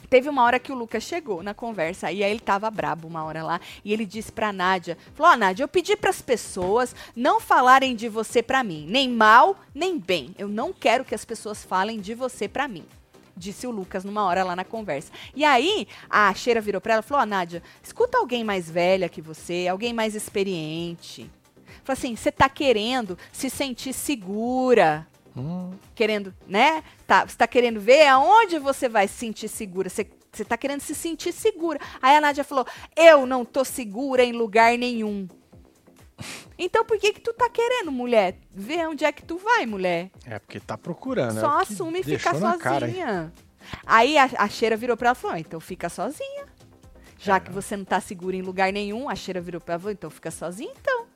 Teve 0.10 0.30
uma 0.30 0.43
hora 0.43 0.60
que 0.60 0.72
o 0.72 0.76
Lucas 0.76 1.04
chegou 1.04 1.43
na 1.43 1.54
conversa 1.54 2.12
e 2.12 2.24
aí 2.24 2.32
ele 2.32 2.39
tava 2.39 2.70
brabo 2.72 3.08
uma 3.08 3.24
hora 3.24 3.43
lá 3.43 3.60
e 3.84 3.91
ele 3.91 4.06
disse 4.06 4.32
pra 4.32 4.54
Nádia, 4.54 4.98
falou, 5.13 5.34
ó 5.34 5.36
Nádia, 5.36 5.63
eu 5.63 5.67
pedi 5.67 5.96
pras 5.98 6.22
pessoas 6.22 6.96
não 7.15 7.41
falarem 7.41 7.96
de 7.96 8.08
você 8.08 8.41
pra 8.41 8.63
mim, 8.63 8.86
nem 8.88 9.10
mal, 9.10 9.58
nem 9.76 10.00
bem. 10.00 10.34
Eu 10.38 10.48
não 10.48 10.72
quero 10.72 11.04
que 11.04 11.15
as 11.15 11.26
pessoas 11.26 11.63
falem 11.63 12.00
de 12.00 12.13
você 12.13 12.48
pra 12.48 12.67
mim. 12.67 12.86
Disse 13.36 13.67
o 13.67 13.72
Lucas 13.72 14.04
numa 14.04 14.24
hora 14.26 14.43
lá 14.43 14.56
na 14.56 14.63
conversa. 14.63 15.12
E 15.36 15.46
aí, 15.46 15.88
a 16.10 16.34
cheira 16.34 16.60
virou 16.60 16.82
pra 16.82 16.93
ela 16.93 17.04
e 17.04 17.06
falou: 17.06 17.22
Ó, 17.22 17.26
Nádia, 17.26 17.62
escuta 17.84 18.17
alguém 18.17 18.43
mais 18.43 18.67
velha 18.67 19.08
que 19.08 19.22
você, 19.22 19.67
alguém 19.70 19.93
mais 19.93 20.15
experiente. 20.15 21.30
Falou 21.84 21.98
assim: 21.98 22.15
você 22.15 22.32
tá 22.32 22.50
querendo 22.50 23.15
se 23.32 23.50
sentir 23.50 23.93
segura 23.93 25.06
Hum, 25.41 25.71
querendo, 25.95 26.34
né? 26.47 26.84
Tá, 27.06 27.26
você 27.28 27.38
tá 27.38 27.47
querendo 27.47 27.80
ver 27.80 28.08
aonde 28.08 28.58
você 28.60 28.89
vai 28.89 29.08
se 29.08 29.15
sentir 29.15 29.47
segura. 29.47 29.89
Você, 29.89 30.08
você 30.32 30.43
tá 30.43 30.58
querendo 30.58 30.82
se 30.82 30.95
sentir 30.95 31.32
segura. 31.32 31.80
Aí 32.02 32.15
a 32.15 32.21
Nádia 32.21 32.43
falou: 32.43 32.65
Eu 32.95 33.26
não 33.26 33.45
tô 33.45 33.63
segura 33.63 34.23
em 34.23 34.32
lugar 34.32 34.78
nenhum. 34.78 35.28
Então 36.58 36.84
por 36.84 36.97
que 36.97 37.13
que 37.13 37.21
tu 37.21 37.32
tá 37.34 37.47
querendo, 37.50 37.91
mulher? 37.91 38.38
Vê 38.52 38.86
onde 38.88 39.06
é 39.06 39.12
que 39.12 39.23
tu 39.23 39.38
vai, 39.38 39.65
mulher. 39.65 40.10
é 40.26 40.39
porque 40.39 40.60
tá 40.60 40.78
procurando. 40.78 41.39
Só 41.39 41.60
é 41.60 41.63
o 41.63 41.65
que 41.65 41.73
assume 41.73 42.00
e 42.00 42.04
fica 42.04 42.34
cara, 42.58 42.88
sozinha. 42.88 43.34
Aí 43.86 44.17
a, 44.17 44.30
a 44.39 44.50
cheira 44.50 44.76
virou 44.76 44.97
pra 44.97 45.10
ela 45.10 45.17
e 45.17 45.21
falou: 45.21 45.36
"Ah, 45.36 45.39
então 45.39 45.60
fica 45.60 45.89
sozinha. 45.89 46.45
Já 47.19 47.38
É. 47.38 47.39
que 47.39 47.52
você 47.52 47.76
não 47.78 47.86
tá 47.86 48.00
segura 48.00 48.36
em 48.36 48.41
lugar 48.41 48.71
nenhum, 48.71 49.10
a 49.10 49.15
cheira 49.15 49.41
virou 49.41 49.60
pra 49.62 49.76
ela 49.76 49.91
então 49.91 50.10
fica 50.10 50.32
sozinha 50.32 50.71
então. 50.80 51.07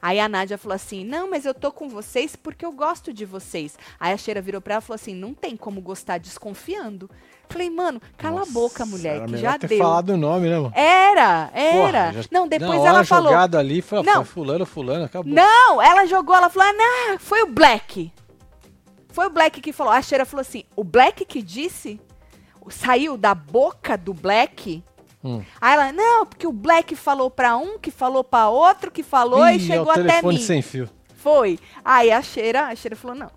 Aí 0.00 0.18
a 0.20 0.28
Nádia 0.28 0.58
falou 0.58 0.74
assim: 0.76 1.04
Não, 1.04 1.28
mas 1.30 1.44
eu 1.44 1.54
tô 1.54 1.70
com 1.72 1.88
vocês 1.88 2.36
porque 2.36 2.64
eu 2.64 2.72
gosto 2.72 3.12
de 3.12 3.24
vocês. 3.24 3.76
Aí 3.98 4.12
a 4.12 4.16
Cheira 4.16 4.40
virou 4.40 4.60
pra 4.60 4.74
ela 4.74 4.82
e 4.82 4.86
falou 4.86 4.96
assim: 4.96 5.14
Não 5.14 5.34
tem 5.34 5.56
como 5.56 5.80
gostar 5.80 6.18
desconfiando. 6.18 7.10
Falei, 7.48 7.68
mano, 7.68 8.00
cala 8.16 8.40
Nossa, 8.40 8.50
a 8.50 8.54
boca, 8.54 8.86
mulher, 8.86 9.26
que 9.26 9.36
já 9.36 9.58
ter 9.58 9.68
deu. 9.68 9.78
falado 9.78 10.10
o 10.10 10.16
nome, 10.16 10.48
né, 10.48 10.58
mano? 10.58 10.72
Era, 10.74 11.50
era. 11.52 11.72
Porra, 12.12 12.26
não, 12.30 12.48
depois 12.48 12.80
hora 12.80 12.88
ela 12.88 13.04
falou. 13.04 13.30
jogado 13.30 13.56
ali, 13.56 13.82
foi, 13.82 14.02
Não. 14.02 14.14
foi 14.14 14.24
fulano, 14.24 14.66
fulano, 14.66 15.04
acabou. 15.04 15.32
Não, 15.32 15.80
ela 15.80 16.06
jogou, 16.06 16.34
ela 16.34 16.48
falou, 16.48 16.68
ah, 16.68 16.72
não, 16.72 17.18
foi 17.18 17.42
o 17.42 17.46
Black. 17.46 18.10
Foi 19.10 19.26
o 19.26 19.30
Black 19.30 19.60
que 19.60 19.72
falou. 19.72 19.92
A 19.92 20.00
Cheira 20.02 20.24
falou 20.24 20.40
assim, 20.40 20.64
o 20.74 20.82
Black 20.82 21.24
que 21.24 21.42
disse? 21.42 22.00
Saiu 22.70 23.16
da 23.16 23.34
boca 23.34 23.96
do 23.96 24.14
Black? 24.14 24.82
Hum. 25.24 25.42
Aí 25.60 25.72
ela, 25.72 25.92
não, 25.92 26.26
porque 26.26 26.46
o 26.46 26.52
Black 26.52 26.94
falou 26.94 27.30
pra 27.30 27.56
um, 27.56 27.78
que 27.78 27.90
falou 27.90 28.22
pra 28.22 28.50
outro, 28.50 28.90
que 28.90 29.02
falou 29.02 29.46
e 29.48 29.52
Ih, 29.52 29.54
é 29.54 29.56
o 29.56 29.60
chegou 29.60 29.90
até 29.90 30.22
mim. 30.22 30.38
sem 30.38 30.60
fio. 30.60 30.88
Foi. 31.16 31.58
Aí 31.84 32.12
a 32.12 32.20
Cheira, 32.20 32.66
a 32.66 32.74
Cheira 32.74 32.94
falou, 32.94 33.16
não. 33.16 33.30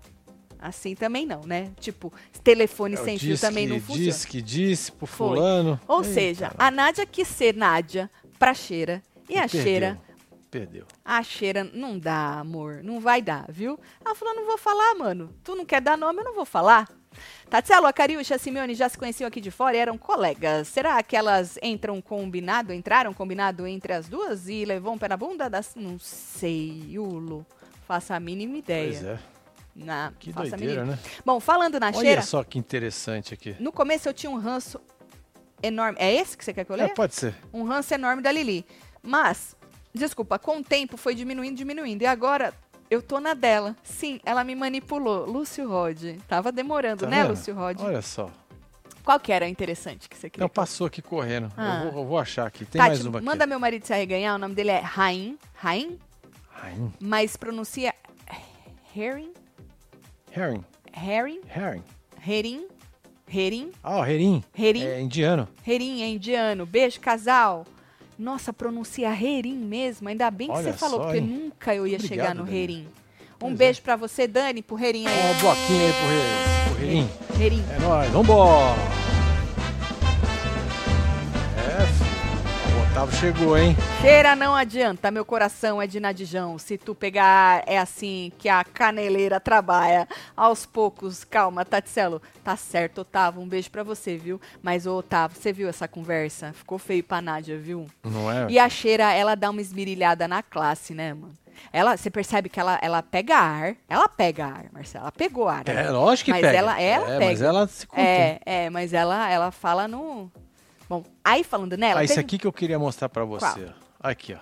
Assim 0.60 0.94
também 0.94 1.24
não, 1.24 1.40
né? 1.42 1.70
Tipo, 1.80 2.12
telefone 2.44 2.94
É 2.94 2.98
sem 2.98 3.18
fio 3.18 3.30
disse 3.30 3.40
também 3.46 3.66
que 3.66 3.72
não 3.72 3.80
funciona. 3.80 4.04
Disse 4.10 4.26
que 4.26 4.42
disse 4.42 4.92
pro 4.92 5.06
Foi. 5.06 5.28
fulano. 5.36 5.80
Ou 5.88 6.02
Eita, 6.02 6.12
seja, 6.12 6.52
a 6.58 6.70
Nádia 6.70 7.06
quis 7.06 7.28
ser 7.28 7.54
Nádia 7.54 8.10
pra 8.38 8.52
Cheira. 8.52 9.02
E 9.28 9.38
a 9.38 9.42
perdeu, 9.42 9.62
Cheira 9.62 10.00
Perdeu. 10.50 10.86
A 11.04 11.22
cheira 11.22 11.62
não 11.74 11.98
dá, 11.98 12.40
amor. 12.40 12.80
Não 12.82 13.00
vai 13.00 13.20
dar, 13.20 13.44
viu? 13.50 13.78
Ela 14.04 14.14
falou, 14.14 14.34
não 14.34 14.46
vou 14.46 14.56
falar, 14.56 14.94
mano. 14.94 15.30
Tu 15.44 15.54
não 15.54 15.64
quer 15.64 15.80
dar 15.80 15.96
nome, 15.96 16.20
eu 16.20 16.24
não 16.24 16.34
vou 16.34 16.46
falar. 16.46 16.88
Tatielo, 17.50 17.86
a 17.86 17.92
Cariúcha 17.92 18.34
e 18.34 18.36
a 18.36 18.38
Simeone 18.38 18.74
já 18.74 18.88
se 18.88 18.96
conheciam 18.98 19.26
aqui 19.28 19.40
de 19.40 19.50
fora 19.50 19.76
e 19.76 19.78
eram 19.80 19.96
colegas. 19.98 20.68
Será 20.68 21.02
que 21.02 21.16
elas 21.16 21.58
entram 21.62 22.00
combinado, 22.00 22.72
entraram 22.72 23.12
combinado 23.14 23.66
entre 23.66 23.92
as 23.92 24.08
duas 24.08 24.48
e 24.48 24.64
levou 24.64 24.92
um 24.92 24.98
pé 24.98 25.08
na 25.08 25.16
bunda 25.16 25.48
das... 25.48 25.74
Não 25.74 25.98
sei, 25.98 26.98
Ulo. 26.98 27.46
Faça 27.86 28.14
a 28.14 28.20
mínima 28.20 28.56
ideia. 28.58 28.90
Pois 28.92 29.04
é. 29.04 29.18
Na, 29.74 30.12
Que 30.18 30.32
faça 30.32 30.56
doideira, 30.56 30.84
né? 30.84 30.98
Bom, 31.24 31.38
falando 31.38 31.78
na 31.78 31.86
Olha 31.88 32.00
cheira, 32.00 32.22
só 32.22 32.42
que 32.42 32.58
interessante 32.58 33.32
aqui. 33.32 33.54
no 33.60 33.70
começo 33.70 34.08
eu 34.08 34.12
tinha 34.12 34.28
um 34.30 34.36
ranço 34.38 34.80
enorme. 35.62 35.96
É 36.00 36.12
esse 36.12 36.36
que 36.36 36.44
você 36.44 36.52
quer 36.52 36.64
que 36.64 36.70
eu 36.72 36.76
É, 36.76 36.78
leia? 36.80 36.94
pode 36.94 37.14
ser. 37.14 37.34
um 37.52 37.62
ranço 37.62 37.94
enorme 37.94 38.20
da 38.22 38.32
Lili. 38.32 38.66
Mas, 39.02 39.56
desculpa, 39.94 40.38
com 40.38 40.58
o 40.58 40.64
tempo 40.64 40.96
foi 40.96 41.14
diminuindo, 41.14 41.56
diminuindo. 41.56 42.02
E 42.02 42.06
agora 42.06 42.52
eu 42.90 43.02
tô 43.02 43.20
na 43.20 43.34
dela. 43.34 43.76
Sim, 43.82 44.20
ela 44.24 44.42
me 44.44 44.54
manipulou. 44.54 45.24
Lúcio 45.26 45.68
Rod. 45.68 46.16
Tava 46.26 46.50
demorando, 46.52 47.00
Tá 47.04 47.06
né, 47.10 47.22
vendo? 47.22 47.30
Lúcio 47.30 47.54
Rod? 47.54 47.80
Olha 47.80 48.02
só. 48.02 48.30
Qual 49.04 49.18
que 49.18 49.32
era 49.32 49.48
interessante 49.48 50.08
que 50.08 50.16
você 50.16 50.28
queria? 50.28 50.42
Não, 50.44 50.48
passou 50.50 50.86
aqui 50.86 51.00
correndo. 51.00 51.50
Ah. 51.56 51.82
Eu, 51.84 51.90
vou, 51.92 52.02
eu 52.02 52.08
vou 52.08 52.18
achar 52.18 52.46
aqui. 52.46 52.64
Tem 52.66 52.78
Tati, 52.78 52.88
mais 52.90 53.06
uma 53.06 53.18
aqui. 53.18 53.24
manda 53.26 53.46
meu 53.46 53.58
marido 53.58 53.84
se 53.86 53.92
arreganhar. 53.92 54.34
O 54.34 54.38
nome 54.38 54.54
dele 54.54 54.70
é 54.70 54.80
Rain. 54.80 55.38
Rain? 55.54 55.98
Rain. 56.50 56.92
Mas 57.00 57.36
pronuncia 57.36 57.94
Herring? 58.94 59.32
Herring. 60.36 60.64
Herring? 60.92 61.40
Herring. 61.48 61.84
Herin? 62.26 62.66
Herin? 63.32 63.72
Ah, 63.84 64.00
Herim. 64.10 64.42
Herin? 64.58 64.82
É 64.86 65.00
indiano. 65.00 65.48
Herin 65.66 66.02
é 66.02 66.08
indiano. 66.08 66.66
Beijo, 66.66 67.00
casal. 67.00 67.64
Nossa, 68.18 68.52
pronuncia 68.52 69.08
Herin 69.10 69.54
mesmo. 69.54 70.08
Ainda 70.08 70.30
bem 70.30 70.48
que 70.48 70.52
Olha 70.54 70.72
você 70.72 70.78
falou, 70.78 70.98
só, 70.98 71.04
porque 71.04 71.18
hein? 71.18 71.24
nunca 71.26 71.74
eu 71.74 71.86
ia 71.86 71.96
Obrigado, 71.96 72.08
chegar 72.08 72.34
no 72.34 72.44
Dani. 72.44 72.56
Herin. 72.58 72.88
Um 73.36 73.38
Pois 73.38 73.52
é. 73.52 73.56
beijo 73.56 73.82
pra 73.82 73.94
você, 73.94 74.26
Dani, 74.26 74.62
pro 74.62 74.78
Herin 74.78 75.04
Dá 75.04 75.10
aí. 75.10 75.16
uma 75.20 75.34
bloquinha 75.34 75.86
aí 75.86 75.92
pro, 76.74 76.82
Herim. 76.84 77.08
Herin. 77.40 77.64
É 77.76 77.78
nóis, 77.80 78.10
vambora. 78.10 78.97
O 82.98 83.02
Otávio 83.02 83.16
chegou, 83.20 83.56
hein? 83.56 83.76
Cheira 84.00 84.34
não 84.34 84.56
adianta, 84.56 85.08
meu 85.12 85.24
coração 85.24 85.80
é 85.80 85.86
de 85.86 86.00
nadijão. 86.00 86.58
Se 86.58 86.76
tu 86.76 86.96
pegar, 86.96 87.62
é 87.64 87.78
assim 87.78 88.32
que 88.38 88.48
a 88.48 88.64
caneleira 88.64 89.38
trabalha. 89.38 90.08
Aos 90.36 90.66
poucos, 90.66 91.22
calma, 91.22 91.64
Tatselo. 91.64 92.20
Tá 92.42 92.56
certo, 92.56 93.02
Otávio, 93.02 93.40
um 93.40 93.46
beijo 93.46 93.70
pra 93.70 93.84
você, 93.84 94.16
viu? 94.16 94.40
Mas, 94.60 94.84
ô, 94.84 94.96
Otávio, 94.96 95.36
você 95.40 95.52
viu 95.52 95.68
essa 95.68 95.86
conversa? 95.86 96.52
Ficou 96.52 96.76
feio 96.76 97.04
pra 97.04 97.22
Nádia, 97.22 97.56
viu? 97.56 97.86
Não 98.02 98.28
é? 98.32 98.46
E 98.50 98.58
a 98.58 98.68
Cheira, 98.68 99.12
ela 99.14 99.36
dá 99.36 99.48
uma 99.50 99.60
esmirilhada 99.60 100.26
na 100.26 100.42
classe, 100.42 100.92
né, 100.92 101.14
mano? 101.14 101.34
Ela, 101.72 101.96
você 101.96 102.10
percebe 102.10 102.48
que 102.48 102.58
ela, 102.58 102.80
ela 102.82 103.00
pega 103.00 103.36
ar. 103.36 103.76
Ela 103.88 104.08
pega 104.08 104.44
ar, 104.44 104.64
Marcela. 104.72 105.04
Ela 105.04 105.12
pegou 105.12 105.48
ar. 105.48 105.62
né? 105.64 105.84
É, 105.86 105.90
lógico 105.90 106.24
que 106.26 106.30
Mas 106.32 106.40
pega. 106.40 106.58
ela- 106.58 106.80
ela 106.82 107.06
é, 107.12 107.18
pega. 107.18 107.24
Mas 107.30 107.42
ela 107.42 107.68
se 107.68 107.86
contém. 107.86 108.04
É, 108.04 108.40
é, 108.44 108.70
mas 108.70 108.92
ela, 108.92 109.30
ela 109.30 109.52
fala 109.52 109.86
no. 109.86 110.30
Bom, 110.88 111.04
aí 111.24 111.44
falando 111.44 111.76
nela. 111.76 112.00
ah, 112.00 112.04
isso 112.04 112.14
teve- 112.14 112.24
aqui 112.24 112.38
que 112.38 112.46
eu 112.46 112.52
queria 112.52 112.78
mostrar 112.78 113.08
pra 113.08 113.24
você. 113.24 113.64
Qual? 113.64 113.74
Aqui, 114.00 114.34
ó. 114.34 114.38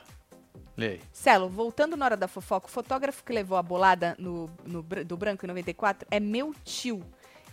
Aí. 0.78 1.00
Celo, 1.10 1.48
voltando 1.48 1.96
na 1.96 2.04
hora 2.04 2.16
da 2.16 2.28
fofoca, 2.28 2.66
o 2.66 2.70
fotógrafo 2.70 3.24
que 3.24 3.32
levou 3.32 3.56
a 3.56 3.62
bolada 3.62 4.14
no, 4.18 4.50
no 4.64 4.82
do 4.82 5.16
Branco 5.16 5.44
em 5.44 5.48
94 5.48 6.06
é 6.10 6.20
meu 6.20 6.54
tio. 6.64 7.02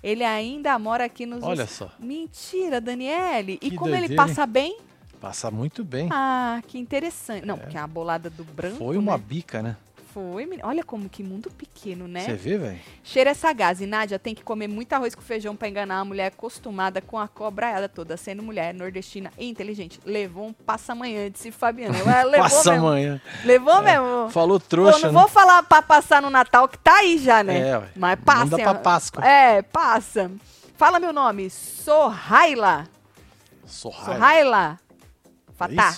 Ele 0.03 0.23
ainda 0.23 0.77
mora 0.77 1.05
aqui 1.05 1.25
nos. 1.25 1.41
Olha 1.41 1.65
só. 1.65 1.89
Mentira, 1.97 2.81
Daniele. 2.81 3.57
E 3.61 3.69
Que 3.69 3.77
como 3.77 3.91
ele 3.91 3.99
doideira, 4.09 4.25
passa 4.27 4.45
bem? 4.45 4.77
Passa 5.21 5.49
muito 5.49 5.85
bem. 5.85 6.09
Ah, 6.11 6.61
que 6.67 6.77
interessante. 6.77 7.45
Não, 7.45 7.57
porque 7.57 7.77
a 7.77 7.87
bolada 7.87 8.29
do 8.29 8.43
Branco. 8.43 8.75
Foi 8.75 8.97
uma 8.97 9.17
né? 9.17 9.23
bica, 9.25 9.61
né? 9.61 9.77
Foi, 10.13 10.45
menina. 10.45 10.67
Olha 10.67 10.83
como 10.83 11.09
que 11.09 11.23
mundo 11.23 11.49
pequeno, 11.49 12.07
né? 12.07 12.21
Você 12.25 12.33
vê, 12.35 12.55
velho? 12.55 12.79
Cheira 13.03 13.31
é 13.31 13.33
sagaz. 13.33 13.81
E 13.81 13.87
Nádia 13.87 14.19
tem 14.19 14.35
que 14.35 14.43
comer 14.43 14.67
muito 14.67 14.93
arroz 14.93 15.15
com 15.15 15.23
feijão 15.23 15.55
pra 15.55 15.67
enganar 15.67 15.97
a 15.99 16.05
mulher 16.05 16.27
acostumada 16.27 17.01
com 17.01 17.17
a 17.17 17.27
cobraiada 17.27 17.89
toda, 17.89 18.15
sendo 18.15 18.43
mulher 18.43 18.75
nordestina 18.75 19.31
e 19.39 19.49
inteligente. 19.49 19.99
Levou 20.05 20.45
um 20.45 20.53
passa-manhã, 20.53 21.31
disse 21.31 21.51
Fabiano. 21.51 21.95
Ela 21.97 22.23
levou 22.25 22.43
Passa 22.43 22.71
mesmo. 22.71 22.87
amanhã. 22.87 23.21
Levou 23.43 23.81
mesmo. 23.81 24.29
Falou 24.29 24.59
trouxa, 24.59 24.99
não 24.99 25.13
né? 25.13 25.19
vou 25.19 25.27
falar 25.27 25.63
pra 25.63 25.81
passar 25.81 26.21
no 26.21 26.29
Natal, 26.29 26.67
que 26.67 26.77
tá 26.77 26.97
aí 26.97 27.17
já, 27.17 27.43
né? 27.43 27.69
É, 27.69 27.77
ué. 27.79 27.89
Mas 27.95 28.19
passa. 28.23 28.45
Manda 28.45 28.57
pra. 28.57 28.75
Páscoa. 28.75 29.25
É, 29.25 29.63
passa. 29.63 30.29
Fala 30.77 30.99
meu 30.99 31.11
nome. 31.11 31.49
Sorraila. 31.49 32.87
Sorraia. 33.65 34.13
Sorraila. 34.13 34.79
É 35.49 35.53
Fatá. 35.55 35.97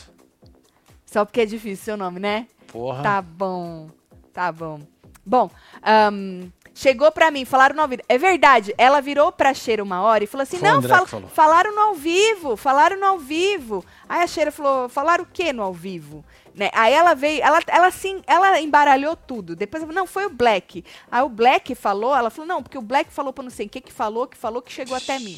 Só 1.06 1.26
porque 1.26 1.42
é 1.42 1.46
difícil 1.46 1.84
seu 1.84 1.98
nome, 1.98 2.20
né? 2.20 2.48
Porra. 2.68 3.02
Tá 3.04 3.22
bom, 3.22 3.90
tá 4.36 4.52
bom. 4.52 4.80
Bom, 5.26 5.50
ahn, 5.82 6.50
chegou 6.76 7.12
pra 7.12 7.32
mim, 7.32 7.46
falaram 7.46 7.76
no 7.76 7.82
ao 7.82 7.88
vivo. 7.88 8.04
É 8.08 8.16
verdade, 8.16 8.76
ela 8.78 9.02
virou 9.02 9.32
pra 9.32 9.56
Cheira 9.56 9.82
uma 9.82 10.04
hora 10.04 10.24
e 10.24 10.28
falou 10.28 10.44
assim: 10.44 10.58
Foi 10.60 10.70
não, 10.70 10.82
fal- 10.84 11.08
falou. 11.08 11.28
falaram 11.30 11.74
no 11.74 11.82
ao 11.82 11.94
vivo, 11.96 12.56
falaram 12.56 13.00
no 13.00 13.06
ao 13.08 13.18
vivo. 13.18 13.84
Aí 14.08 14.22
a 14.22 14.28
Cheira 14.28 14.52
falou: 14.52 14.88
falaram 14.88 15.24
o 15.24 15.28
que 15.28 15.52
no 15.52 15.64
ao 15.64 15.74
vivo? 15.74 16.24
Né? 16.54 16.70
Aí 16.74 16.94
ela 16.94 17.16
veio, 17.16 17.42
ela, 17.42 17.60
ela 17.68 17.88
assim, 17.88 18.22
ela 18.28 18.62
embaralhou 18.62 19.16
tudo. 19.16 19.56
Depois 19.56 19.82
ela 19.82 19.92
falou, 19.92 20.02
não, 20.04 20.08
foi 20.08 20.26
o 20.26 20.30
Black. 20.30 20.86
Aí 21.12 21.22
o 21.24 21.28
Black 21.28 21.74
falou, 21.76 22.16
ela 22.16 22.30
falou, 22.30 22.48
não, 22.48 22.62
porque 22.64 22.78
o 22.78 22.82
Black 22.82 23.12
falou 23.12 23.34
pra 23.34 23.44
não 23.44 23.50
sei 23.52 23.66
o 23.66 23.70
que 23.70 23.82
que 23.82 23.92
falou, 23.92 24.26
que 24.28 24.38
falou 24.38 24.62
que 24.62 24.72
chegou 24.72 24.96
até 24.96 25.20
mim. 25.20 25.38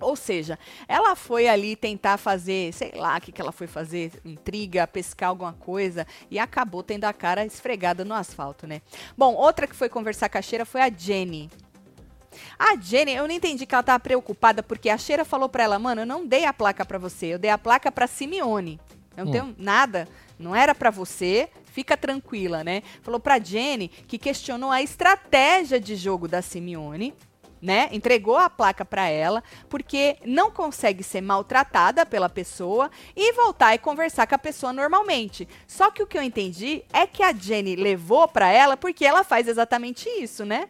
Ou 0.00 0.14
seja, 0.14 0.58
ela 0.86 1.16
foi 1.16 1.48
ali 1.48 1.74
tentar 1.74 2.18
fazer, 2.18 2.72
sei 2.74 2.92
lá 2.94 3.16
o 3.16 3.20
que, 3.20 3.32
que 3.32 3.40
ela 3.40 3.52
foi 3.52 3.66
fazer, 3.66 4.12
intriga, 4.26 4.86
pescar 4.86 5.30
alguma 5.30 5.54
coisa, 5.54 6.06
e 6.30 6.38
acabou 6.38 6.82
tendo 6.82 7.04
a 7.04 7.12
cara 7.14 7.46
esfregada 7.46 8.04
no 8.04 8.12
asfalto, 8.12 8.66
né? 8.66 8.82
Bom, 9.16 9.34
outra 9.34 9.66
que 9.66 9.74
foi 9.74 9.88
conversar 9.88 10.28
com 10.28 10.36
a 10.36 10.42
Cheira 10.42 10.66
foi 10.66 10.82
a 10.82 10.90
Jenny. 10.90 11.50
A 12.58 12.76
Jenny, 12.76 13.14
eu 13.14 13.26
não 13.26 13.34
entendi 13.34 13.64
que 13.64 13.74
ela 13.74 13.82
tava 13.82 13.98
preocupada, 13.98 14.62
porque 14.62 14.90
a 14.90 14.98
Cheira 14.98 15.24
falou 15.24 15.48
pra 15.48 15.64
ela, 15.64 15.78
mano, 15.78 16.02
eu 16.02 16.06
não 16.06 16.26
dei 16.26 16.44
a 16.44 16.52
placa 16.52 16.84
pra 16.84 16.98
você, 16.98 17.26
eu 17.28 17.38
dei 17.38 17.50
a 17.50 17.56
placa 17.56 17.90
pra 17.90 18.06
Simeone. 18.06 18.78
Eu 19.16 19.24
não 19.24 19.30
Hum. 19.30 19.32
tenho 19.32 19.54
nada, 19.58 20.06
não 20.38 20.54
era 20.54 20.74
pra 20.74 20.90
você, 20.90 21.48
fica 21.72 21.96
tranquila, 21.96 22.62
né? 22.62 22.82
Falou 23.00 23.18
pra 23.18 23.38
Jenny 23.38 23.88
que 23.88 24.18
questionou 24.18 24.70
a 24.70 24.82
estratégia 24.82 25.80
de 25.80 25.96
jogo 25.96 26.28
da 26.28 26.42
Simeone, 26.42 27.14
né? 27.60 27.88
Entregou 27.92 28.36
a 28.36 28.50
placa 28.50 28.84
pra 28.84 29.08
ela, 29.08 29.42
porque 29.68 30.16
não 30.24 30.50
consegue 30.50 31.02
ser 31.02 31.20
maltratada 31.20 32.06
pela 32.06 32.28
pessoa 32.28 32.90
e 33.14 33.32
voltar 33.32 33.74
e 33.74 33.78
conversar 33.78 34.26
com 34.26 34.34
a 34.34 34.38
pessoa 34.38 34.72
normalmente. 34.72 35.48
Só 35.66 35.90
que 35.90 36.02
o 36.02 36.06
que 36.06 36.18
eu 36.18 36.22
entendi 36.22 36.84
é 36.92 37.06
que 37.06 37.22
a 37.22 37.32
Jenny 37.32 37.76
levou 37.76 38.28
pra 38.28 38.50
ela 38.50 38.76
porque 38.76 39.04
ela 39.04 39.24
faz 39.24 39.48
exatamente 39.48 40.08
isso, 40.08 40.44
né? 40.44 40.68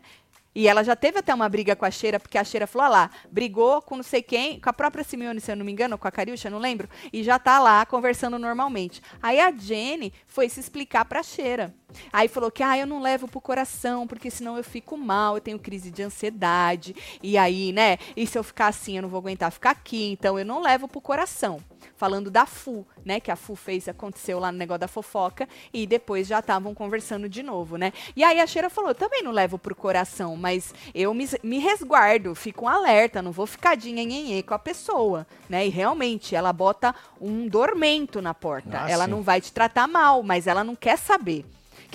E 0.57 0.69
ela 0.69 0.83
já 0.83 0.97
teve 0.97 1.19
até 1.19 1.35
uma 1.35 1.51
briga 1.51 1.77
com 1.77 1.85
a 1.85 1.91
Cheira, 1.91 2.19
porque 2.19 2.39
a 2.39 2.43
Cheira 2.43 2.67
falou, 2.67 2.87
ah 2.87 2.89
lá, 2.89 3.11
brigou 3.31 3.83
com 3.83 3.95
não 3.95 4.03
sei 4.03 4.23
quem, 4.23 4.59
com 4.59 4.71
a 4.71 4.73
própria 4.73 5.05
Simeone, 5.05 5.39
se 5.39 5.53
eu 5.53 5.57
não 5.57 5.67
me 5.67 5.71
engano, 5.71 5.99
com 5.99 6.09
a 6.09 6.11
Cariúcha, 6.11 6.49
não 6.49 6.59
lembro, 6.59 6.89
e 7.13 7.23
já 7.23 7.39
tá 7.39 7.59
lá 7.59 7.85
conversando 7.85 8.39
normalmente. 8.39 9.03
Aí 9.23 9.39
a 9.39 9.53
Jenny 9.53 10.15
foi 10.27 10.49
se 10.49 10.59
explicar 10.59 11.05
pra 11.05 11.23
Cheira. 11.23 11.75
Aí 12.11 12.27
falou 12.27 12.51
que, 12.51 12.63
ah, 12.63 12.79
eu 12.79 12.87
não 12.87 13.03
levo 13.03 13.29
pro 13.29 13.39
coração, 13.39 14.07
porque 14.07 14.31
senão 14.31 14.57
eu 14.57 14.65
fico 14.65 14.97
mal, 14.97 15.35
eu 15.35 15.43
tenho 15.43 15.59
crise 15.59 15.91
de 15.91 16.03
ansiedade, 16.03 16.97
e 17.23 17.37
aí, 17.37 17.71
né, 17.71 17.99
e 18.17 18.27
se 18.27 18.39
eu 18.39 18.43
ficar 18.43 18.69
assim, 18.69 18.97
eu 18.97 19.03
não 19.03 19.11
vou 19.11 19.19
aguentar 19.19 19.53
ficar 19.53 19.73
aqui, 19.73 20.11
então 20.11 20.39
eu 20.39 20.45
não 20.47 20.63
levo 20.63 20.89
pro 20.89 21.03
coração. 21.03 21.61
Falando 21.97 22.31
da 22.31 22.45
FU, 22.45 22.87
né, 23.05 23.19
que 23.21 23.31
a 23.31 23.37
FU 23.37 23.57
fez, 23.57 23.89
aconteceu 23.89 24.39
lá 24.39 24.53
no 24.53 24.59
negócio 24.59 24.81
da 24.81 24.89
fofoca, 24.89 25.49
e 25.73 25.87
depois 25.87 26.27
já 26.27 26.41
estavam 26.41 26.75
conversando 26.75 27.29
de 27.29 27.43
novo, 27.43 27.77
né. 27.77 27.93
E 28.15 28.23
aí 28.23 28.39
a 28.39 28.47
Cheira 28.47 28.69
falou, 28.69 28.95
também 28.95 29.23
não 29.23 29.33
levo 29.33 29.59
pro 29.59 29.75
coração, 29.75 30.37
mas 30.37 30.75
eu 30.95 31.15
me, 31.15 31.27
me 31.43 31.59
resguardo, 31.59 32.35
fico 32.35 32.67
um 32.67 32.69
alerta, 32.69 33.23
não 33.23 33.33
vou 33.33 33.47
ficar 33.47 33.77
de 33.77 33.91
nhenhenhê 33.93 34.43
com 34.43 34.53
a 34.55 34.59
pessoa, 34.59 35.27
né, 35.49 35.67
e 35.67 35.71
realmente, 35.71 36.35
ela 36.35 36.53
bota 36.53 36.95
um 37.21 37.49
dormento 37.49 38.21
na 38.21 38.35
porta, 38.35 38.83
Ah, 38.85 38.91
ela 38.91 39.05
sim. 39.05 39.11
não 39.11 39.23
vai 39.23 39.41
te 39.41 39.53
tratar 39.53 39.87
mal, 39.89 40.23
mas 40.23 40.47
ela 40.47 40.63
não 40.63 40.77
quer 40.77 40.99
saber. 40.99 41.45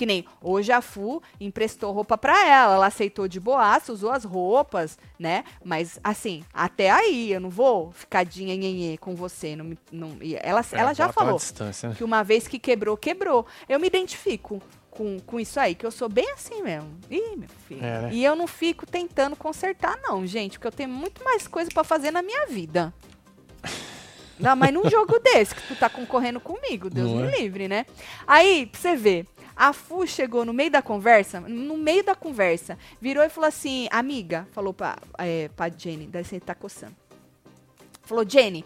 Que 0.02 0.06
nem 0.06 0.24
hoje 0.42 0.72
a 0.72 0.82
Fu 0.82 1.22
emprestou 1.40 1.92
roupa 1.92 2.18
pra 2.18 2.36
ela, 2.44 2.74
ela 2.74 2.86
aceitou 2.88 3.28
de 3.28 3.38
boaça, 3.38 3.92
usou 3.92 4.10
as 4.10 4.24
roupas, 4.24 4.98
né? 5.16 5.44
Mas 5.64 6.00
assim, 6.02 6.42
até 6.52 6.90
aí, 6.90 7.30
eu 7.32 7.38
não 7.38 7.48
vou 7.48 7.92
ficar 7.92 8.24
dinhenhenhê 8.24 8.98
com 8.98 9.14
você. 9.14 9.54
Não, 9.54 9.78
não, 9.92 10.16
ela, 10.42 10.60
É, 10.72 10.76
ela 10.76 10.92
já 10.92 11.06
uma 11.06 11.12
falou 11.12 11.38
né? 11.60 11.94
que 11.96 12.02
uma 12.02 12.24
vez 12.24 12.48
que 12.48 12.58
quebrou, 12.58 12.96
quebrou. 12.96 13.46
Eu 13.68 13.78
me 13.78 13.86
identifico 13.86 14.60
com, 14.90 15.20
com 15.20 15.38
isso 15.38 15.60
aí, 15.60 15.76
que 15.76 15.86
eu 15.86 15.92
sou 15.92 16.08
bem 16.08 16.28
assim 16.32 16.62
mesmo. 16.62 16.98
Ih, 17.08 17.36
meu 17.36 17.48
filho. 17.68 17.84
É, 17.84 18.00
né? 18.00 18.10
E 18.12 18.24
eu 18.24 18.34
não 18.34 18.48
fico 18.48 18.84
tentando 18.84 19.36
consertar, 19.36 19.96
não, 20.02 20.26
gente, 20.26 20.58
porque 20.58 20.66
eu 20.66 20.72
tenho 20.72 20.88
muito 20.88 21.22
mais 21.22 21.46
coisa 21.46 21.70
pra 21.72 21.84
fazer 21.84 22.10
na 22.10 22.22
minha 22.22 22.44
vida. 22.48 22.92
Não, 24.36 24.56
mas 24.56 24.74
num 24.74 24.90
jogo 24.90 25.20
desse, 25.20 25.54
que 25.54 25.62
tu 25.68 25.76
tá 25.76 25.88
concorrendo 25.88 26.40
comigo, 26.40 26.90
Deus 26.90 27.08
Não 27.08 27.18
me 27.18 27.28
é? 27.28 27.38
livre, 27.38 27.68
né? 27.68 27.86
Aí, 28.26 28.66
pra 28.66 28.80
você 28.80 28.96
ver, 28.96 29.26
a 29.62 29.72
Fu 29.72 30.04
chegou 30.08 30.44
no 30.44 30.52
meio 30.52 30.72
da 30.72 30.82
conversa, 30.82 31.38
no 31.38 31.76
meio 31.76 32.02
da 32.02 32.16
conversa, 32.16 32.76
virou 33.00 33.22
e 33.22 33.28
falou 33.28 33.46
assim, 33.46 33.86
amiga, 33.92 34.44
falou 34.50 34.74
pra, 34.74 34.98
é, 35.16 35.48
pra 35.54 35.68
Jenny, 35.68 36.08
daí 36.08 36.24
você 36.24 36.40
tá 36.40 36.52
coçando. 36.52 36.96
Falou, 38.04 38.24
Jenny, 38.28 38.64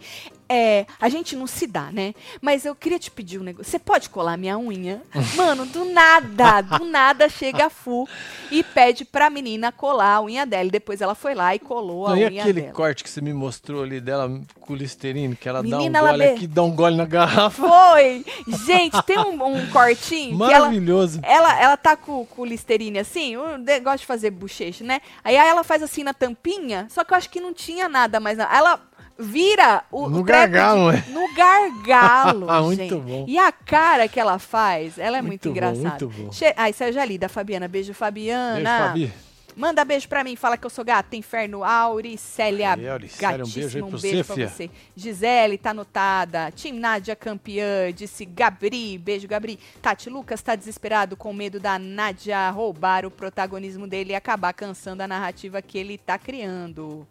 é, 0.49 0.85
a 0.99 1.09
gente 1.09 1.35
não 1.35 1.45
se 1.45 1.67
dá, 1.67 1.91
né? 1.91 2.13
Mas 2.41 2.65
eu 2.65 2.73
queria 2.73 2.97
te 2.97 3.11
pedir 3.11 3.39
um 3.39 3.43
negócio. 3.43 3.69
Você 3.69 3.77
pode 3.77 4.09
colar 4.09 4.35
minha 4.37 4.57
unha? 4.57 5.01
Mano, 5.35 5.65
do 5.65 5.85
nada, 5.85 6.61
do 6.61 6.85
nada 6.85 7.29
chega 7.29 7.65
a 7.65 7.69
Fu 7.69 8.07
e 8.49 8.63
pede 8.63 9.05
pra 9.05 9.29
menina 9.29 9.71
colar 9.71 10.15
a 10.15 10.21
unha 10.23 10.45
dela. 10.45 10.67
E 10.67 10.71
depois 10.71 11.01
ela 11.01 11.13
foi 11.13 11.35
lá 11.35 11.53
e 11.53 11.59
colou 11.59 12.07
a 12.07 12.09
Não, 12.11 12.17
e 12.17 12.25
unha 12.27 12.41
aquele 12.41 12.61
dela. 12.61 12.73
corte 12.73 13.03
que 13.03 13.09
você 13.09 13.21
me 13.21 13.33
mostrou 13.33 13.83
ali 13.83 13.99
dela 14.01 14.29
com 14.59 14.73
o 14.73 14.75
Listerine, 14.75 15.35
que 15.35 15.47
ela 15.47 15.61
Menina, 15.61 15.99
dá 15.99 16.05
um 16.05 16.07
ela 16.07 16.11
gole 16.17 16.23
aqui, 16.29 16.47
dá 16.47 16.63
um 16.63 16.71
gole 16.75 16.95
na 16.95 17.05
garrafa. 17.05 17.67
Foi! 17.67 18.25
Gente, 18.65 19.01
tem 19.03 19.19
um, 19.19 19.43
um 19.43 19.67
cortinho 19.71 20.37
que 20.37 20.43
ela, 20.43 20.59
Maravilhoso. 20.65 21.19
ela, 21.23 21.61
ela 21.61 21.77
tá 21.77 21.95
com, 21.95 22.25
com 22.25 22.41
o 22.41 22.45
Listerine 22.45 22.99
assim, 22.99 23.33
eu 23.35 23.57
de- 23.59 23.81
fazer 24.05 24.31
bochecha, 24.31 24.83
né? 24.83 25.01
Aí, 25.23 25.35
ela 25.35 25.63
faz 25.63 25.83
assim 25.83 26.03
na 26.03 26.13
tampinha, 26.13 26.87
só 26.89 27.03
que 27.03 27.13
eu 27.13 27.17
acho 27.17 27.29
que 27.29 27.39
não 27.39 27.53
tinha 27.53 27.87
nada 27.89 28.19
mais. 28.19 28.37
Ela 28.39 28.79
vira 29.19 29.83
o, 29.91 30.09
No 30.09 30.19
o 30.21 30.23
treco 30.25 30.51
gargalo, 30.53 30.91
de- 30.91 30.97
é. 30.97 31.13
No 31.13 31.33
gargalo, 31.35 32.47
Muito 32.65 32.77
gente. 32.81 32.95
bom. 32.95 33.25
E 33.27 33.37
a 33.37 33.51
cara 33.51 34.07
que 34.07 34.19
ela 34.19 34.39
faz, 34.39 34.97
ela 34.97 35.17
é 35.17 35.21
muito, 35.21 35.47
Muito 35.47 35.61
bom, 35.61 35.69
engraçada. 35.71 36.05
muito 36.05 36.09
bom. 36.09 36.31
Che... 36.31 36.53
Ai, 36.55 36.73
saiu 36.73 36.93
já 36.93 37.01
ali 37.01 37.17
da 37.17 37.29
Fabiana. 37.29 37.67
Beijo, 37.67 37.93
Fabiana. 37.93 38.55
Beijo, 38.55 39.09
Fabi. 39.09 39.27
Manda 39.59 39.83
beijo 39.83 40.07
pra 40.07 40.23
mim, 40.23 40.35
fala 40.35 40.55
que 40.55 40.67
eu 40.67 40.69
sou 40.69 40.85
gata. 40.85 41.15
Inferno 41.15 41.63
Auricélia. 41.63 42.73
Aí, 42.75 42.87
Auricélia, 42.87 43.43
um 43.43 43.49
beijo 43.49 43.57
aí 43.59 43.63
gatíssimo, 43.81 43.87
pra 43.87 43.97
um 43.97 43.99
beijo 43.99 44.17
você, 44.23 44.23
pra 44.35 44.47
você. 44.49 44.69
Gisele, 44.95 45.57
tá 45.57 45.71
anotada. 45.71 46.51
Tim 46.55 46.73
Nádia 46.73 47.15
campeã, 47.15 47.91
disse 47.91 48.23
Gabri. 48.23 48.99
Beijo, 48.99 49.27
Gabri. 49.27 49.57
Tati 49.81 50.11
Lucas 50.11 50.43
tá 50.43 50.53
desesperado 50.55 51.17
com 51.17 51.33
medo 51.33 51.59
da 51.59 51.79
Nádia 51.79 52.51
roubar 52.51 53.03
o 53.03 53.09
protagonismo 53.09 53.87
dele 53.87 54.11
e 54.11 54.15
acabar 54.15 54.53
cansando 54.53 55.01
a 55.01 55.07
narrativa 55.07 55.59
que 55.59 55.75
ele 55.79 55.97
tá 55.97 56.19
criando. 56.19 57.07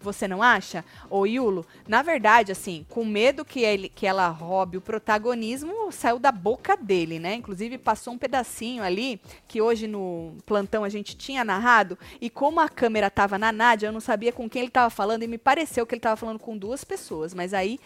Você 0.00 0.28
não 0.28 0.42
acha? 0.42 0.84
Ô, 1.10 1.26
Yulo, 1.26 1.66
na 1.86 2.02
verdade, 2.02 2.52
assim, 2.52 2.86
com 2.88 3.04
medo 3.04 3.44
que, 3.44 3.60
ele, 3.60 3.88
que 3.88 4.06
ela 4.06 4.28
roube 4.28 4.76
o 4.76 4.80
protagonismo, 4.80 5.90
saiu 5.90 6.18
da 6.18 6.30
boca 6.30 6.76
dele, 6.76 7.18
né? 7.18 7.34
Inclusive, 7.34 7.78
passou 7.78 8.14
um 8.14 8.18
pedacinho 8.18 8.82
ali, 8.82 9.20
que 9.48 9.60
hoje 9.60 9.86
no 9.88 10.36
plantão 10.46 10.84
a 10.84 10.88
gente 10.88 11.16
tinha 11.16 11.44
narrado, 11.44 11.98
e 12.20 12.30
como 12.30 12.60
a 12.60 12.68
câmera 12.68 13.10
tava 13.10 13.36
na 13.38 13.50
Nádia, 13.50 13.88
eu 13.88 13.92
não 13.92 14.00
sabia 14.00 14.32
com 14.32 14.48
quem 14.48 14.62
ele 14.62 14.70
tava 14.70 14.88
falando, 14.90 15.24
e 15.24 15.26
me 15.26 15.38
pareceu 15.38 15.84
que 15.84 15.94
ele 15.94 16.00
tava 16.00 16.16
falando 16.16 16.38
com 16.38 16.56
duas 16.56 16.84
pessoas, 16.84 17.34
mas 17.34 17.52
aí... 17.52 17.78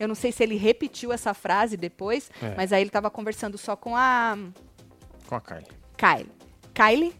Eu 0.00 0.06
não 0.06 0.14
sei 0.14 0.30
se 0.30 0.44
ele 0.44 0.56
repetiu 0.56 1.12
essa 1.12 1.34
frase 1.34 1.76
depois, 1.76 2.30
É. 2.40 2.54
mas 2.56 2.72
aí 2.72 2.82
ele 2.82 2.88
tava 2.88 3.10
conversando 3.10 3.58
só 3.58 3.74
com 3.74 3.96
a 3.96 4.38
Com 5.26 5.34
a 5.34 5.40
Kylie. 5.40 5.66
Kylie. 5.96 6.30
Kylie? 6.72 7.14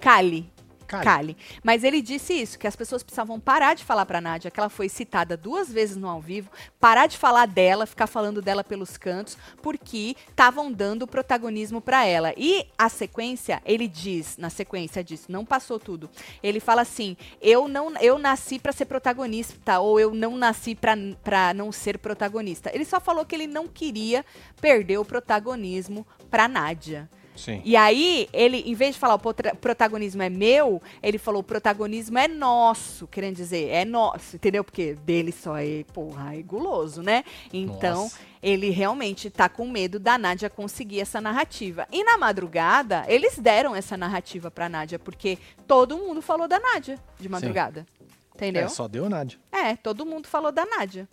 Kylie. 0.00 0.50
Kylie. 0.88 1.04
Kylie. 1.04 1.36
Mas 1.62 1.84
ele 1.84 2.00
disse 2.00 2.32
isso, 2.32 2.58
que 2.58 2.66
as 2.66 2.74
pessoas 2.74 3.02
precisavam 3.02 3.38
parar 3.38 3.74
de 3.74 3.84
falar 3.84 4.06
pra 4.06 4.20
Nádia, 4.20 4.50
que 4.50 4.58
ela 4.58 4.70
foi 4.70 4.88
citada 4.88 5.36
duas 5.36 5.70
vezes 5.70 5.96
no 5.96 6.08
ao 6.08 6.20
vivo, 6.20 6.50
parar 6.80 7.06
de 7.06 7.18
falar 7.18 7.46
dela, 7.46 7.86
ficar 7.86 8.06
falando 8.06 8.40
dela 8.40 8.64
pelos 8.64 8.96
cantos, 8.96 9.36
porque 9.62 10.16
estavam 10.28 10.72
dando 10.72 11.06
protagonismo 11.06 11.80
pra 11.80 12.06
ela. 12.06 12.32
E 12.36 12.66
a 12.78 12.88
sequência, 12.88 13.62
ele 13.64 13.86
diz, 13.86 14.36
na 14.38 14.48
sequência 14.48 15.04
disso, 15.04 15.26
não 15.30 15.44
passou 15.44 15.78
tudo. 15.78 16.08
Ele 16.42 16.58
fala 16.60 16.82
assim: 16.82 17.16
"Eu 17.40 17.68
não 17.68 17.92
eu 17.98 18.18
nasci 18.18 18.58
pra 18.58 18.72
ser 18.72 18.86
protagonista 18.86 19.78
ou 19.80 20.00
eu 20.00 20.14
não 20.14 20.36
nasci 20.36 20.74
pra 20.74 21.52
não 21.54 21.70
ser 21.70 21.98
protagonista". 21.98 22.70
Ele 22.74 22.84
só 22.84 22.98
falou 22.98 23.26
que 23.26 23.34
ele 23.34 23.46
não 23.46 23.68
queria 23.68 24.24
perder 24.60 24.98
o 24.98 25.04
protagonismo 25.04 26.06
pra 26.30 26.48
Nádia. 26.48 27.10
Sim. 27.38 27.62
E 27.64 27.76
aí, 27.76 28.28
ele, 28.32 28.58
em 28.66 28.74
vez 28.74 28.94
de 28.96 29.00
falar 29.00 29.14
o 29.14 29.18
protagonismo 29.60 30.20
é 30.22 30.28
meu, 30.28 30.82
ele 31.00 31.18
falou 31.18 31.40
o 31.40 31.44
protagonismo 31.44 32.18
é 32.18 32.26
nosso, 32.26 33.06
querendo 33.06 33.36
dizer, 33.36 33.68
é 33.68 33.84
nosso, 33.84 34.34
entendeu? 34.34 34.64
Porque 34.64 34.94
dele 35.04 35.30
só 35.30 35.56
é, 35.56 35.84
porra, 35.94 36.34
é 36.34 36.42
guloso, 36.42 37.00
né? 37.00 37.22
Então, 37.52 38.02
Nossa. 38.02 38.18
ele 38.42 38.70
realmente 38.70 39.30
tá 39.30 39.48
com 39.48 39.68
medo 39.68 40.00
da 40.00 40.18
Nádia 40.18 40.50
conseguir 40.50 41.00
essa 41.00 41.20
narrativa. 41.20 41.86
E 41.92 42.02
na 42.02 42.18
madrugada, 42.18 43.04
eles 43.06 43.38
deram 43.38 43.76
essa 43.76 43.96
narrativa 43.96 44.50
pra 44.50 44.68
Nádia, 44.68 44.98
porque 44.98 45.38
todo 45.64 45.96
mundo 45.96 46.20
falou 46.20 46.48
da 46.48 46.58
Nádia 46.58 46.98
de 47.20 47.28
madrugada. 47.28 47.86
Entendeu? 48.34 48.64
É, 48.64 48.68
só 48.68 48.88
deu 48.88 49.08
Nádia. 49.08 49.38
É, 49.52 49.76
todo 49.76 50.04
mundo 50.04 50.26
falou 50.26 50.50
da 50.50 50.66
Nádia. 50.66 51.08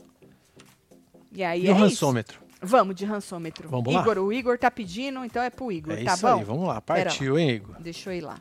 E 1.32 1.44
aí 1.44 1.66
E 1.66 1.68
é 1.68 1.72
o 1.72 1.76
isso. 1.76 1.84
rançômetro? 1.84 2.45
Vamos 2.62 2.96
de 2.96 3.06
rançômetro. 3.06 3.70
Vamos 3.70 3.94
lá? 3.94 4.02
Igor, 4.02 4.18
o 4.18 4.32
Igor 4.34 4.58
tá 4.58 4.72
pedindo, 4.72 5.24
então 5.26 5.42
é 5.44 5.50
pro 5.50 5.72
Igor, 5.72 5.94
É 5.94 6.04
tá 6.04 6.14
isso 6.14 6.22
bom? 6.28 6.38
aí, 6.40 6.44
vamos 6.44 6.68
lá. 6.68 6.82
Partiu, 6.82 7.38
hein, 7.38 7.50
Igor? 7.52 7.76
Deixa 7.80 8.10
eu 8.10 8.18
ir 8.18 8.22
lá. 8.22 8.38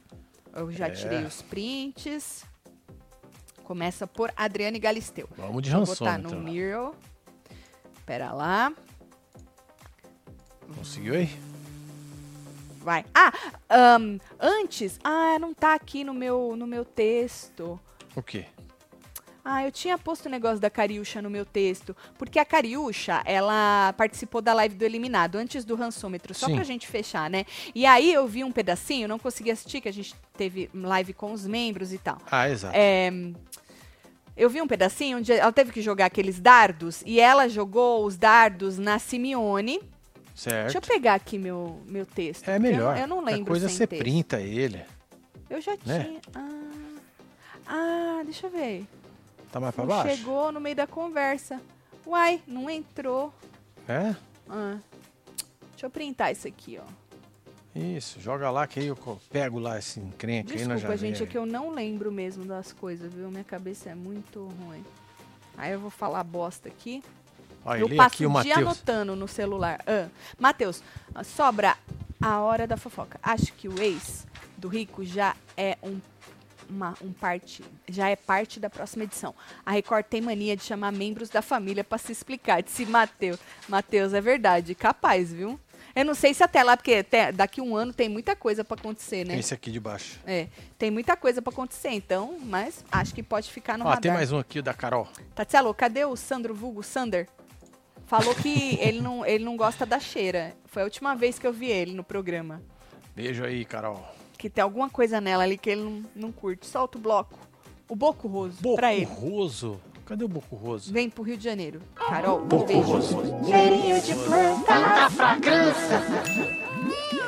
Eu 0.54 0.70
já 0.72 0.86
É. 0.86 0.90
tirei 0.90 1.24
os 1.24 1.42
prints. 1.42 2.44
Começa 3.64 4.06
por 4.06 4.32
Adriane 4.36 4.78
Galisteu. 4.78 5.28
Vamos 5.36 5.62
de 5.62 5.70
Vou 5.70 5.80
botar 5.84 6.12
rançômetro. 6.12 6.38
no 6.38 6.44
Miro. 6.44 6.94
Pera 8.06 8.32
lá. 8.32 8.72
Conseguiu 10.76 11.14
aí? 11.14 11.28
Vai. 12.80 13.04
Ah, 13.14 13.32
ahn, 13.70 14.18
antes. 14.38 14.98
Ah, 15.02 15.38
não 15.40 15.54
tá 15.54 15.74
aqui 15.74 16.04
no 16.04 16.12
meu, 16.12 16.54
no 16.56 16.66
meu 16.66 16.84
texto. 16.84 17.80
O 18.14 18.22
quê? 18.22 18.46
Ah, 19.46 19.62
eu 19.62 19.70
tinha 19.70 19.98
posto 19.98 20.24
o 20.26 20.30
negócio 20.30 20.58
da 20.58 20.70
Cariúcha 20.70 21.20
no 21.20 21.28
meu 21.28 21.44
texto, 21.44 21.94
porque 22.16 22.38
a 22.38 22.44
Cariúcha, 22.46 23.20
ela 23.26 23.92
participou 23.94 24.40
da 24.40 24.54
live 24.54 24.74
do 24.74 24.84
Eliminado, 24.84 25.36
antes 25.36 25.66
do 25.66 25.74
rançômetro, 25.74 26.32
só 26.32 26.46
Sim. 26.46 26.54
pra 26.54 26.64
gente 26.64 26.86
fechar, 26.88 27.28
né? 27.28 27.44
E 27.74 27.84
aí 27.84 28.10
eu 28.10 28.26
vi 28.26 28.42
um 28.42 28.50
pedacinho, 28.50 29.06
não 29.06 29.18
consegui 29.18 29.50
assistir, 29.50 29.82
que 29.82 29.88
a 29.88 29.92
gente 29.92 30.14
teve 30.36 30.70
live 30.72 31.12
com 31.12 31.30
os 31.32 31.46
membros 31.46 31.92
e 31.92 31.98
tal. 31.98 32.18
Ah, 32.30 32.48
exato. 32.48 32.74
É, 32.74 33.12
eu 34.34 34.48
vi 34.48 34.62
um 34.62 34.66
pedacinho 34.66 35.18
onde 35.18 35.30
ela 35.30 35.52
teve 35.52 35.72
que 35.72 35.82
jogar 35.82 36.06
aqueles 36.06 36.40
dardos, 36.40 37.02
e 37.04 37.20
ela 37.20 37.46
jogou 37.46 38.06
os 38.06 38.16
dardos 38.16 38.78
na 38.78 38.98
Simeone. 38.98 39.78
certo. 40.34 40.72
Deixa 40.72 40.78
eu 40.78 40.82
pegar 40.82 41.14
aqui 41.14 41.36
meu, 41.38 41.82
meu 41.86 42.06
texto. 42.06 42.48
É 42.48 42.54
porque 42.54 42.68
eu- 42.68 42.72
melhor. 42.72 42.96
Eu, 42.98 43.06
não 43.06 43.22
lembro 43.22 43.42
A 43.42 43.46
coisa 43.46 43.68
sem 43.68 43.76
você 43.76 43.86
texto. 43.86 44.00
printa 44.02 44.40
ele. 44.40 44.82
Eu 45.50 45.60
já 45.60 45.72
né? 45.84 46.04
tinha... 46.04 46.20
Ah, 46.34 46.60
ah, 47.66 48.22
deixa 48.24 48.46
eu 48.46 48.50
ver. 48.50 48.86
Tá 49.54 49.60
mais 49.60 49.72
pra 49.72 49.84
Não 49.84 49.88
baixo? 49.88 50.16
chegou 50.16 50.50
no 50.50 50.60
meio 50.60 50.74
da 50.74 50.84
conversa. 50.84 51.62
Uai, 52.04 52.42
não 52.44 52.68
entrou. 52.68 53.32
É? 53.86 54.12
Ah, 54.50 54.78
deixa 55.70 55.86
eu 55.86 55.90
printar 55.90 56.32
isso 56.32 56.48
aqui, 56.48 56.76
ó. 56.76 57.78
Isso, 57.78 58.20
joga 58.20 58.50
lá 58.50 58.66
que 58.66 58.80
aí 58.80 58.86
eu 58.88 58.98
pego 59.30 59.60
lá 59.60 59.78
esse 59.78 60.00
encrenca 60.00 60.52
aí 60.52 60.58
nós 60.64 60.80
já 60.80 60.88
Desculpa, 60.88 60.96
gente, 60.96 61.22
é 61.22 61.26
que 61.26 61.38
eu 61.38 61.46
não 61.46 61.70
lembro 61.70 62.10
mesmo 62.10 62.44
das 62.44 62.72
coisas, 62.72 63.14
viu? 63.14 63.30
Minha 63.30 63.44
cabeça 63.44 63.90
é 63.90 63.94
muito 63.94 64.44
ruim. 64.64 64.84
Aí 65.56 65.70
eu 65.70 65.78
vou 65.78 65.90
falar 65.90 66.24
bosta 66.24 66.68
aqui. 66.68 67.00
Olha, 67.64 67.78
eu 67.78 67.88
passo 67.90 68.16
aqui 68.16 68.26
o 68.26 68.42
dia 68.42 68.56
anotando 68.56 69.14
no 69.14 69.28
celular. 69.28 69.80
Ah, 69.86 70.08
Matheus, 70.36 70.82
ah, 71.14 71.22
sobra 71.22 71.76
a 72.20 72.40
hora 72.40 72.66
da 72.66 72.76
fofoca. 72.76 73.20
Acho 73.22 73.52
que 73.52 73.68
o 73.68 73.80
ex 73.80 74.26
do 74.56 74.66
Rico 74.66 75.04
já 75.04 75.36
é 75.56 75.78
um, 75.80 76.00
uma, 76.68 76.94
um 77.02 77.12
parte, 77.12 77.62
já 77.88 78.08
é 78.08 78.16
parte 78.16 78.58
da 78.58 78.68
próxima 78.70 79.04
edição. 79.04 79.34
A 79.64 79.72
Record 79.72 80.06
tem 80.06 80.20
mania 80.20 80.56
de 80.56 80.62
chamar 80.62 80.92
membros 80.92 81.28
da 81.28 81.42
família 81.42 81.84
pra 81.84 81.98
se 81.98 82.12
explicar. 82.12 82.62
Disse 82.62 82.86
Matheus. 82.86 83.38
Matheus, 83.68 84.12
é 84.12 84.20
verdade, 84.20 84.74
capaz, 84.74 85.32
viu? 85.32 85.58
Eu 85.94 86.04
não 86.04 86.14
sei 86.14 86.34
se 86.34 86.42
até 86.42 86.62
lá, 86.64 86.76
porque 86.76 86.94
até 86.94 87.30
daqui 87.30 87.60
um 87.60 87.76
ano 87.76 87.92
tem 87.92 88.08
muita 88.08 88.34
coisa 88.34 88.64
pra 88.64 88.76
acontecer, 88.76 89.24
né? 89.24 89.38
Esse 89.38 89.54
aqui 89.54 89.70
de 89.70 89.78
baixo. 89.78 90.18
É, 90.26 90.48
tem 90.76 90.90
muita 90.90 91.16
coisa 91.16 91.40
pra 91.40 91.52
acontecer, 91.52 91.90
então, 91.90 92.36
mas 92.42 92.84
acho 92.90 93.14
que 93.14 93.22
pode 93.22 93.50
ficar 93.50 93.78
no 93.78 93.84
Ó, 93.84 93.88
radar. 93.88 94.02
tem 94.02 94.12
mais 94.12 94.32
um 94.32 94.38
aqui 94.38 94.60
da 94.60 94.74
Carol. 94.74 95.06
Tatielo, 95.34 95.72
cadê 95.72 96.04
o 96.04 96.16
Sandro 96.16 96.52
Vulgo 96.52 96.82
Sander? 96.82 97.28
Falou 98.06 98.34
que 98.34 98.76
ele 98.82 99.00
não, 99.00 99.24
ele 99.24 99.44
não 99.44 99.56
gosta 99.56 99.86
da 99.86 100.00
cheira. 100.00 100.56
Foi 100.66 100.82
a 100.82 100.84
última 100.84 101.14
vez 101.14 101.38
que 101.38 101.46
eu 101.46 101.52
vi 101.52 101.70
ele 101.70 101.92
no 101.92 102.02
programa. 102.02 102.60
Beijo 103.14 103.44
aí, 103.44 103.64
Carol. 103.64 104.04
Que 104.44 104.50
tem 104.50 104.62
alguma 104.62 104.90
coisa 104.90 105.22
nela 105.22 105.42
ali 105.42 105.56
que 105.56 105.70
ele 105.70 105.82
não, 105.82 106.04
não 106.14 106.30
curte. 106.30 106.66
Solta 106.66 106.98
o 106.98 107.00
bloco. 107.00 107.38
O 107.88 107.96
Boco 107.96 108.28
Roso, 108.28 108.60
Boco 108.60 108.76
pra 108.76 108.92
ele. 108.92 109.06
Roso. 109.06 109.80
Cadê 110.04 110.22
o 110.22 110.28
Boco 110.28 110.54
Roso? 110.54 110.92
Vem 110.92 111.08
pro 111.08 111.22
Rio 111.22 111.38
de 111.38 111.44
Janeiro. 111.44 111.80
Carol, 111.94 112.42
um 112.42 112.46
Boco 112.46 112.66
beijo. 112.66 112.82
Roso. 112.82 113.16
Cheirinho 113.46 114.02
de 114.02 114.14
planta, 114.14 114.66
tanta 114.66 115.08
fragrância. 115.08 116.02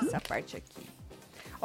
essa 0.02 0.20
parte 0.20 0.58
aqui. 0.58 0.86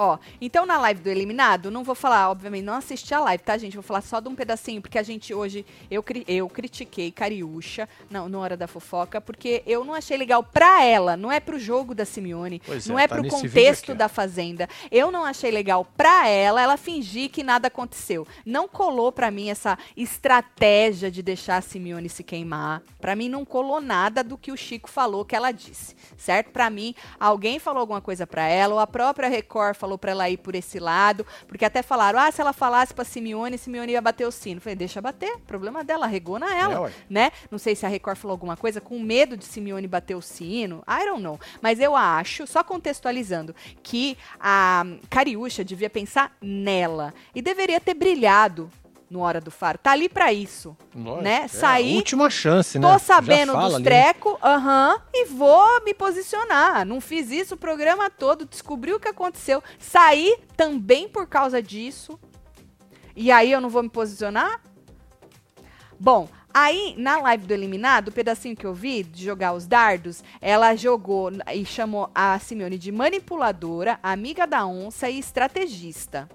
Ó, 0.03 0.17
então 0.41 0.65
na 0.65 0.79
live 0.79 0.99
do 0.99 1.09
eliminado, 1.09 1.69
não 1.69 1.83
vou 1.83 1.93
falar, 1.93 2.31
obviamente, 2.31 2.63
não 2.63 2.73
assisti 2.73 3.13
a 3.13 3.19
live, 3.19 3.43
tá, 3.43 3.55
gente? 3.55 3.75
Vou 3.75 3.83
falar 3.83 4.01
só 4.01 4.19
de 4.19 4.27
um 4.27 4.33
pedacinho, 4.33 4.81
porque 4.81 4.97
a 4.97 5.03
gente 5.03 5.31
hoje, 5.31 5.63
eu, 5.91 6.03
eu 6.27 6.49
critiquei 6.49 7.11
Cariúcha 7.11 7.87
na, 8.09 8.27
na 8.27 8.39
hora 8.39 8.57
da 8.57 8.67
fofoca, 8.67 9.21
porque 9.21 9.61
eu 9.63 9.85
não 9.85 9.93
achei 9.93 10.17
legal 10.17 10.41
pra 10.41 10.83
ela, 10.83 11.15
não 11.15 11.31
é 11.31 11.39
pro 11.39 11.59
jogo 11.59 11.93
da 11.93 12.03
Simeone, 12.03 12.59
Pois 12.65 12.87
não 12.87 12.97
é, 12.97 13.03
é, 13.03 13.07
tá 13.07 13.13
pro 13.13 13.27
contexto 13.27 13.91
aqui, 13.91 13.99
da 13.99 14.09
Fazenda. 14.09 14.67
Eu 14.91 15.11
não 15.11 15.23
achei 15.23 15.51
legal 15.51 15.85
pra 15.95 16.27
ela, 16.27 16.59
ela 16.59 16.77
fingir 16.77 17.29
que 17.29 17.43
nada 17.43 17.67
aconteceu. 17.67 18.27
Não 18.43 18.67
colou 18.67 19.11
pra 19.11 19.29
mim 19.29 19.49
essa 19.51 19.77
estratégia 19.95 21.11
de 21.11 21.21
deixar 21.21 21.57
a 21.57 21.61
Simeone 21.61 22.09
se 22.09 22.23
queimar. 22.23 22.81
Pra 22.99 23.15
mim 23.15 23.29
não 23.29 23.45
colou 23.45 23.79
nada 23.79 24.23
do 24.23 24.35
que 24.35 24.51
o 24.51 24.57
Chico 24.57 24.89
falou 24.89 25.23
que 25.23 25.35
ela 25.35 25.51
disse, 25.51 25.95
certo? 26.17 26.49
Pra 26.49 26.71
mim, 26.71 26.95
alguém 27.19 27.59
falou 27.59 27.81
alguma 27.81 28.01
coisa 28.01 28.25
pra 28.25 28.47
ela, 28.47 28.73
ou 28.73 28.79
a 28.79 28.87
própria 28.87 29.29
Record 29.29 29.75
falou 29.75 29.90
pra 29.97 30.11
ela 30.11 30.29
ir 30.29 30.37
por 30.37 30.55
esse 30.55 30.79
lado, 30.79 31.25
porque 31.47 31.65
até 31.65 31.81
falaram: 31.81 32.19
"Ah, 32.19 32.31
se 32.31 32.41
ela 32.41 32.53
falasse 32.53 32.93
pra 32.93 33.03
Simeone, 33.03 33.57
Simeone 33.57 33.93
ia 33.93 34.01
bater 34.01 34.27
o 34.27 34.31
sino". 34.31 34.61
Falei: 34.61 34.75
"Deixa 34.75 35.01
bater, 35.01 35.37
problema 35.47 35.83
dela, 35.83 36.07
regou 36.07 36.39
na 36.39 36.55
ela" 36.55 36.89
É, 36.89 36.93
né? 37.09 37.31
Não 37.49 37.57
sei 37.57 37.75
se 37.75 37.85
a 37.85 37.89
Record 37.89 38.17
falou 38.17 38.33
alguma 38.33 38.57
coisa 38.57 38.81
com 38.81 38.99
medo 38.99 39.35
de 39.37 39.45
Simeone 39.45 39.87
bater 39.87 40.15
o 40.15 40.21
sino. 40.21 40.83
I 40.87 41.05
don't 41.05 41.21
know. 41.21 41.39
Mas 41.61 41.79
eu 41.79 41.95
acho, 41.95 42.45
só 42.47 42.63
contextualizando, 42.63 43.55
que 43.83 44.17
a 44.39 44.85
Cariúcha 45.09 45.63
devia 45.63 45.89
pensar 45.89 46.35
nela 46.41 47.13
e 47.33 47.41
deveria 47.41 47.79
ter 47.79 47.93
brilhado 47.93 48.71
no 49.12 49.20
Hora 49.20 49.41
do 49.41 49.51
Faro. 49.51 49.78
Tá 49.78 49.91
ali 49.91 50.07
pra 50.07 50.32
isso, 50.32 50.76
Lógico, 50.95 51.22
né? 51.22 51.41
é 51.43 51.47
Sair, 51.49 51.97
última 51.97 52.30
chance, 52.30 52.80
né? 52.80 52.89
tô 52.89 52.97
sabendo 52.97 53.51
dos 53.53 53.76
ali. 53.76 53.84
trecos, 53.84 54.38
aham, 54.41 55.01
e 55.14 55.26
vou 55.26 55.84
me 55.84 55.93
posicionar. 55.93 56.86
Não 56.86 57.01
fiz 57.01 57.30
isso 57.30 57.55
o 57.55 57.57
programa 57.57 58.09
todo, 58.09 58.45
descobri 58.45 58.93
o 58.93 58.99
que 58.99 59.09
aconteceu, 59.09 59.62
saí 59.78 60.38
também 60.55 61.09
por 61.09 61.28
causa 61.28 61.62
disso. 61.62 62.18
E 63.14 63.30
aí 63.30 63.51
eu 63.51 63.59
não 63.59 63.70
vou 63.70 63.84
me 63.84 63.89
posicionar? 63.89 64.62
Bom, 65.99 66.30
aí 66.53 66.95
na 66.97 67.20
live 67.20 67.45
do 67.45 67.53
eliminado, 67.53 68.07
o 68.07 68.12
pedacinho 68.14 68.55
que 68.55 68.66
eu 68.66 68.74
vi 68.74 69.03
de 69.03 69.26
jogar 69.26 69.51
os 69.51 69.68
dardos, 69.68 70.24
ela 70.39 70.74
jogou 70.74 71.30
e 71.53 71.66
chamou 71.66 72.09
a 72.16 72.39
Simeone 72.39 72.78
de 72.78 72.93
manipuladora, 72.93 73.99
amiga 74.01 74.47
da 74.47 74.66
onça 74.66 75.09
e 75.09 75.20
estrategista. 75.20 76.30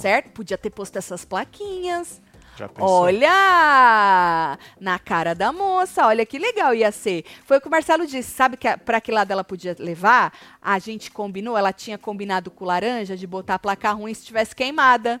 Certo? 0.00 0.30
Podia 0.32 0.58
ter 0.58 0.70
posto 0.70 0.96
essas 0.96 1.24
plaquinhas. 1.24 2.20
Olha! 2.78 4.58
Na 4.80 4.98
cara 4.98 5.34
da 5.34 5.52
moça, 5.52 6.06
olha 6.06 6.26
que 6.26 6.38
legal 6.38 6.74
ia 6.74 6.90
ser. 6.92 7.24
Foi 7.44 7.58
o 7.58 7.60
que 7.60 7.68
o 7.68 7.70
Marcelo 7.70 8.06
disse. 8.06 8.30
Sabe 8.30 8.56
que 8.56 8.68
a- 8.68 8.76
pra 8.78 9.00
que 9.00 9.10
lado 9.12 9.30
ela 9.30 9.44
podia 9.44 9.74
levar? 9.78 10.32
A 10.60 10.78
gente 10.78 11.10
combinou, 11.10 11.56
ela 11.56 11.72
tinha 11.72 11.96
combinado 11.98 12.50
com 12.50 12.64
o 12.64 12.68
laranja 12.68 13.16
de 13.16 13.26
botar 13.26 13.54
a 13.54 13.58
placa 13.58 13.90
ruim 13.92 14.12
se 14.14 14.24
tivesse 14.24 14.54
queimada. 14.54 15.20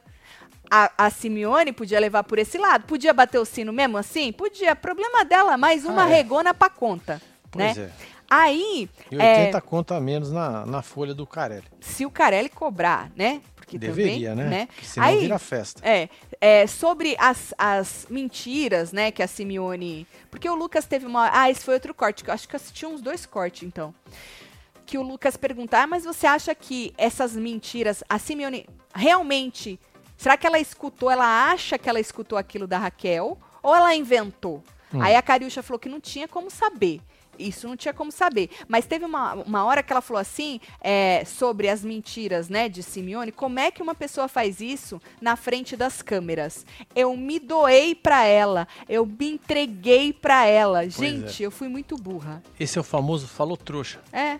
A, 0.70 0.90
a 1.06 1.10
Simeone 1.10 1.72
podia 1.72 1.98
levar 1.98 2.22
por 2.24 2.38
esse 2.38 2.56
lado. 2.58 2.84
Podia 2.86 3.12
bater 3.12 3.38
o 3.38 3.44
sino 3.44 3.72
mesmo 3.72 3.96
assim? 3.98 4.32
Podia. 4.32 4.76
Problema 4.76 5.24
dela, 5.24 5.56
mais 5.56 5.84
uma 5.84 6.04
Ah, 6.04 6.10
é. 6.10 6.14
regona 6.14 6.54
pra 6.54 6.68
conta. 6.70 7.20
Pois 7.50 7.76
né? 7.76 7.84
é. 8.06 8.10
Aí, 8.32 8.88
E 9.10 9.16
é, 9.20 9.38
80 9.40 9.60
conto 9.60 9.92
a 9.92 10.00
menos 10.00 10.30
na, 10.30 10.64
na 10.64 10.82
folha 10.82 11.12
do 11.12 11.26
Carelli. 11.26 11.64
se 11.80 12.06
o 12.06 12.10
Carelli 12.10 12.48
cobrar, 12.48 13.10
né? 13.16 13.40
Porque 13.78 13.86
Deveria, 13.86 14.30
também, 14.30 14.46
né? 14.46 14.66
Porque 14.66 14.86
senão 14.86 15.06
Aí, 15.06 15.20
vira 15.20 15.38
festa. 15.38 15.80
É, 15.86 16.08
é, 16.40 16.66
sobre 16.66 17.16
as, 17.18 17.54
as 17.56 18.06
mentiras, 18.10 18.92
né, 18.92 19.10
que 19.10 19.22
a 19.22 19.26
Simeone. 19.26 20.06
Porque 20.30 20.48
o 20.48 20.54
Lucas 20.54 20.86
teve 20.86 21.06
uma. 21.06 21.30
Ah, 21.32 21.50
esse 21.50 21.64
foi 21.64 21.74
outro 21.74 21.94
corte, 21.94 22.24
que 22.24 22.30
eu 22.30 22.34
acho 22.34 22.48
que 22.48 22.54
eu 22.54 22.58
assisti 22.58 22.86
uns 22.86 23.00
dois 23.00 23.26
cortes, 23.26 23.62
então. 23.62 23.94
Que 24.84 24.98
o 24.98 25.02
Lucas 25.02 25.36
pergunta: 25.36 25.78
ah, 25.78 25.86
mas 25.86 26.04
você 26.04 26.26
acha 26.26 26.54
que 26.54 26.92
essas 26.98 27.36
mentiras, 27.36 28.02
a 28.08 28.18
Simeone 28.18 28.66
realmente. 28.94 29.78
Será 30.16 30.36
que 30.36 30.46
ela 30.46 30.58
escutou, 30.58 31.10
ela 31.10 31.50
acha 31.50 31.78
que 31.78 31.88
ela 31.88 31.98
escutou 31.98 32.36
aquilo 32.36 32.66
da 32.66 32.76
Raquel? 32.76 33.38
Ou 33.62 33.74
ela 33.74 33.94
inventou? 33.94 34.62
Hum. 34.92 35.00
Aí 35.00 35.14
a 35.14 35.22
Cariúcha 35.22 35.62
falou 35.62 35.78
que 35.78 35.88
não 35.88 35.98
tinha 35.98 36.28
como 36.28 36.50
saber. 36.50 37.00
Isso 37.40 37.66
não 37.66 37.76
tinha 37.76 37.94
como 37.94 38.12
saber. 38.12 38.50
Mas 38.68 38.86
teve 38.86 39.04
uma, 39.04 39.34
uma 39.34 39.64
hora 39.64 39.82
que 39.82 39.92
ela 39.92 40.00
falou 40.00 40.20
assim, 40.20 40.60
é, 40.80 41.24
sobre 41.24 41.68
as 41.68 41.84
mentiras, 41.84 42.48
né, 42.48 42.68
de 42.68 42.82
Simeone. 42.82 43.32
Como 43.32 43.58
é 43.58 43.70
que 43.70 43.82
uma 43.82 43.94
pessoa 43.94 44.28
faz 44.28 44.60
isso 44.60 45.00
na 45.20 45.36
frente 45.36 45.76
das 45.76 46.02
câmeras? 46.02 46.66
Eu 46.94 47.16
me 47.16 47.38
doei 47.38 47.94
pra 47.94 48.24
ela. 48.24 48.68
Eu 48.88 49.06
me 49.06 49.32
entreguei 49.32 50.12
pra 50.12 50.46
ela. 50.46 50.88
Gente, 50.88 51.42
eu 51.42 51.50
fui 51.50 51.68
muito 51.68 51.96
burra. 51.96 52.42
Esse 52.58 52.78
é 52.78 52.80
o 52.80 52.84
famoso 52.84 53.26
falou 53.26 53.56
trouxa. 53.56 54.00
É. 54.12 54.38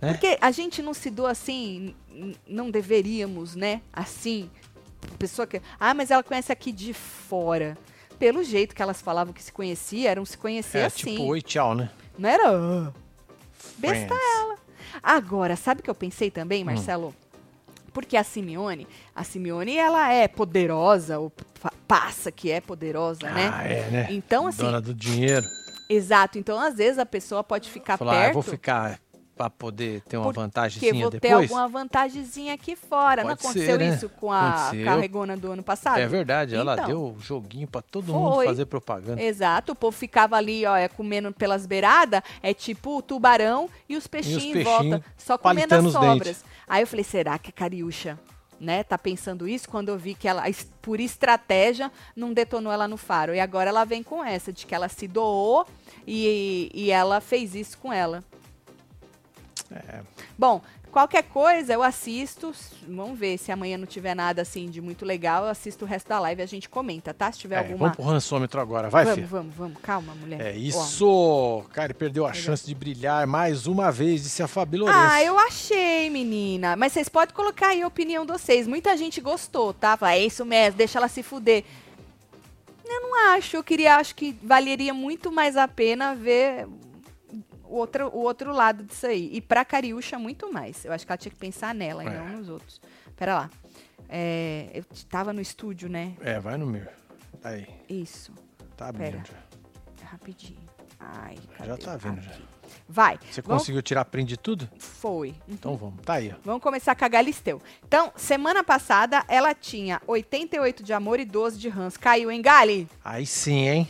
Né? 0.00 0.12
Porque 0.12 0.38
a 0.40 0.50
gente 0.50 0.80
não 0.80 0.94
se 0.94 1.10
doa 1.10 1.32
assim, 1.32 1.94
não 2.46 2.70
deveríamos, 2.70 3.54
né? 3.54 3.82
Assim. 3.92 4.50
Pessoa 5.18 5.46
que. 5.46 5.60
Ah, 5.78 5.94
mas 5.94 6.10
ela 6.10 6.22
conhece 6.22 6.52
aqui 6.52 6.72
de 6.72 6.92
fora. 6.92 7.76
Pelo 8.18 8.42
jeito 8.42 8.74
que 8.74 8.82
elas 8.82 9.00
falavam 9.00 9.32
que 9.32 9.42
se 9.42 9.52
conhecia, 9.52 10.10
eram 10.10 10.24
se 10.24 10.36
conhecer 10.36 10.78
é 10.78 10.84
assim. 10.86 11.14
tipo 11.14 11.22
oi, 11.26 11.40
tchau, 11.42 11.74
né? 11.74 11.90
Não 12.18 12.28
era. 12.28 12.44
"Ah". 12.50 12.92
Besta 13.76 14.14
Friends. 14.14 14.58
Agora, 15.02 15.54
sabe 15.56 15.80
o 15.80 15.84
que 15.84 15.90
eu 15.90 15.94
pensei 15.94 16.28
Hum. 16.28 16.32
também, 16.32 16.64
Marcelo? 16.64 17.14
Porque 17.92 18.16
a 18.16 18.24
Simeone, 18.24 18.86
a 19.14 19.24
Simeone, 19.24 19.76
ela 19.76 20.12
é 20.12 20.26
poderosa, 20.28 21.18
ou 21.18 21.32
passa 21.86 22.30
que 22.30 22.50
é 22.50 22.60
poderosa, 22.60 23.30
né? 23.32 23.50
Ah, 23.52 23.64
é, 23.64 23.90
né? 23.90 24.06
Então, 24.10 24.46
assim, 24.46 24.62
Dona 24.62 24.80
do 24.80 24.94
dinheiro. 24.94 25.46
exato. 25.88 26.38
Então, 26.38 26.58
às 26.60 26.74
vezes, 26.76 26.98
a 26.98 27.06
pessoa 27.06 27.42
pode 27.42 27.70
ficar 27.70 27.96
Falar, 27.96 28.12
ah, 28.12 28.16
perto. 28.16 28.28
eu 28.28 28.34
vou 28.34 28.42
ficar 28.42 29.00
pra 29.38 29.48
poder 29.48 30.00
ter 30.02 30.16
uma 30.16 30.24
Porque 30.26 30.40
vantagemzinha 30.40 31.02
vou 31.02 31.10
ter 31.12 31.20
depois. 31.20 31.50
alguma 31.50 31.68
vantagemzinha 31.68 32.54
aqui 32.54 32.74
fora. 32.76 33.22
não 33.22 33.30
Pode 33.30 33.40
aconteceu 33.44 33.78
ser, 33.78 33.84
né? 33.88 33.94
isso 33.94 34.08
com 34.08 34.32
a 34.32 34.48
Aconteceu. 34.66 34.84
carregona 34.84 35.36
do 35.36 35.52
ano 35.52 35.62
passado? 35.62 35.98
É 35.98 36.06
verdade, 36.06 36.54
ela 36.56 36.74
Então. 36.74 36.86
deu 36.86 37.16
joguinho 37.20 37.68
pra 37.68 37.80
todo 37.80 38.12
mundo 38.12 38.34
Foi. 38.34 38.46
fazer 38.46 38.66
propaganda. 38.66 39.22
Exato, 39.22 39.72
o 39.72 39.74
povo 39.74 39.96
ficava 39.96 40.36
ali, 40.36 40.66
ó, 40.66 40.76
é, 40.76 40.88
comendo 40.88 41.32
pelas 41.32 41.64
beiradas, 41.64 42.20
é 42.42 42.52
tipo 42.52 42.98
o 42.98 43.02
tubarão 43.02 43.70
e 43.88 43.96
os 43.96 44.06
peixinhos 44.06 44.42
em 44.44 44.52
peixinhos 44.52 44.90
volta, 44.90 45.04
só 45.16 45.38
comendo 45.38 45.74
as 45.74 45.84
os 45.84 45.92
sobras. 45.92 46.18
dentes. 46.18 46.44
Aí 46.66 46.82
eu 46.82 46.86
falei, 46.86 47.04
será 47.04 47.38
que 47.38 47.50
a 47.50 47.52
Cariúcha, 47.52 48.18
né, 48.60 48.82
tá 48.82 48.98
pensando 48.98 49.46
isso? 49.46 49.68
Quando 49.68 49.88
eu 49.90 49.96
vi 49.96 50.14
que 50.14 50.26
ela, 50.26 50.42
por 50.82 50.98
estratégia, 50.98 51.92
não 52.16 52.32
detonou 52.32 52.72
ela 52.72 52.88
no 52.88 52.96
faro. 52.96 53.32
E 53.34 53.38
agora 53.40 53.70
ela 53.70 53.84
vem 53.84 54.02
com 54.02 54.24
essa, 54.24 54.52
de 54.52 54.66
que 54.66 54.74
ela 54.74 54.88
se 54.88 55.06
doou 55.06 55.64
e, 56.06 56.70
e 56.74 56.90
ela 56.90 57.20
fez 57.20 57.54
isso 57.54 57.78
com 57.78 57.92
ela. 57.92 58.24
É, 59.70 60.00
Bom, 60.38 60.62
qualquer 60.90 61.24
coisa 61.24 61.72
eu 61.74 61.82
assisto. 61.82 62.52
Vamos 62.88 63.18
ver 63.18 63.36
se 63.38 63.52
amanhã 63.52 63.76
não 63.76 63.86
tiver 63.86 64.14
nada 64.14 64.42
assim 64.42 64.70
de 64.70 64.80
muito 64.80 65.04
legal. 65.04 65.44
Eu 65.44 65.50
assisto 65.50 65.84
o 65.84 65.88
resto 65.88 66.08
da 66.08 66.18
live 66.18 66.40
e 66.40 66.44
a 66.44 66.46
gente 66.46 66.68
comenta, 66.68 67.12
tá? 67.12 67.30
Se 67.30 67.38
tiver 67.38 67.56
é, 67.56 67.58
alguma. 67.58 67.78
vamos 67.78 67.96
pro 67.96 68.04
rançômetro 68.04 68.60
agora, 68.60 68.88
vai, 68.88 69.04
vamos, 69.04 69.16
filho. 69.16 69.28
vamos, 69.28 69.54
vamos. 69.54 69.78
Calma, 69.82 70.14
mulher. 70.14 70.40
É 70.40 70.56
isso! 70.56 71.64
Cara, 71.72 71.86
ele 71.86 71.94
perdeu 71.94 72.26
a 72.26 72.32
chance 72.32 72.66
de 72.66 72.74
brilhar 72.74 73.26
mais 73.26 73.66
uma 73.66 73.92
vez, 73.92 74.22
disse 74.22 74.42
a 74.42 74.48
Fabi 74.48 74.78
Lourenço. 74.78 74.98
Ah, 75.00 75.22
eu 75.22 75.38
achei, 75.38 76.08
menina. 76.08 76.76
Mas 76.76 76.92
vocês 76.92 77.08
podem 77.08 77.34
colocar 77.34 77.68
aí 77.68 77.82
a 77.82 77.86
opinião 77.86 78.24
de 78.24 78.32
vocês. 78.32 78.66
Muita 78.66 78.96
gente 78.96 79.20
gostou, 79.20 79.74
tá? 79.74 79.96
Fala, 79.96 80.14
é 80.14 80.24
isso 80.24 80.44
mesmo, 80.44 80.78
deixa 80.78 80.98
ela 80.98 81.08
se 81.08 81.22
fuder. 81.22 81.64
Eu 82.84 83.02
não 83.02 83.34
acho. 83.34 83.54
Eu 83.56 83.62
queria, 83.62 83.96
acho 83.96 84.14
que 84.14 84.34
valeria 84.42 84.94
muito 84.94 85.30
mais 85.30 85.58
a 85.58 85.68
pena 85.68 86.14
ver 86.14 86.66
o 87.68 87.76
outro, 87.76 88.08
o 88.08 88.18
outro 88.22 88.52
lado 88.52 88.82
disso 88.84 89.06
aí. 89.06 89.30
E 89.32 89.40
pra 89.40 89.64
Cariúcha, 89.64 90.18
muito 90.18 90.52
mais. 90.52 90.84
Eu 90.84 90.92
acho 90.92 91.04
que 91.06 91.12
ela 91.12 91.18
tinha 91.18 91.32
que 91.32 91.38
pensar 91.38 91.74
nela 91.74 92.04
e 92.04 92.06
É. 92.06 92.10
não 92.10 92.28
nos 92.38 92.48
outros. 92.48 92.80
Pera 93.16 93.34
lá. 93.34 93.50
É, 94.08 94.70
eu 94.74 94.84
tava 95.08 95.32
no 95.32 95.40
estúdio, 95.40 95.88
né? 95.88 96.14
É, 96.20 96.38
vai 96.40 96.56
no 96.56 96.66
meu. 96.66 96.86
Aí, 97.44 97.66
Isso. 97.88 98.32
tá 98.76 98.92
Pera. 98.92 99.08
abrindo 99.18 99.26
já. 99.26 100.06
Rapidinho. 100.06 100.58
Ai, 101.00 101.36
Já 101.58 101.66
cadê? 101.66 101.82
tá 101.84 101.96
vendo 101.96 102.18
Aqui. 102.18 102.28
já. 102.28 102.34
Vai. 102.88 103.18
Você 103.30 103.40
Vamos- 103.42 103.62
conseguiu 103.62 103.82
tirar 103.82 104.04
print 104.04 104.28
de 104.28 104.36
tudo? 104.36 104.68
Foi. 104.78 105.28
Uhum. 105.28 105.34
Então 105.48 105.76
vamos. 105.76 106.00
Tá 106.04 106.14
aí, 106.14 106.32
ó. 106.34 106.40
Vamos 106.44 106.62
começar 106.62 106.94
com 106.94 107.04
a 107.04 107.08
Galisteu. 107.08 107.62
Então, 107.86 108.12
semana 108.16 108.62
passada, 108.64 109.24
ela 109.28 109.54
tinha 109.54 110.00
88 110.06 110.82
de 110.82 110.92
amor 110.92 111.20
e 111.20 111.24
12 111.24 111.58
de 111.58 111.68
rãs. 111.68 111.96
Caiu, 111.96 112.30
hein, 112.30 112.42
Gali? 112.42 112.88
Aí 113.04 113.24
sim, 113.26 113.68
hein? 113.68 113.88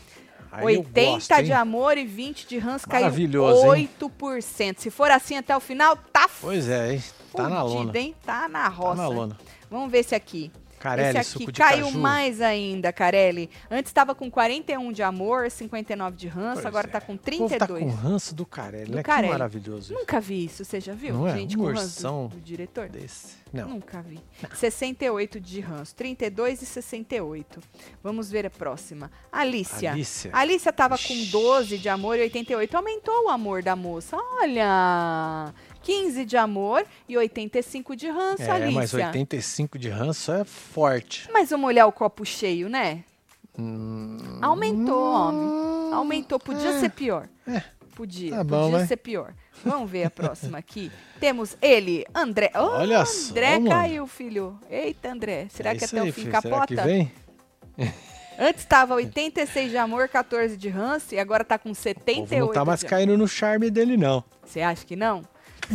Aí 0.59 0.77
80 0.79 1.01
eu 1.01 1.13
gosto, 1.13 1.43
de 1.45 1.53
amor 1.53 1.97
e 1.99 2.05
20 2.05 2.47
de 2.47 2.59
rãs. 2.59 2.85
Caiu 2.85 3.03
Maravilhoso, 3.05 3.75
hein? 3.75 3.89
8%. 4.01 4.79
Se 4.79 4.91
for 4.91 5.11
assim 5.11 5.37
até 5.37 5.57
o 5.57 5.61
final, 5.61 5.97
tá 6.13 6.29
Pois 6.41 6.69
é, 6.69 6.95
hein? 6.95 7.03
Tá 7.35 7.49
na 7.49 7.61
fudido, 7.63 7.79
lona. 7.87 7.99
hein? 7.99 8.15
Tá 8.25 8.49
na 8.49 8.63
Tá 8.63 8.69
roça. 8.69 9.03
na 9.03 9.09
lona. 9.09 9.39
Vamos 9.71 9.91
ver 9.91 9.99
esse 9.99 10.15
aqui. 10.15 10.51
Carelli, 10.79 11.19
esse 11.19 11.37
aqui 11.37 11.53
caiu 11.53 11.87
caju. 11.87 11.99
mais 11.99 12.41
ainda, 12.41 12.93
Carelli. 12.93 13.51
Antes 13.71 13.91
estava 13.91 14.15
com 14.15 14.31
41 14.31 14.93
de 14.93 15.03
amor, 15.03 15.51
59 15.51 16.17
de 16.17 16.29
ranço, 16.29 16.55
Pois 16.55 16.67
agora 16.67 16.87
é. 16.87 16.91
tá 16.91 17.01
com 17.01 17.15
O 17.15 17.19
povo 17.19 17.49
tá 17.59 17.67
32. 17.67 17.83
com 17.83 17.91
ranço 17.91 18.35
do 18.35 18.47
Carelli, 18.47 18.91
Do 18.91 18.97
né? 18.97 19.03
Carelli. 19.03 19.27
Que 19.29 19.33
maravilhoso 19.33 19.93
isso. 19.93 19.95
Nunca 19.95 20.21
vi 20.21 20.45
isso, 20.45 20.65
você 20.65 20.81
já 20.81 20.95
viu? 20.95 21.15
Não 21.15 21.27
é? 21.29 21.37
Gente 21.37 21.57
Um 21.57 21.61
com 21.61 21.67
ranço 21.67 22.29
do, 22.29 22.41
diretor? 22.41 22.89
Desse. 22.89 23.37
Não. 23.53 23.69
Nunca 23.71 24.03
vi. 24.03 24.21
68 24.55 25.41
de 25.41 25.61
ranço, 25.61 25.95
32 25.95 26.61
e 26.63 26.67
68. 26.67 27.61
Vamos 28.03 28.31
ver 28.31 28.45
a 28.47 28.51
próxima. 28.51 29.11
Alicia. 29.33 29.93
Alicia. 29.93 30.31
A 30.35 30.41
Alicia 30.41 30.71
tava 30.73 30.99
com 30.99 31.15
Ixi. 31.15 31.31
12 31.33 31.79
de 31.79 31.89
amor 31.89 32.19
e 32.19 32.23
88. 32.23 32.77
Aumentou 32.77 33.25
o 33.25 33.29
amor 33.31 33.63
da 33.63 33.75
moça. 33.75 34.17
Olha! 34.17 35.55
15 35.83 36.25
de 36.25 36.37
amor 36.37 36.85
e 37.09 37.17
85 37.17 37.97
de 37.97 38.09
ranço, 38.09 38.43
É, 38.43 38.51
Alicia. 38.51 38.73
mas 38.73 38.95
85 38.95 39.79
de 39.79 39.89
ranço 39.89 40.33
é 40.33 40.45
forte. 40.45 41.29
Mas 41.33 41.51
vamos 41.51 41.67
olhar 41.67 41.87
o 41.87 41.93
copo 41.93 42.25
cheio, 42.25 42.69
né? 42.69 43.05
Hum, 43.59 44.39
Aumentou, 44.43 45.03
homem. 45.13 45.93
Aumentou. 45.95 46.39
Podia 46.39 46.71
É. 46.71 46.81
ser 46.81 46.91
pior. 46.91 47.29
É. 47.47 47.63
Podia. 47.95 48.31
Tá 48.37 48.45
bom, 48.45 48.63
podia 48.65 48.79
vai. 48.79 48.87
ser 48.87 48.97
pior. 48.99 49.35
Vamos 49.65 49.91
ver 49.91 50.05
a 50.05 50.11
próxima 50.11 50.59
aqui. 50.59 50.93
Temos 51.19 51.57
ele, 51.61 52.05
André. 52.15 52.53
Oh, 52.55 52.59
Olha 52.59 53.05
só, 53.05 53.31
André 53.31 53.61
caiu, 53.69 54.07
filho. 54.07 54.59
Eita, 54.71 55.11
André. 55.11 55.49
Será 55.51 55.71
é 55.71 55.75
que 55.77 55.85
até 55.85 56.01
aí, 56.01 56.11
o 56.11 56.13
fim 56.13 56.21
filho. 56.23 56.33
capota? 56.33 56.67
Será 56.69 56.83
que 56.83 56.89
vem? 56.89 57.13
Antes 58.41 58.61
estava 58.63 58.95
86 58.95 59.71
de 59.73 59.77
amor, 59.77 60.09
14 60.09 60.57
de 60.57 60.69
ranço 60.69 61.13
e 61.13 61.19
agora 61.19 61.45
tá 61.45 61.59
com 61.59 61.73
O 61.73 61.75
78 61.75 62.29
povo 62.39 62.47
não 62.47 62.53
tá 62.53 62.65
mais 62.65 62.85
caindo 62.85 63.19
no 63.19 63.27
charme 63.27 63.69
dele, 63.69 63.97
não. 63.97 64.23
Você 64.45 64.61
acha 64.61 64.87
que 64.87 64.95
não? 64.95 65.23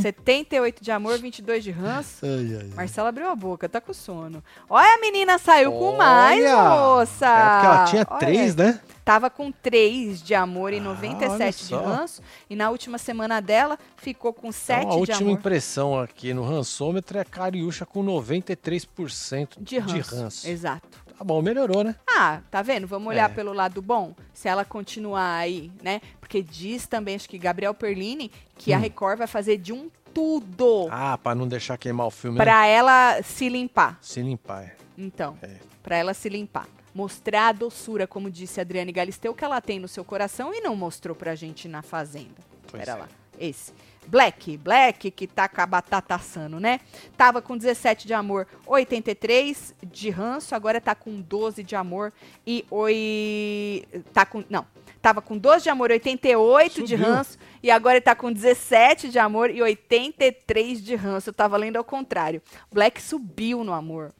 78 0.01 0.83
de 0.83 0.91
amor, 0.91 1.17
22 1.19 1.63
de 1.63 1.71
ranço. 1.71 2.25
Ai, 2.25 2.55
ai, 2.55 2.61
ai. 2.63 2.69
Marcela 2.75 3.09
abriu 3.09 3.29
a 3.29 3.35
boca, 3.35 3.67
tá 3.69 3.79
com 3.81 3.93
sono. 3.93 4.43
Olha, 4.69 4.95
a 4.95 4.99
menina 4.99 5.37
saiu 5.37 5.71
com 5.73 5.95
mais, 5.95 6.39
Olha! 6.43 6.69
moça. 6.69 7.25
É 7.25 7.49
porque 7.53 7.65
ela 7.67 7.85
tinha 7.85 8.07
Olha, 8.09 8.19
três, 8.19 8.55
né? 8.55 8.79
Tava 9.05 9.29
com 9.29 9.51
3 9.51 10.21
de 10.23 10.33
amor 10.33 10.71
e 10.71 10.77
Ah, 10.77 10.83
97 10.83 11.67
de 11.67 11.75
olha 11.75 11.85
ranço. 11.87 12.21
E 12.49 12.55
na 12.55 12.69
última 12.69 12.97
semana 12.97 13.41
dela 13.41 13.77
ficou 13.97 14.31
com 14.31 14.49
7 14.49 14.79
Então, 14.79 14.91
a 14.91 14.93
de 14.93 14.99
última 15.11 15.29
amor. 15.29 15.39
impressão 15.39 15.99
aqui 15.99 16.33
no 16.33 16.41
rançômetro 16.41 17.17
é 17.17 17.21
a 17.21 17.25
Cariúcha 17.25 17.85
com 17.85 18.01
93% 18.01 19.57
De 19.59 19.77
ranço. 19.77 20.47
Exato. 20.47 20.87
Tá 21.17 21.23
bom, 21.23 21.41
melhorou, 21.41 21.83
né? 21.83 21.95
Ah, 22.09 22.41
tá 22.49 22.61
vendo? 22.61 22.87
Vamos 22.87 23.07
olhar 23.09 23.29
É. 23.29 23.33
pelo 23.33 23.53
lado 23.53 23.81
bom. 23.81 24.13
Se 24.33 24.47
ela 24.47 24.65
continuar 24.65 25.35
aí, 25.37 25.71
né? 25.81 26.01
Porque 26.19 26.41
diz 26.41 26.87
também, 26.87 27.15
acho 27.15 27.29
que 27.29 27.37
Gabriel 27.37 27.73
Perlini, 27.73 28.31
que 28.57 28.73
a 28.73 28.77
Record 28.77 29.17
vai 29.19 29.27
fazer 29.27 29.57
de 29.57 29.71
um 29.73 29.89
tudo 30.13 30.85
Hum. 30.85 30.89
Ah, 30.91 31.17
pra 31.17 31.33
não 31.33 31.47
deixar 31.47 31.77
queimar 31.77 32.05
o 32.07 32.11
filme, 32.11 32.37
né? 32.37 32.43
pra 32.45 32.65
ela 32.67 33.21
se 33.23 33.49
limpar. 33.49 33.97
Se 34.01 34.21
limpar. 34.21 34.63
é. 34.63 34.75
Então, 34.97 35.37
É. 35.41 35.57
pra 35.81 35.95
ela 35.97 36.13
se 36.13 36.29
limpar. 36.29 36.67
Mostrar 36.93 37.47
a 37.47 37.51
doçura, 37.51 38.05
como 38.05 38.29
disse 38.29 38.59
a 38.59 38.61
Adriane 38.61 38.91
Galisteu, 38.91 39.33
que 39.33 39.43
ela 39.43 39.59
tem 39.59 39.79
no 39.79 39.87
seu 39.87 40.03
coração 40.05 40.53
e 40.53 40.61
não 40.61 40.75
mostrou 40.75 41.15
pra 41.15 41.33
gente 41.33 41.67
na 41.67 41.81
Fazenda. 41.81 42.35
Pois 42.69 42.83
Pera 42.85 42.97
é. 42.97 43.01
lá. 43.01 43.09
Esse. 43.39 43.73
Black, 44.07 44.57
Black 44.57 45.11
que 45.11 45.27
tá 45.27 45.47
com 45.47 45.61
a 45.61 45.65
batata 45.65 46.15
assando, 46.15 46.59
né? 46.59 46.79
Tava 47.17 47.41
com 47.41 47.57
17 47.57 48.07
de 48.07 48.13
amor, 48.13 48.47
83 48.65 49.73
de 49.91 50.09
ranço, 50.09 50.55
agora 50.55 50.79
tá 50.81 50.93
com 50.95 51.21
12 51.21 51.63
de 51.63 51.75
amor 51.75 52.11
e 52.45 52.65
oi... 52.69 53.85
tá 54.13 54.25
com 54.25 54.43
não, 54.49 54.65
tava 55.01 55.21
com 55.21 55.37
12 55.37 55.63
de 55.63 55.69
amor, 55.69 55.91
88 55.91 56.83
de 56.83 56.95
Subiu. 56.95 57.05
ranço 57.05 57.37
e 57.61 57.69
agora 57.71 57.99
tá 58.01 58.15
com 58.15 58.31
17 58.31 59.09
de 59.09 59.19
amor 59.19 59.49
e 59.49 59.61
83 59.61 60.83
de 60.83 60.95
ranço. 60.95 61.29
Eu 61.29 61.33
tava 61.33 61.57
lendo 61.57 61.77
ao 61.77 61.83
contrário. 61.83 62.41
Black 62.71 63.01
subiu 63.01 63.63
no 63.63 63.73
amor. 63.73 64.13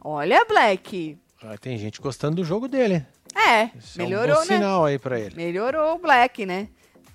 Olha, 0.00 0.44
Black. 0.44 1.18
Ah, 1.42 1.56
tem 1.58 1.76
gente 1.78 2.00
gostando 2.00 2.36
do 2.36 2.44
jogo 2.44 2.68
dele. 2.68 3.04
É, 3.34 3.70
Isso 3.78 4.00
é 4.00 4.04
melhorou, 4.04 4.36
um 4.36 4.40
bom 4.40 4.46
né? 4.46 4.56
sinal 4.56 4.84
aí 4.84 4.98
pra 4.98 5.18
ele. 5.20 5.36
Melhorou 5.36 5.94
o 5.94 5.98
Black, 5.98 6.44
né? 6.44 6.68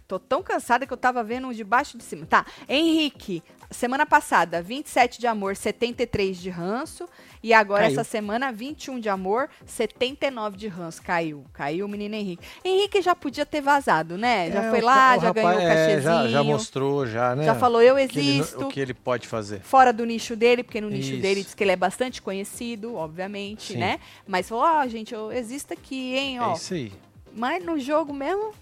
Tô 0.07 0.19
tão 0.19 0.43
cansada 0.43 0.85
que 0.85 0.93
eu 0.93 0.97
tava 0.97 1.23
vendo 1.23 1.47
um 1.47 1.53
de 1.53 1.63
baixo 1.63 1.95
e 1.95 1.97
de 1.97 2.03
cima. 2.03 2.25
Tá, 2.25 2.45
Henrique, 2.67 3.41
semana 3.71 4.05
passada, 4.05 4.61
27 4.61 5.19
de 5.19 5.25
amor, 5.27 5.55
73 5.55 6.37
de 6.37 6.49
ranço. 6.49 7.07
E 7.41 7.53
agora, 7.53 7.83
Caiu. 7.83 7.93
essa 7.93 8.03
semana, 8.03 8.51
21 8.51 8.99
de 8.99 9.09
amor, 9.09 9.49
79 9.65 10.55
de 10.57 10.67
ranço. 10.67 11.01
Caiu. 11.01 11.45
Caiu 11.53 11.85
o 11.85 11.89
menino 11.89 12.15
Henrique. 12.15 12.45
Henrique 12.63 13.01
já 13.01 13.15
podia 13.15 13.45
ter 13.45 13.61
vazado, 13.61 14.17
né? 14.17 14.51
Já 14.51 14.63
É, 14.63 14.69
foi 14.69 14.79
o 14.81 14.85
lá, 14.85 15.17
já 15.17 15.27
rapaz, 15.27 15.33
ganhou 15.33 15.59
o 15.59 15.61
é, 15.61 15.67
cachezinho. 15.75 16.01
já, 16.03 16.27
já 16.27 16.43
mostrou, 16.43 17.05
já, 17.07 17.35
né? 17.35 17.43
já 17.45 17.55
falou, 17.55 17.81
eu 17.81 17.95
o 17.95 18.07
que 18.07 18.19
ele- 18.19 18.39
existo. 18.39 18.65
o 18.65 18.69
que 18.69 18.79
ele 18.79 18.93
pode 18.93 19.27
fazer. 19.27 19.61
Fora 19.61 19.91
do 19.91 20.05
nicho 20.05 20.35
dele, 20.35 20.63
porque 20.63 20.79
no 20.81 20.89
nicho 20.89 21.13
Isso. 21.13 21.21
dele 21.21 21.43
diz 21.43 21.53
que 21.53 21.63
ele 21.63 21.71
é 21.71 21.75
bastante 21.75 22.21
conhecido, 22.21 22.95
obviamente, 22.95 23.73
Sim. 23.73 23.77
né? 23.79 23.99
Mas 24.27 24.47
falou, 24.47 24.63
ó, 24.65 24.87
gente, 24.87 25.13
eu 25.13 25.31
existo 25.31 25.73
aqui, 25.73 26.15
hein, 26.15 26.39
ó. 26.39 26.51
É 26.51 26.55
isso 26.55 26.73
aí. 26.73 26.91
Mas 27.35 27.63
no 27.65 27.79
jogo 27.79 28.13
mesmo, 28.13 28.53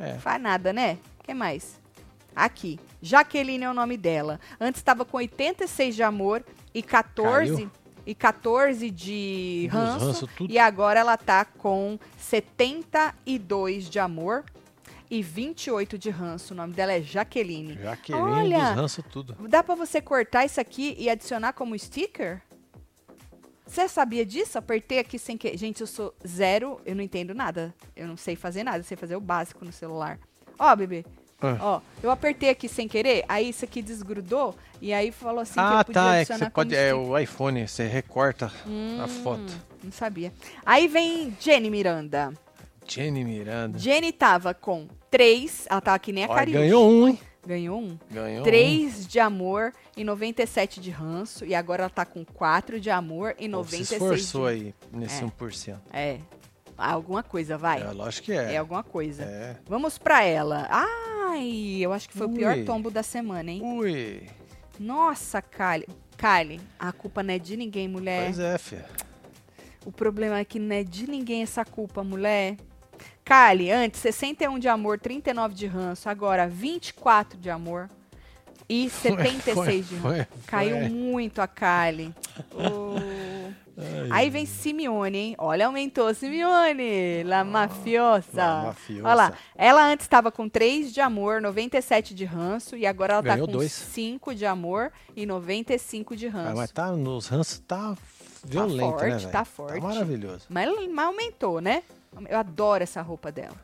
É. 0.00 0.14
Faz 0.18 0.40
nada, 0.40 0.72
né? 0.72 0.98
que 1.30 1.34
mais? 1.34 1.80
Aqui. 2.34 2.78
Jaqueline 3.00 3.64
é 3.64 3.70
o 3.70 3.74
nome 3.74 3.96
dela. 3.96 4.40
Antes 4.60 4.80
estava 4.80 5.04
com 5.04 5.16
86 5.16 5.94
de 5.94 6.02
amor 6.02 6.44
e 6.74 6.82
14 6.82 7.54
Caiu. 7.54 7.70
e 8.06 8.14
14 8.14 8.90
de 8.90 9.68
ranço. 9.70 10.06
ranço. 10.06 10.28
E 10.48 10.58
agora 10.58 11.00
ela 11.00 11.16
tá 11.16 11.44
com 11.44 11.98
72 12.18 13.88
de 13.88 13.98
amor 13.98 14.44
e 15.10 15.22
28 15.22 15.98
de 15.98 16.10
ranço. 16.10 16.54
O 16.54 16.56
nome 16.56 16.72
dela 16.72 16.92
é 16.92 17.02
Jaqueline. 17.02 17.74
Jaqueline 17.74 18.22
Olha! 18.22 18.58
dos 18.58 18.76
ranço 18.76 19.02
tudo. 19.02 19.36
Dá 19.48 19.62
pra 19.62 19.74
você 19.74 20.00
cortar 20.00 20.44
isso 20.44 20.60
aqui 20.60 20.94
e 20.98 21.08
adicionar 21.10 21.52
como 21.52 21.78
sticker? 21.78 22.42
Você 23.70 23.88
sabia 23.88 24.26
disso? 24.26 24.58
Apertei 24.58 24.98
aqui 24.98 25.16
sem 25.16 25.36
que. 25.36 25.56
Gente, 25.56 25.80
eu 25.80 25.86
sou 25.86 26.12
zero, 26.26 26.80
eu 26.84 26.96
não 26.96 27.02
entendo 27.02 27.32
nada. 27.32 27.72
Eu 27.94 28.08
não 28.08 28.16
sei 28.16 28.34
fazer 28.34 28.64
nada, 28.64 28.78
eu 28.78 28.84
sei 28.84 28.96
fazer 28.96 29.14
o 29.14 29.20
básico 29.20 29.64
no 29.64 29.72
celular. 29.72 30.18
Ó, 30.58 30.74
bebê. 30.74 31.04
Ah. 31.40 31.56
Ó, 31.60 31.80
eu 32.02 32.10
apertei 32.10 32.50
aqui 32.50 32.68
sem 32.68 32.86
querer, 32.86 33.24
aí 33.26 33.48
isso 33.48 33.64
aqui 33.64 33.80
desgrudou 33.80 34.54
e 34.78 34.92
aí 34.92 35.10
falou 35.10 35.40
assim 35.40 35.54
que 35.54 35.60
ah, 35.60 35.78
eu 35.80 35.84
podia 35.86 36.02
tá. 36.02 36.16
É 36.16 36.24
que 36.24 36.34
você 36.36 36.50
pode. 36.50 36.74
É 36.74 36.92
o 36.94 37.16
iPhone, 37.16 37.66
você 37.66 37.86
recorta 37.86 38.46
a 38.46 38.68
Hum, 38.68 39.08
foto. 39.22 39.52
Não 39.82 39.92
sabia. 39.92 40.32
Aí 40.66 40.86
vem 40.88 41.34
Jenny 41.40 41.70
Miranda. 41.70 42.34
Jenny 42.86 43.24
Miranda. 43.24 43.78
Jenny 43.78 44.12
tava 44.12 44.52
com 44.52 44.86
três, 45.10 45.64
ela 45.70 45.80
tava 45.80 45.98
que 46.00 46.12
nem 46.12 46.24
a 46.24 46.28
Ó, 46.28 46.34
Cariúcha. 46.34 46.58
ganhou 46.60 46.90
um, 46.90 47.08
hein? 47.08 47.18
Ganhou 47.46 47.80
um. 47.80 47.98
Ganhou 48.10 48.40
um. 48.40 48.44
3 48.44 49.06
de 49.06 49.18
amor 49.18 49.72
e 49.96 50.04
97 50.04 50.80
de 50.80 50.90
ranço. 50.90 51.44
E 51.44 51.54
agora 51.54 51.82
ela 51.84 51.90
tá 51.90 52.04
com 52.04 52.24
4 52.24 52.78
de 52.80 52.90
amor 52.90 53.30
e 53.38 53.48
Pô, 53.48 53.64
Se 53.64 53.78
96 53.78 53.90
esforçou 53.92 54.46
de... 54.48 54.52
aí 54.52 54.74
nesse 54.92 55.22
É. 55.22 55.26
1%. 55.26 55.76
É. 55.92 56.18
Alguma 56.76 57.22
coisa, 57.22 57.58
vai. 57.58 57.82
É, 57.82 57.90
lógico 57.90 58.26
que 58.26 58.32
É, 58.32 58.54
é. 58.54 58.56
alguma 58.56 58.82
coisa. 58.82 59.22
É. 59.24 59.56
Vamos 59.66 59.98
pra 59.98 60.24
ela. 60.24 60.66
Ai, 60.70 61.76
eu 61.80 61.92
acho 61.92 62.08
que 62.08 62.16
foi 62.16 62.26
o 62.26 62.30
pior 62.32 62.56
Ui. 62.56 62.64
tombo 62.64 62.90
da 62.90 63.02
semana, 63.02 63.50
hein? 63.50 63.60
Ui. 63.62 64.26
Nossa, 64.78 65.42
Kali. 65.42 65.86
Kali, 66.16 66.60
a 66.78 66.90
culpa 66.92 67.22
não 67.22 67.34
é 67.34 67.38
de 67.38 67.56
ninguém, 67.56 67.86
mulher. 67.88 68.24
Pois 68.24 68.38
é, 68.38 68.56
filha. 68.58 68.86
O 69.84 69.92
problema 69.92 70.38
é 70.38 70.44
que 70.44 70.58
não 70.58 70.74
é 70.74 70.82
de 70.84 71.06
ninguém 71.08 71.42
essa 71.42 71.64
culpa, 71.64 72.02
mulher. 72.04 72.56
Kali, 73.24 73.70
antes 73.70 74.00
61 74.00 74.58
de 74.58 74.68
amor, 74.68 74.98
39 74.98 75.54
de 75.54 75.66
ranço, 75.66 76.08
agora 76.08 76.46
24 76.48 77.38
de 77.38 77.50
amor 77.50 77.88
e 78.68 78.88
76 78.90 79.54
Foi, 79.54 79.82
de 79.82 79.96
ranço. 79.96 80.26
Caiu 80.46 80.78
foi. 80.78 80.88
muito 80.88 81.40
a 81.40 81.46
Kali. 81.46 82.14
Oh. 82.52 82.96
Aí 84.10 84.28
vem 84.28 84.44
Simeone, 84.44 85.16
hein? 85.18 85.34
Olha, 85.38 85.66
aumentou 85.66 86.12
Simeone, 86.12 87.22
la 87.24 87.42
mafiosa. 87.44 88.26
La 88.36 88.62
mafiosa. 88.64 89.06
Olha 89.06 89.14
lá, 89.14 89.32
ela 89.56 89.86
antes 89.86 90.04
estava 90.04 90.30
com 90.30 90.48
3 90.48 90.92
de 90.92 91.00
amor, 91.00 91.40
97 91.40 92.14
de 92.14 92.24
ranço, 92.24 92.76
e 92.76 92.86
agora 92.86 93.14
ela 93.14 93.22
Ganhou 93.22 93.46
tá 93.46 93.52
com 93.52 93.58
dois. 93.58 93.72
5 93.72 94.34
de 94.34 94.44
amor 94.44 94.92
e 95.16 95.24
95 95.24 96.14
de 96.14 96.26
Ah, 96.26 96.30
ranço. 96.30 96.56
mas 96.56 96.70
tá 96.70 96.92
nos 96.92 97.28
ranços, 97.28 97.58
tá 97.60 97.96
violento, 98.44 98.98
forte, 98.98 99.26
né, 99.26 99.32
tá 99.32 99.44
forte. 99.44 99.80
Tá 99.80 99.86
maravilhoso. 99.88 100.44
Mas, 100.50 100.68
mas 100.90 101.06
aumentou, 101.06 101.60
né? 101.60 101.82
Eu 102.28 102.38
adoro 102.38 102.82
essa 102.82 103.00
roupa 103.02 103.30
dela. 103.32 103.56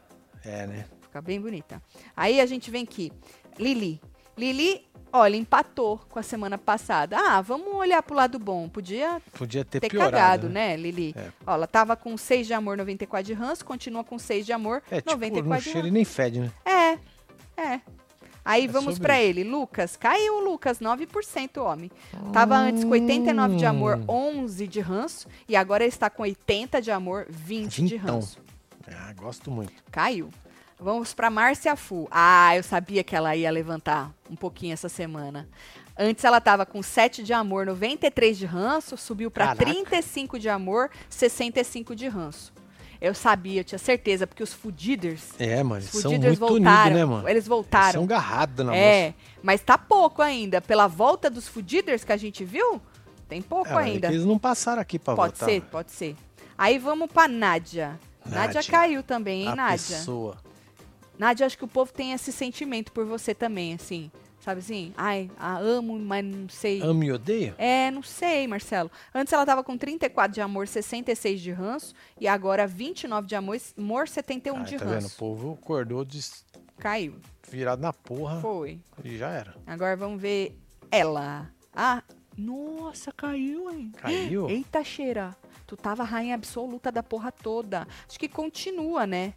É, 0.44 0.66
né? 0.66 0.86
Fica 1.02 1.20
bem 1.20 1.40
bonita. 1.40 1.82
Aí 2.16 2.40
a 2.40 2.46
gente 2.46 2.70
vem 2.70 2.84
aqui. 2.84 3.12
Lili. 3.58 4.00
Lili, 4.38 4.86
olha, 5.12 5.34
empatou 5.34 5.98
com 6.10 6.18
a 6.18 6.22
semana 6.22 6.58
passada. 6.58 7.16
Ah, 7.18 7.40
vamos 7.40 7.74
olhar 7.74 8.02
pro 8.02 8.14
lado 8.14 8.38
bom. 8.38 8.68
Podia 8.68 9.20
Podia 9.32 9.64
ter, 9.64 9.80
ter 9.80 9.88
piorado, 9.88 10.12
cagado, 10.12 10.48
né, 10.50 10.76
Lili? 10.76 11.14
É. 11.16 11.30
Ó, 11.46 11.54
ela 11.54 11.66
tava 11.66 11.96
com 11.96 12.16
6 12.16 12.46
de 12.46 12.52
amor, 12.54 12.76
94 12.76 13.26
de 13.26 13.32
ranço, 13.32 13.64
continua 13.64 14.04
com 14.04 14.18
6 14.18 14.44
de 14.44 14.52
amor, 14.52 14.82
É, 14.90 14.96
tipo, 15.00 15.10
94 15.12 15.48
não 15.48 15.56
de 15.58 15.62
cheira 15.64 15.78
ranço. 15.78 15.88
e 15.88 15.90
nem 15.90 16.04
fede, 16.04 16.40
né? 16.40 16.52
É, 16.66 16.98
é. 17.60 17.80
Aí 18.46 18.64
É 18.64 18.68
vamos 18.68 18.94
isso. 18.94 19.02
ele. 19.12 19.44
Lucas, 19.44 19.96
caiu 19.96 20.36
o 20.36 20.44
Lucas, 20.44 20.78
9% 20.80 21.58
homem. 21.62 21.90
Tava 22.32 22.56
antes 22.56 22.84
com 22.84 22.90
89 22.90 23.56
de 23.56 23.66
amor, 23.66 23.98
Hum. 23.98 24.04
11 24.44 24.66
de 24.66 24.80
ranço, 24.80 25.26
e 25.48 25.56
agora 25.56 25.84
está 25.84 26.08
com 26.08 26.22
80 26.22 26.80
de 26.80 26.90
amor, 26.90 27.26
20 27.28 27.82
de 27.82 27.96
Vintão. 27.98 28.14
ranço. 28.16 28.38
Ah, 28.88 29.12
gosto 29.14 29.50
muito. 29.50 29.72
Caiu. 29.90 30.30
Vamos 30.78 31.12
para 31.14 31.30
Márcia 31.30 31.74
Fu. 31.74 32.06
Ah, 32.10 32.54
eu 32.54 32.62
sabia 32.62 33.02
que 33.02 33.16
ela 33.16 33.34
ia 33.34 33.50
levantar 33.50 34.12
um 34.30 34.36
pouquinho 34.36 34.74
essa 34.74 34.88
semana. 34.88 35.48
Antes 35.98 36.22
ela 36.22 36.40
tava 36.40 36.66
com 36.66 36.82
7 36.82 37.22
de 37.22 37.32
amor, 37.32 37.64
93 37.64 38.36
de 38.36 38.44
ranço, 38.44 38.96
subiu 38.98 39.30
para 39.30 39.46
Caraca. 39.46 39.64
35 39.64 40.38
de 40.38 40.48
amor, 40.50 40.90
65 41.08 41.96
de 41.96 42.06
ranço. 42.06 42.52
Eu 43.00 43.14
sabia, 43.14 43.60
eu 43.60 43.64
tinha 43.64 43.78
certeza, 43.78 44.26
porque 44.26 44.42
os 44.42 44.52
Fudiders, 44.52 45.22
É, 45.38 45.62
mano, 45.62 45.80
os 45.84 45.92
eles 45.94 46.02
são 46.02 46.10
muito 46.12 46.38
voltaram. 46.38 46.56
unidos, 46.86 46.98
né, 46.98 47.04
mano? 47.04 47.28
Eles 47.28 47.46
voltaram. 47.46 47.92
São 48.00 48.06
garrados 48.06 48.64
na 48.64 48.74
é, 48.74 49.06
moça. 49.08 49.14
mas 49.42 49.60
tá 49.60 49.76
pouco 49.76 50.22
ainda. 50.22 50.60
Pela 50.60 50.86
volta 50.86 51.28
dos 51.28 51.46
Fudiders 51.46 52.04
que 52.04 52.12
a 52.12 52.16
gente 52.16 52.44
viu, 52.44 52.80
tem 53.28 53.42
pouco 53.42 53.68
É, 53.70 53.72
é 53.72 53.78
ainda. 53.78 54.06
eles 54.08 54.24
não 54.24 54.38
passaram 54.38 54.80
aqui 54.80 54.98
pra 54.98 55.14
Pode 55.14 55.34
votar. 55.34 55.48
ser, 55.48 55.60
pode 55.62 55.90
ser. 55.92 56.16
Aí 56.56 56.78
vamos 56.78 57.10
pra 57.10 57.28
Nádia. 57.28 57.98
Nádia, 58.24 58.54
Nádia. 58.54 58.70
caiu 58.70 59.02
também, 59.02 59.42
hein, 59.42 59.48
A 59.48 59.56
Nádia? 59.56 59.96
pessoa. 59.98 60.36
Nádia, 61.18 61.46
acho 61.46 61.56
que 61.56 61.64
o 61.64 61.68
povo 61.68 61.92
tem 61.92 62.12
esse 62.12 62.32
sentimento 62.32 62.92
por 62.92 63.04
você 63.04 63.34
também, 63.34 63.74
assim. 63.74 64.10
Sabe 64.46 64.60
assim? 64.60 64.94
Ai, 64.96 65.28
a 65.36 65.58
amo, 65.58 65.98
mas 65.98 66.24
não 66.24 66.48
sei. 66.48 66.80
Amo 66.80 67.02
e 67.02 67.10
odeio? 67.10 67.56
É, 67.58 67.90
não 67.90 68.00
sei, 68.00 68.46
Marcelo. 68.46 68.88
Antes 69.12 69.32
ela 69.32 69.44
tava 69.44 69.64
com 69.64 69.76
34 69.76 70.32
de 70.32 70.40
amor, 70.40 70.68
66 70.68 71.40
de 71.40 71.50
ranço. 71.50 71.92
E 72.20 72.28
agora 72.28 72.64
29 72.64 73.26
de 73.26 73.34
amor, 73.34 73.56
amor 73.76 74.06
71 74.06 74.56
Ai, 74.58 74.64
de 74.64 74.76
tá 74.76 74.84
vendo? 74.84 74.90
O 74.92 74.94
ranço. 75.00 75.16
povo 75.18 75.58
acordou 75.60 76.04
de 76.04 76.20
Caiu. 76.78 77.16
virado 77.50 77.82
na 77.82 77.92
porra 77.92 78.40
Foi. 78.40 78.78
e 79.02 79.16
já 79.18 79.30
era. 79.30 79.52
Agora 79.66 79.96
vamos 79.96 80.22
ver 80.22 80.56
ela. 80.92 81.50
Ah, 81.74 82.04
nossa, 82.38 83.10
caiu, 83.10 83.68
hein? 83.68 83.90
Caiu? 83.96 84.46
Eita, 84.48 84.84
cheira. 84.84 85.36
Tu 85.66 85.76
tava 85.76 86.04
rainha 86.04 86.36
absoluta 86.36 86.92
da 86.92 87.02
porra 87.02 87.32
toda. 87.32 87.84
Acho 88.08 88.16
que 88.16 88.28
continua, 88.28 89.08
né? 89.08 89.34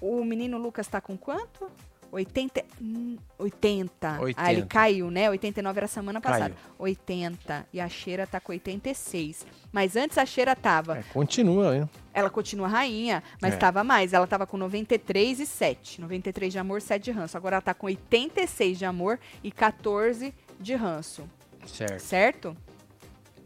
O 0.00 0.24
menino 0.24 0.56
Lucas 0.56 0.88
tá 0.88 0.98
com 0.98 1.14
quanto? 1.14 1.70
80. 2.14 2.64
hum, 2.80 3.16
80. 3.38 4.08
Ah, 4.36 4.52
ele 4.52 4.62
80. 4.62 4.66
caiu, 4.66 5.10
né? 5.10 5.28
89 5.30 5.78
era 5.78 5.86
semana 5.86 6.20
passada. 6.20 6.54
Caiu. 6.54 6.56
80. 6.78 7.66
E 7.72 7.80
a 7.80 7.88
cheira 7.88 8.26
tá 8.26 8.40
com 8.40 8.52
86. 8.52 9.46
Mas 9.72 9.96
antes 9.96 10.16
a 10.18 10.24
cheira 10.24 10.54
tava. 10.54 10.98
É, 10.98 11.02
continua, 11.12 11.76
hein? 11.76 11.90
Ela 12.12 12.30
continua 12.30 12.68
rainha, 12.68 13.22
mas 13.42 13.54
É. 13.54 13.56
tava 13.56 13.82
mais. 13.82 14.12
Ela 14.12 14.26
tava 14.26 14.46
com 14.46 14.56
93 14.56 15.40
e 15.40 15.46
7. 15.46 16.00
93 16.00 16.52
de 16.52 16.58
amor, 16.58 16.80
7 16.80 17.02
de 17.04 17.10
ranço. 17.10 17.36
Agora 17.36 17.56
ela 17.56 17.62
tá 17.62 17.74
com 17.74 17.86
86 17.86 18.78
de 18.78 18.84
amor 18.84 19.18
e 19.42 19.50
14 19.50 20.32
de 20.60 20.74
ranço. 20.74 21.24
Certo. 21.66 22.00
Certo? 22.00 22.56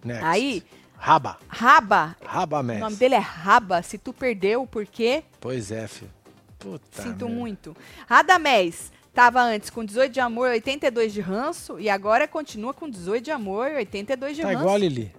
Next. 0.05 0.25
Aí, 0.25 0.63
Raba. 0.97 1.39
Raba. 1.49 2.17
Raba 2.25 2.61
O 2.61 2.63
Messi. 2.63 2.81
nome 2.81 2.97
dele 2.97 3.15
é 3.15 3.19
Raba. 3.19 3.83
Se 3.83 3.97
tu 3.99 4.13
perdeu, 4.13 4.67
por 4.67 4.85
quê? 4.85 5.23
Pois 5.41 5.71
é, 5.71 5.87
filho. 5.87 6.11
Puta 6.59 7.03
Sinto 7.03 7.25
merda. 7.27 7.29
muito. 7.29 7.77
Radamés. 8.07 8.91
Tava 9.15 9.41
antes 9.43 9.71
com 9.71 9.85
18 9.85 10.13
de 10.13 10.21
amor, 10.21 10.51
82 10.51 11.13
de 11.13 11.21
ranço. 11.21 11.79
E 11.81 11.89
agora 11.89 12.29
continua 12.29 12.73
com 12.75 12.89
18 12.89 13.25
de 13.25 13.31
amor, 13.31 13.71
82 13.73 14.37
de 14.37 14.43
Tá 14.43 14.49
ranço. 14.49 14.61
igual 14.61 14.75
a 14.75 14.79
Lili. 14.79 15.13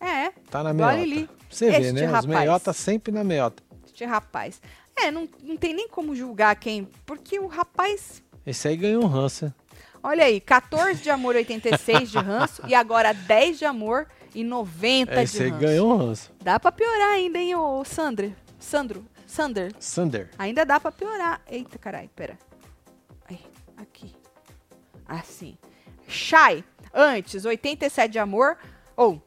É, 0.00 0.30
Tá 0.50 0.62
na 0.62 0.72
meiota. 0.72 0.94
Lili. 0.96 1.30
Você 1.50 1.70
vê, 1.70 1.92
né? 1.92 2.04
Os 2.06 2.10
rapaz. 2.12 2.26
meiota 2.26 2.72
sempre 2.72 3.12
na 3.12 3.24
meiota. 3.24 3.62
este 3.86 4.04
rapaz. 4.04 4.60
É, 4.96 5.10
não, 5.10 5.28
não 5.42 5.56
tem 5.56 5.72
nem 5.74 5.88
como 5.88 6.14
julgar 6.14 6.54
quem. 6.56 6.88
Porque 7.06 7.38
o 7.38 7.46
rapaz 7.46 8.22
Esse 8.46 8.68
aí 8.68 8.76
ganhou 8.76 9.02
um 9.04 9.06
ranço. 9.06 9.52
Olha 10.02 10.24
aí, 10.24 10.40
14 10.40 11.02
de 11.02 11.10
amor, 11.10 11.34
86 11.34 12.10
de 12.10 12.18
ranço. 12.18 12.62
e 12.68 12.74
agora 12.74 13.12
10 13.12 13.58
de 13.58 13.64
amor 13.64 14.06
e 14.34 14.44
90 14.44 15.14
de 15.16 15.22
Esse 15.22 15.42
aí 15.42 15.48
ranço. 15.50 15.60
ganhou 15.62 15.92
um 15.92 15.96
ranço. 15.96 16.32
Dá 16.42 16.60
pra 16.60 16.70
piorar 16.70 17.10
ainda, 17.12 17.38
hein, 17.38 17.54
ô 17.56 17.82
Sandro? 17.84 18.32
Sandro? 18.58 19.04
Sander? 19.28 19.72
Sander. 19.78 20.30
Ainda 20.38 20.64
dá 20.64 20.80
pra 20.80 20.90
piorar. 20.90 21.42
Eita, 21.46 21.78
caralho, 21.78 22.08
pera. 22.16 22.38
Aí, 23.28 23.38
aqui. 23.76 24.14
Assim. 25.06 25.56
Shai, 26.08 26.64
antes, 26.94 27.44
87 27.44 28.10
de 28.10 28.18
amor. 28.18 28.56
Ou, 28.96 29.22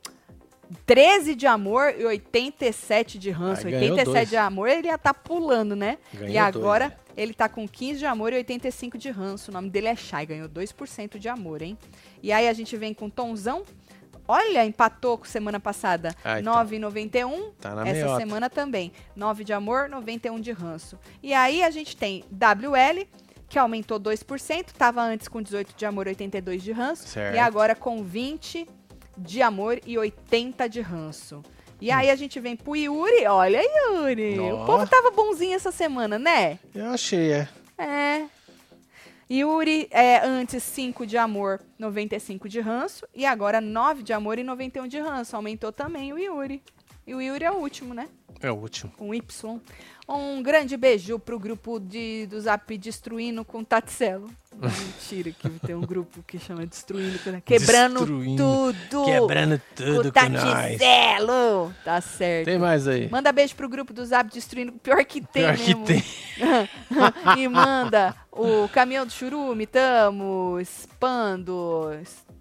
13 0.88 1.36
de 1.36 1.46
amor 1.46 1.94
e 1.96 2.04
87 2.04 3.20
de 3.20 3.30
ranço. 3.30 3.68
Aí 3.68 3.74
ganhou 3.74 3.92
87 3.92 4.14
dois. 4.14 4.30
de 4.30 4.38
amor, 4.38 4.68
ele 4.68 4.88
ia 4.88 4.98
tá 4.98 5.14
pulando, 5.14 5.76
né? 5.76 6.00
Ganhou 6.12 6.34
e 6.34 6.38
agora, 6.38 6.88
dois, 6.88 7.00
né? 7.00 7.14
ele 7.16 7.34
tá 7.36 7.48
com 7.48 7.68
15 7.68 8.00
de 8.00 8.06
amor 8.08 8.34
e 8.34 8.38
85 8.38 8.98
de 8.98 9.12
ranço. 9.12 9.52
O 9.52 9.54
nome 9.54 9.70
dele 9.70 9.88
é 9.88 9.96
Shai, 9.96 10.26
ganhou 10.26 10.50
2% 10.50 11.20
de 11.20 11.30
amor, 11.30 11.62
hein? 11.62 11.78
E 12.24 12.32
aí 12.32 12.48
a 12.48 12.54
gente 12.54 12.76
vem 12.76 12.92
com 12.92 13.08
Tonzão. 13.08 13.64
Olha, 14.32 14.66
empatou 14.66 15.18
com 15.18 15.26
semana 15.26 15.60
passada. 15.60 16.16
Ah, 16.24 16.40
então. 16.40 16.54
9,91. 16.54 17.52
Tá 17.60 17.76
na 17.76 17.82
Essa 17.82 17.92
meiota. 17.94 18.18
semana 18.18 18.50
também. 18.50 18.94
9 19.14 19.44
de 19.44 19.52
amor, 19.52 19.90
91 19.90 20.40
de 20.40 20.52
ranço. 20.54 20.98
E 21.22 21.34
aí 21.34 21.62
a 21.62 21.70
gente 21.70 21.98
tem 21.98 22.24
WL, 22.32 23.06
que 23.50 23.60
aumentou 23.60 24.00
2%, 24.00 24.68
estava 24.68 25.02
antes 25.02 25.28
com 25.28 25.42
18 25.42 25.76
de 25.76 25.86
amor, 25.86 26.08
82 26.08 26.64
de 26.64 26.72
ranço. 26.72 27.10
Certo. 27.10 27.36
E 27.36 27.40
agora 27.40 27.76
com 27.76 28.04
20 28.04 28.66
de 29.18 29.42
amor 29.42 29.82
e 29.86 29.98
80 29.98 30.70
de 30.70 30.80
ranço. 30.80 31.44
E 31.82 31.92
aí 31.92 32.10
a 32.10 32.16
gente 32.16 32.40
vem 32.40 32.56
pro 32.56 32.76
Yuri. 32.76 33.26
Olha, 33.28 33.60
Yuri. 33.62 34.40
O 34.40 34.56
Ó. 34.60 34.66
povo 34.66 34.88
tava 34.88 35.12
bonzinho 35.12 35.56
essa 35.56 35.72
semana, 35.72 36.18
né? 36.18 36.58
Eu 36.74 36.92
achei, 36.92 37.34
é. 37.34 37.50
É. 37.78 38.26
Yuri 39.34 39.88
é 39.92 40.20
antes 40.26 40.62
5 40.62 41.08
de 41.08 41.18
amor, 41.18 41.62
95 41.80 42.50
de 42.50 42.60
ranço. 42.60 43.08
E 43.16 43.26
agora 43.26 43.62
9 43.62 44.04
de 44.04 44.12
amor 44.12 44.38
e 44.38 44.44
91 44.44 44.88
de 44.90 45.00
ranço. 45.00 45.38
Aumentou 45.38 45.72
também 45.72 46.12
o 46.12 46.20
Yuri. 46.20 46.62
E 47.06 47.14
o 47.16 47.22
Yuri 47.22 47.44
é 47.46 47.52
o 47.52 47.56
último, 47.56 47.94
né? 47.94 48.08
É 48.42 48.52
o 48.52 48.56
último. 48.56 48.92
com 48.98 49.14
Y. 49.14 49.60
Um 50.08 50.42
grande 50.44 50.76
beijo 50.76 51.18
pro 51.20 51.40
grupo 51.40 51.80
de, 51.80 52.26
do 52.28 52.40
Zap 52.42 52.78
Destruindo 52.78 53.46
com 53.46 53.64
Tatselo. 53.64 54.30
Mentira 54.52 55.32
que 55.32 55.50
tem 55.66 55.74
um 55.76 55.82
grupo 55.82 56.22
que 56.24 56.38
chama 56.38 56.66
Destruindo, 56.66 57.18
com- 57.20 57.40
quebrando 57.42 58.00
Destruindo. 58.00 58.44
tudo. 58.90 59.06
Quebrando 59.06 59.58
com 59.60 59.76
tudo 59.76 60.12
com 60.12 60.30
nós. 60.30 60.78
Tatselo. 60.78 61.74
Tá 61.86 62.02
certo. 62.02 62.46
Tem 62.46 62.58
mais 62.60 62.88
aí. 62.88 63.10
Manda 63.10 63.32
beijo 63.32 63.56
pro 63.56 63.70
grupo 63.70 63.94
do 63.94 64.06
Zap 64.06 64.30
Destruindo, 64.32 64.74
pior 64.74 65.04
que 65.06 65.22
tem 65.22 65.44
Pior 65.44 65.56
que 65.58 65.76
mesmo. 65.76 65.86
tem. 65.86 66.04
e 67.38 67.48
manda 67.48 68.16
o 68.32 68.68
caminhão 68.70 69.06
do 69.06 69.12
churume, 69.12 69.66
tamo 69.66 70.60
espando, 70.60 71.90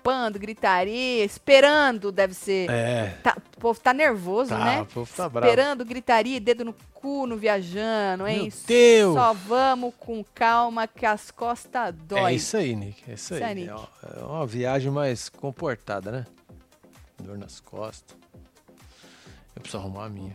espando, 0.01 0.39
gritaria, 0.39 1.23
esperando, 1.25 2.11
deve 2.11 2.33
ser. 2.33 2.71
É. 2.71 3.19
Tá- 3.23 3.37
o 3.57 3.61
povo 3.61 3.79
tá 3.79 3.93
nervoso, 3.93 4.49
Tá, 4.51 4.65
né? 4.65 4.81
o 4.81 4.87
povo 4.87 5.11
tá 5.15 5.29
bravo. 5.29 5.47
Esperando 5.47 5.85
gritaria, 5.85 6.41
dedo 6.41 6.65
no 6.65 6.75
cu 6.95 7.27
no 7.27 7.37
viajando, 7.37 8.27
hein? 8.27 8.43
Meu 8.45 8.53
Deus! 8.67 9.15
Só 9.15 9.35
vamos 9.35 9.95
com 9.99 10.25
calma 10.35 10.89
que 10.89 11.05
as 11.05 11.31
costas 11.31 11.95
dói. 11.95 12.33
É 12.33 12.35
isso 12.35 12.57
aí, 12.57 12.75
Nick. 12.75 13.11
É 13.11 13.15
isso 13.15 13.35
aí. 13.35 13.41
Isso 13.41 13.49
aí, 13.49 13.55
Nick. 13.55 13.69
É 13.69 13.75
uma- 13.75 13.89
É 14.19 14.25
uma 14.25 14.47
viagem 14.47 14.91
mais 14.91 15.29
comportada, 15.29 16.11
né? 16.11 16.27
Dor 17.23 17.37
nas 17.37 17.61
costas. 17.61 18.17
Eu 19.55 19.61
preciso 19.61 19.79
arrumar 19.83 20.07
a 20.07 20.09
minha. 20.09 20.35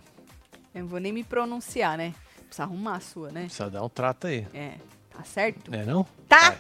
Eu 0.74 0.82
não 0.82 0.88
vou 0.88 1.00
nem 1.00 1.12
me 1.12 1.24
pronunciar, 1.24 1.98
né? 1.98 2.14
Precisa 2.46 2.64
arrumar 2.64 2.98
a 2.98 3.00
sua, 3.00 3.32
né? 3.32 3.46
Precisa 3.46 3.70
dar 3.72 3.82
um 3.84 3.90
trato 3.90 4.28
aí. 4.28 4.46
É, 4.54 4.76
tá 5.10 5.24
certo? 5.24 5.74
É 5.74 5.84
não? 5.84 6.06
Tá! 6.30 6.50
Vai. 6.52 6.60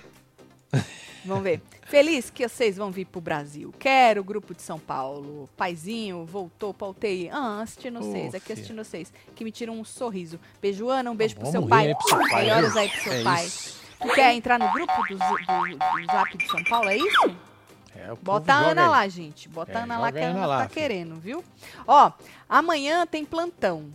Vamos 1.23 1.43
ver. 1.43 1.61
Feliz 1.85 2.29
que 2.29 2.47
vocês 2.47 2.77
vão 2.77 2.91
vir 2.91 3.05
pro 3.05 3.19
Brasil. 3.19 3.73
Quero 3.79 4.21
o 4.21 4.23
grupo 4.23 4.53
de 4.53 4.61
São 4.61 4.77
Paulo. 4.79 5.49
Paizinho 5.57 6.23
voltou 6.25 6.73
pra 6.73 6.87
UTI. 6.87 7.29
Ah, 7.31 7.61
assistindo 7.61 7.99
vocês, 7.99 8.35
aqui 8.35 8.53
assistindo 8.53 8.83
vocês. 8.83 9.11
Que 9.35 9.43
me 9.43 9.51
tiram 9.51 9.73
um 9.79 9.83
sorriso. 9.83 10.39
Beijo, 10.61 10.87
Ana. 10.89 11.09
Um 11.09 11.15
beijo 11.15 11.35
pro 11.35 11.45
Vamos 11.45 11.59
seu 11.61 11.67
pai. 11.67 11.87
aí 11.87 11.95
pro 11.95 12.07
seu 12.09 12.17
pai, 12.29 12.43
Melhoras 12.45 12.75
aí 12.77 12.89
pro 12.89 13.01
seu 13.03 13.13
É 13.13 13.23
pai. 13.23 13.45
isso. 13.45 13.79
Tu 14.01 14.07
quer 14.13 14.33
entrar 14.33 14.59
no 14.59 14.71
grupo 14.71 14.93
do, 15.09 15.15
do- 15.17 15.77
do 15.77 16.05
Zap 16.11 16.37
de 16.37 16.47
São 16.47 16.63
Paulo? 16.65 16.89
É 16.89 16.97
isso? 16.97 17.35
É, 17.95 18.13
Bota 18.21 18.53
a 18.53 18.57
Ana 18.57 18.83
aí. 18.83 18.89
lá, 18.89 19.07
gente. 19.07 19.47
Bota 19.49 19.71
É, 19.71 19.75
a 19.77 19.83
Ana 19.83 19.97
lá 19.97 20.11
que 20.11 20.19
a 20.19 20.27
Ana 20.27 20.37
Ana 20.37 20.45
lá, 20.47 20.57
tá 20.63 20.69
filho. 20.69 20.73
querendo, 20.81 21.15
viu? 21.15 21.43
Ó, 21.87 22.11
amanhã 22.47 23.07
tem 23.07 23.23
plantão. 23.25 23.91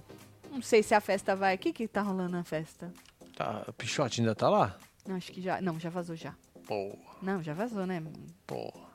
Não 0.51 0.63
sei 0.63 0.83
se 0.83 0.95
a 0.95 1.01
festa 1.01 1.37
vai. 1.37 1.55
O 1.55 1.59
que 1.59 1.87
tá 1.87 2.01
rolando 2.03 2.31
na 2.33 2.43
festa? 2.43 2.93
Tá, 3.37 3.63
o 3.69 3.73
Pichote 3.73 4.21
ainda 4.21 4.35
tá 4.35 4.49
lá? 4.49 4.75
Acho 5.11 5.31
que 5.31 5.41
já. 5.41 5.61
Não, 5.61 5.79
já 5.79 5.91
vazou 5.91 6.17
já. 6.17 6.35
Porra, 6.71 7.17
Não, 7.21 7.43
já 7.43 7.53
vazou, 7.53 7.85
né? 7.85 8.01
porra. 8.47 8.89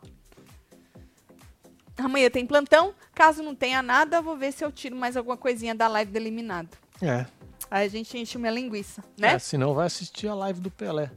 Amanhã 1.97 2.29
tem 2.29 2.45
plantão. 2.45 2.95
Caso 3.13 3.43
não 3.43 3.53
tenha 3.53 3.81
nada, 3.81 4.21
vou 4.21 4.37
ver 4.37 4.53
se 4.53 4.63
eu 4.63 4.71
tiro 4.71 4.95
mais 4.95 5.17
alguma 5.17 5.35
coisinha 5.35 5.75
da 5.75 5.85
live 5.89 6.09
do 6.09 6.15
eliminado. 6.17 6.69
É. 7.01 7.25
Aí 7.69 7.85
a 7.85 7.89
gente 7.89 8.17
enche 8.17 8.37
uma 8.37 8.49
linguiça, 8.49 9.03
né? 9.19 9.33
é. 9.33 9.39
Senão 9.39 9.73
vai 9.73 9.87
assistir 9.87 10.29
a 10.29 10.33
live 10.33 10.61
do 10.61 10.71
Pelé. 10.71 11.11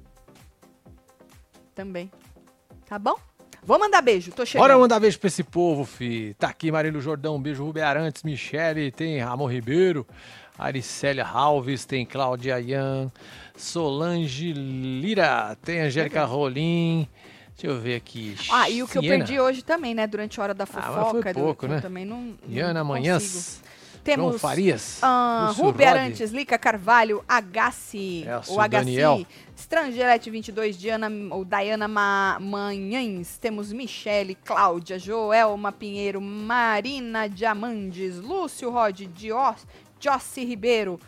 Também. 1.77 2.11
Tá 2.87 2.99
bom? 2.99 3.15
Vou 3.63 3.79
mandar 3.79 4.03
beijo, 4.03 4.33
tô 4.33 4.45
chegando. 4.45 4.63
Bora 4.65 4.77
mandar 4.79 4.99
beijo 4.99 5.21
pra 5.21 5.29
esse 5.29 5.45
povo, 5.45 5.85
fi. 5.85 6.35
Tá 6.41 6.49
aqui 6.49 6.73
Marílio 6.73 7.01
Jordão, 7.01 7.41
beijo 7.41 7.65
Rubi 7.65 7.81
Arantes, 7.83 8.25
Michele, 8.25 8.91
tem 8.91 9.21
Ramon 9.21 9.47
Ribeiro, 9.47 10.05
Aricélia 10.59 11.25
Alves, 11.27 11.85
tem 11.85 12.05
Cláudia 12.05 12.61
Ian, 12.61 13.11
Solange 13.57 14.53
Lira, 14.53 15.57
tem 15.63 15.81
Angélica 15.81 16.25
Rolim. 16.25 17.07
Deixa 17.57 17.67
eu 17.75 17.81
ver 17.81 17.97
aqui. 17.97 18.37
Ah, 18.51 18.71
e 18.71 18.83
o 18.83 18.87
que 18.89 18.97
eu 18.99 19.03
Siena, 19.03 19.19
perdi 19.19 19.41
hoje 19.41 19.63
também, 19.63 19.93
né? 19.95 20.07
Durante 20.07 20.39
a 20.39 20.43
hora 20.45 20.55
da 20.55 20.67
mas 20.73 20.85
fofoca. 20.85 21.23
foi 21.23 21.33
do- 21.33 21.41
pouco, 21.41 21.67
eu 21.67 21.71
né? 21.71 21.81
também 21.81 22.05
não. 22.05 22.35
Iana. 22.49 22.85
Manhãs, 22.85 23.61
Temos 24.05 24.27
João 24.29 24.39
Farias, 24.39 25.01
Ah, 25.03 25.47
Lúcio 25.49 25.65
Rubi 25.65 25.85
Arantes, 25.85 26.31
Lica 26.31 26.57
Carvalho, 26.57 27.23
Agassi, 27.29 28.25
Elcio 28.27 28.55
o 28.55 28.61
Agassi, 28.61 28.85
Daniel. 28.87 29.27
Strangelete 29.57 30.31
22, 30.31 30.79
Diana, 30.79 31.11
ou 31.31 31.45
Dayana 31.45 31.89
Ma 31.89 32.39
Manhães, 32.41 33.37
temos 33.39 33.73
Michele, 33.73 34.37
Cláudia, 34.37 34.99
Joelma 34.99 35.73
Pinheiro, 35.73 36.21
Marina 36.21 37.29
Diamandes, 37.29 38.19
Lúcio 38.21 38.71
Rod, 38.71 39.01
Dios, 39.15 39.67
Jossi 40.01 40.45
Ribeiro. 40.45 40.99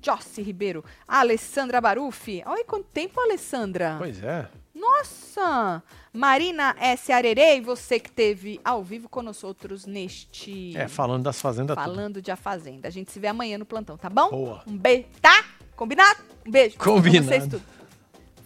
Jossi 0.00 0.42
Ribeiro. 0.42 0.84
Alessandra 1.06 1.80
Barufi. 1.80 2.42
Olha 2.46 2.64
quanto 2.64 2.86
tempo, 2.92 3.20
Alessandra. 3.20 3.96
Pois 3.98 4.22
é. 4.22 4.48
Nossa! 4.74 5.82
Marina 6.12 6.74
S. 6.78 7.12
Arerei, 7.12 7.60
você 7.60 8.00
que 8.00 8.10
teve 8.10 8.60
ao 8.64 8.82
vivo 8.82 9.08
conosco 9.08 9.46
outros 9.46 9.86
neste. 9.86 10.76
É, 10.76 10.88
falando 10.88 11.22
das 11.24 11.40
fazendas. 11.40 11.76
Falando 11.76 12.14
tudo. 12.14 12.24
de 12.24 12.30
A 12.30 12.36
Fazenda. 12.36 12.88
A 12.88 12.90
gente 12.90 13.12
se 13.12 13.20
vê 13.20 13.28
amanhã 13.28 13.58
no 13.58 13.66
plantão, 13.66 13.96
tá 13.96 14.10
bom? 14.10 14.30
Boa. 14.30 14.62
Um 14.66 14.76
beijo, 14.76 15.06
tá? 15.20 15.44
Combinado? 15.76 16.20
Um 16.46 16.50
beijo. 16.50 16.76
Combinado. 16.78 17.26
Vocês 17.26 17.46
tudo. 17.46 17.62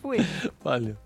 Fui. 0.03 0.19
Valeu. 0.63 0.97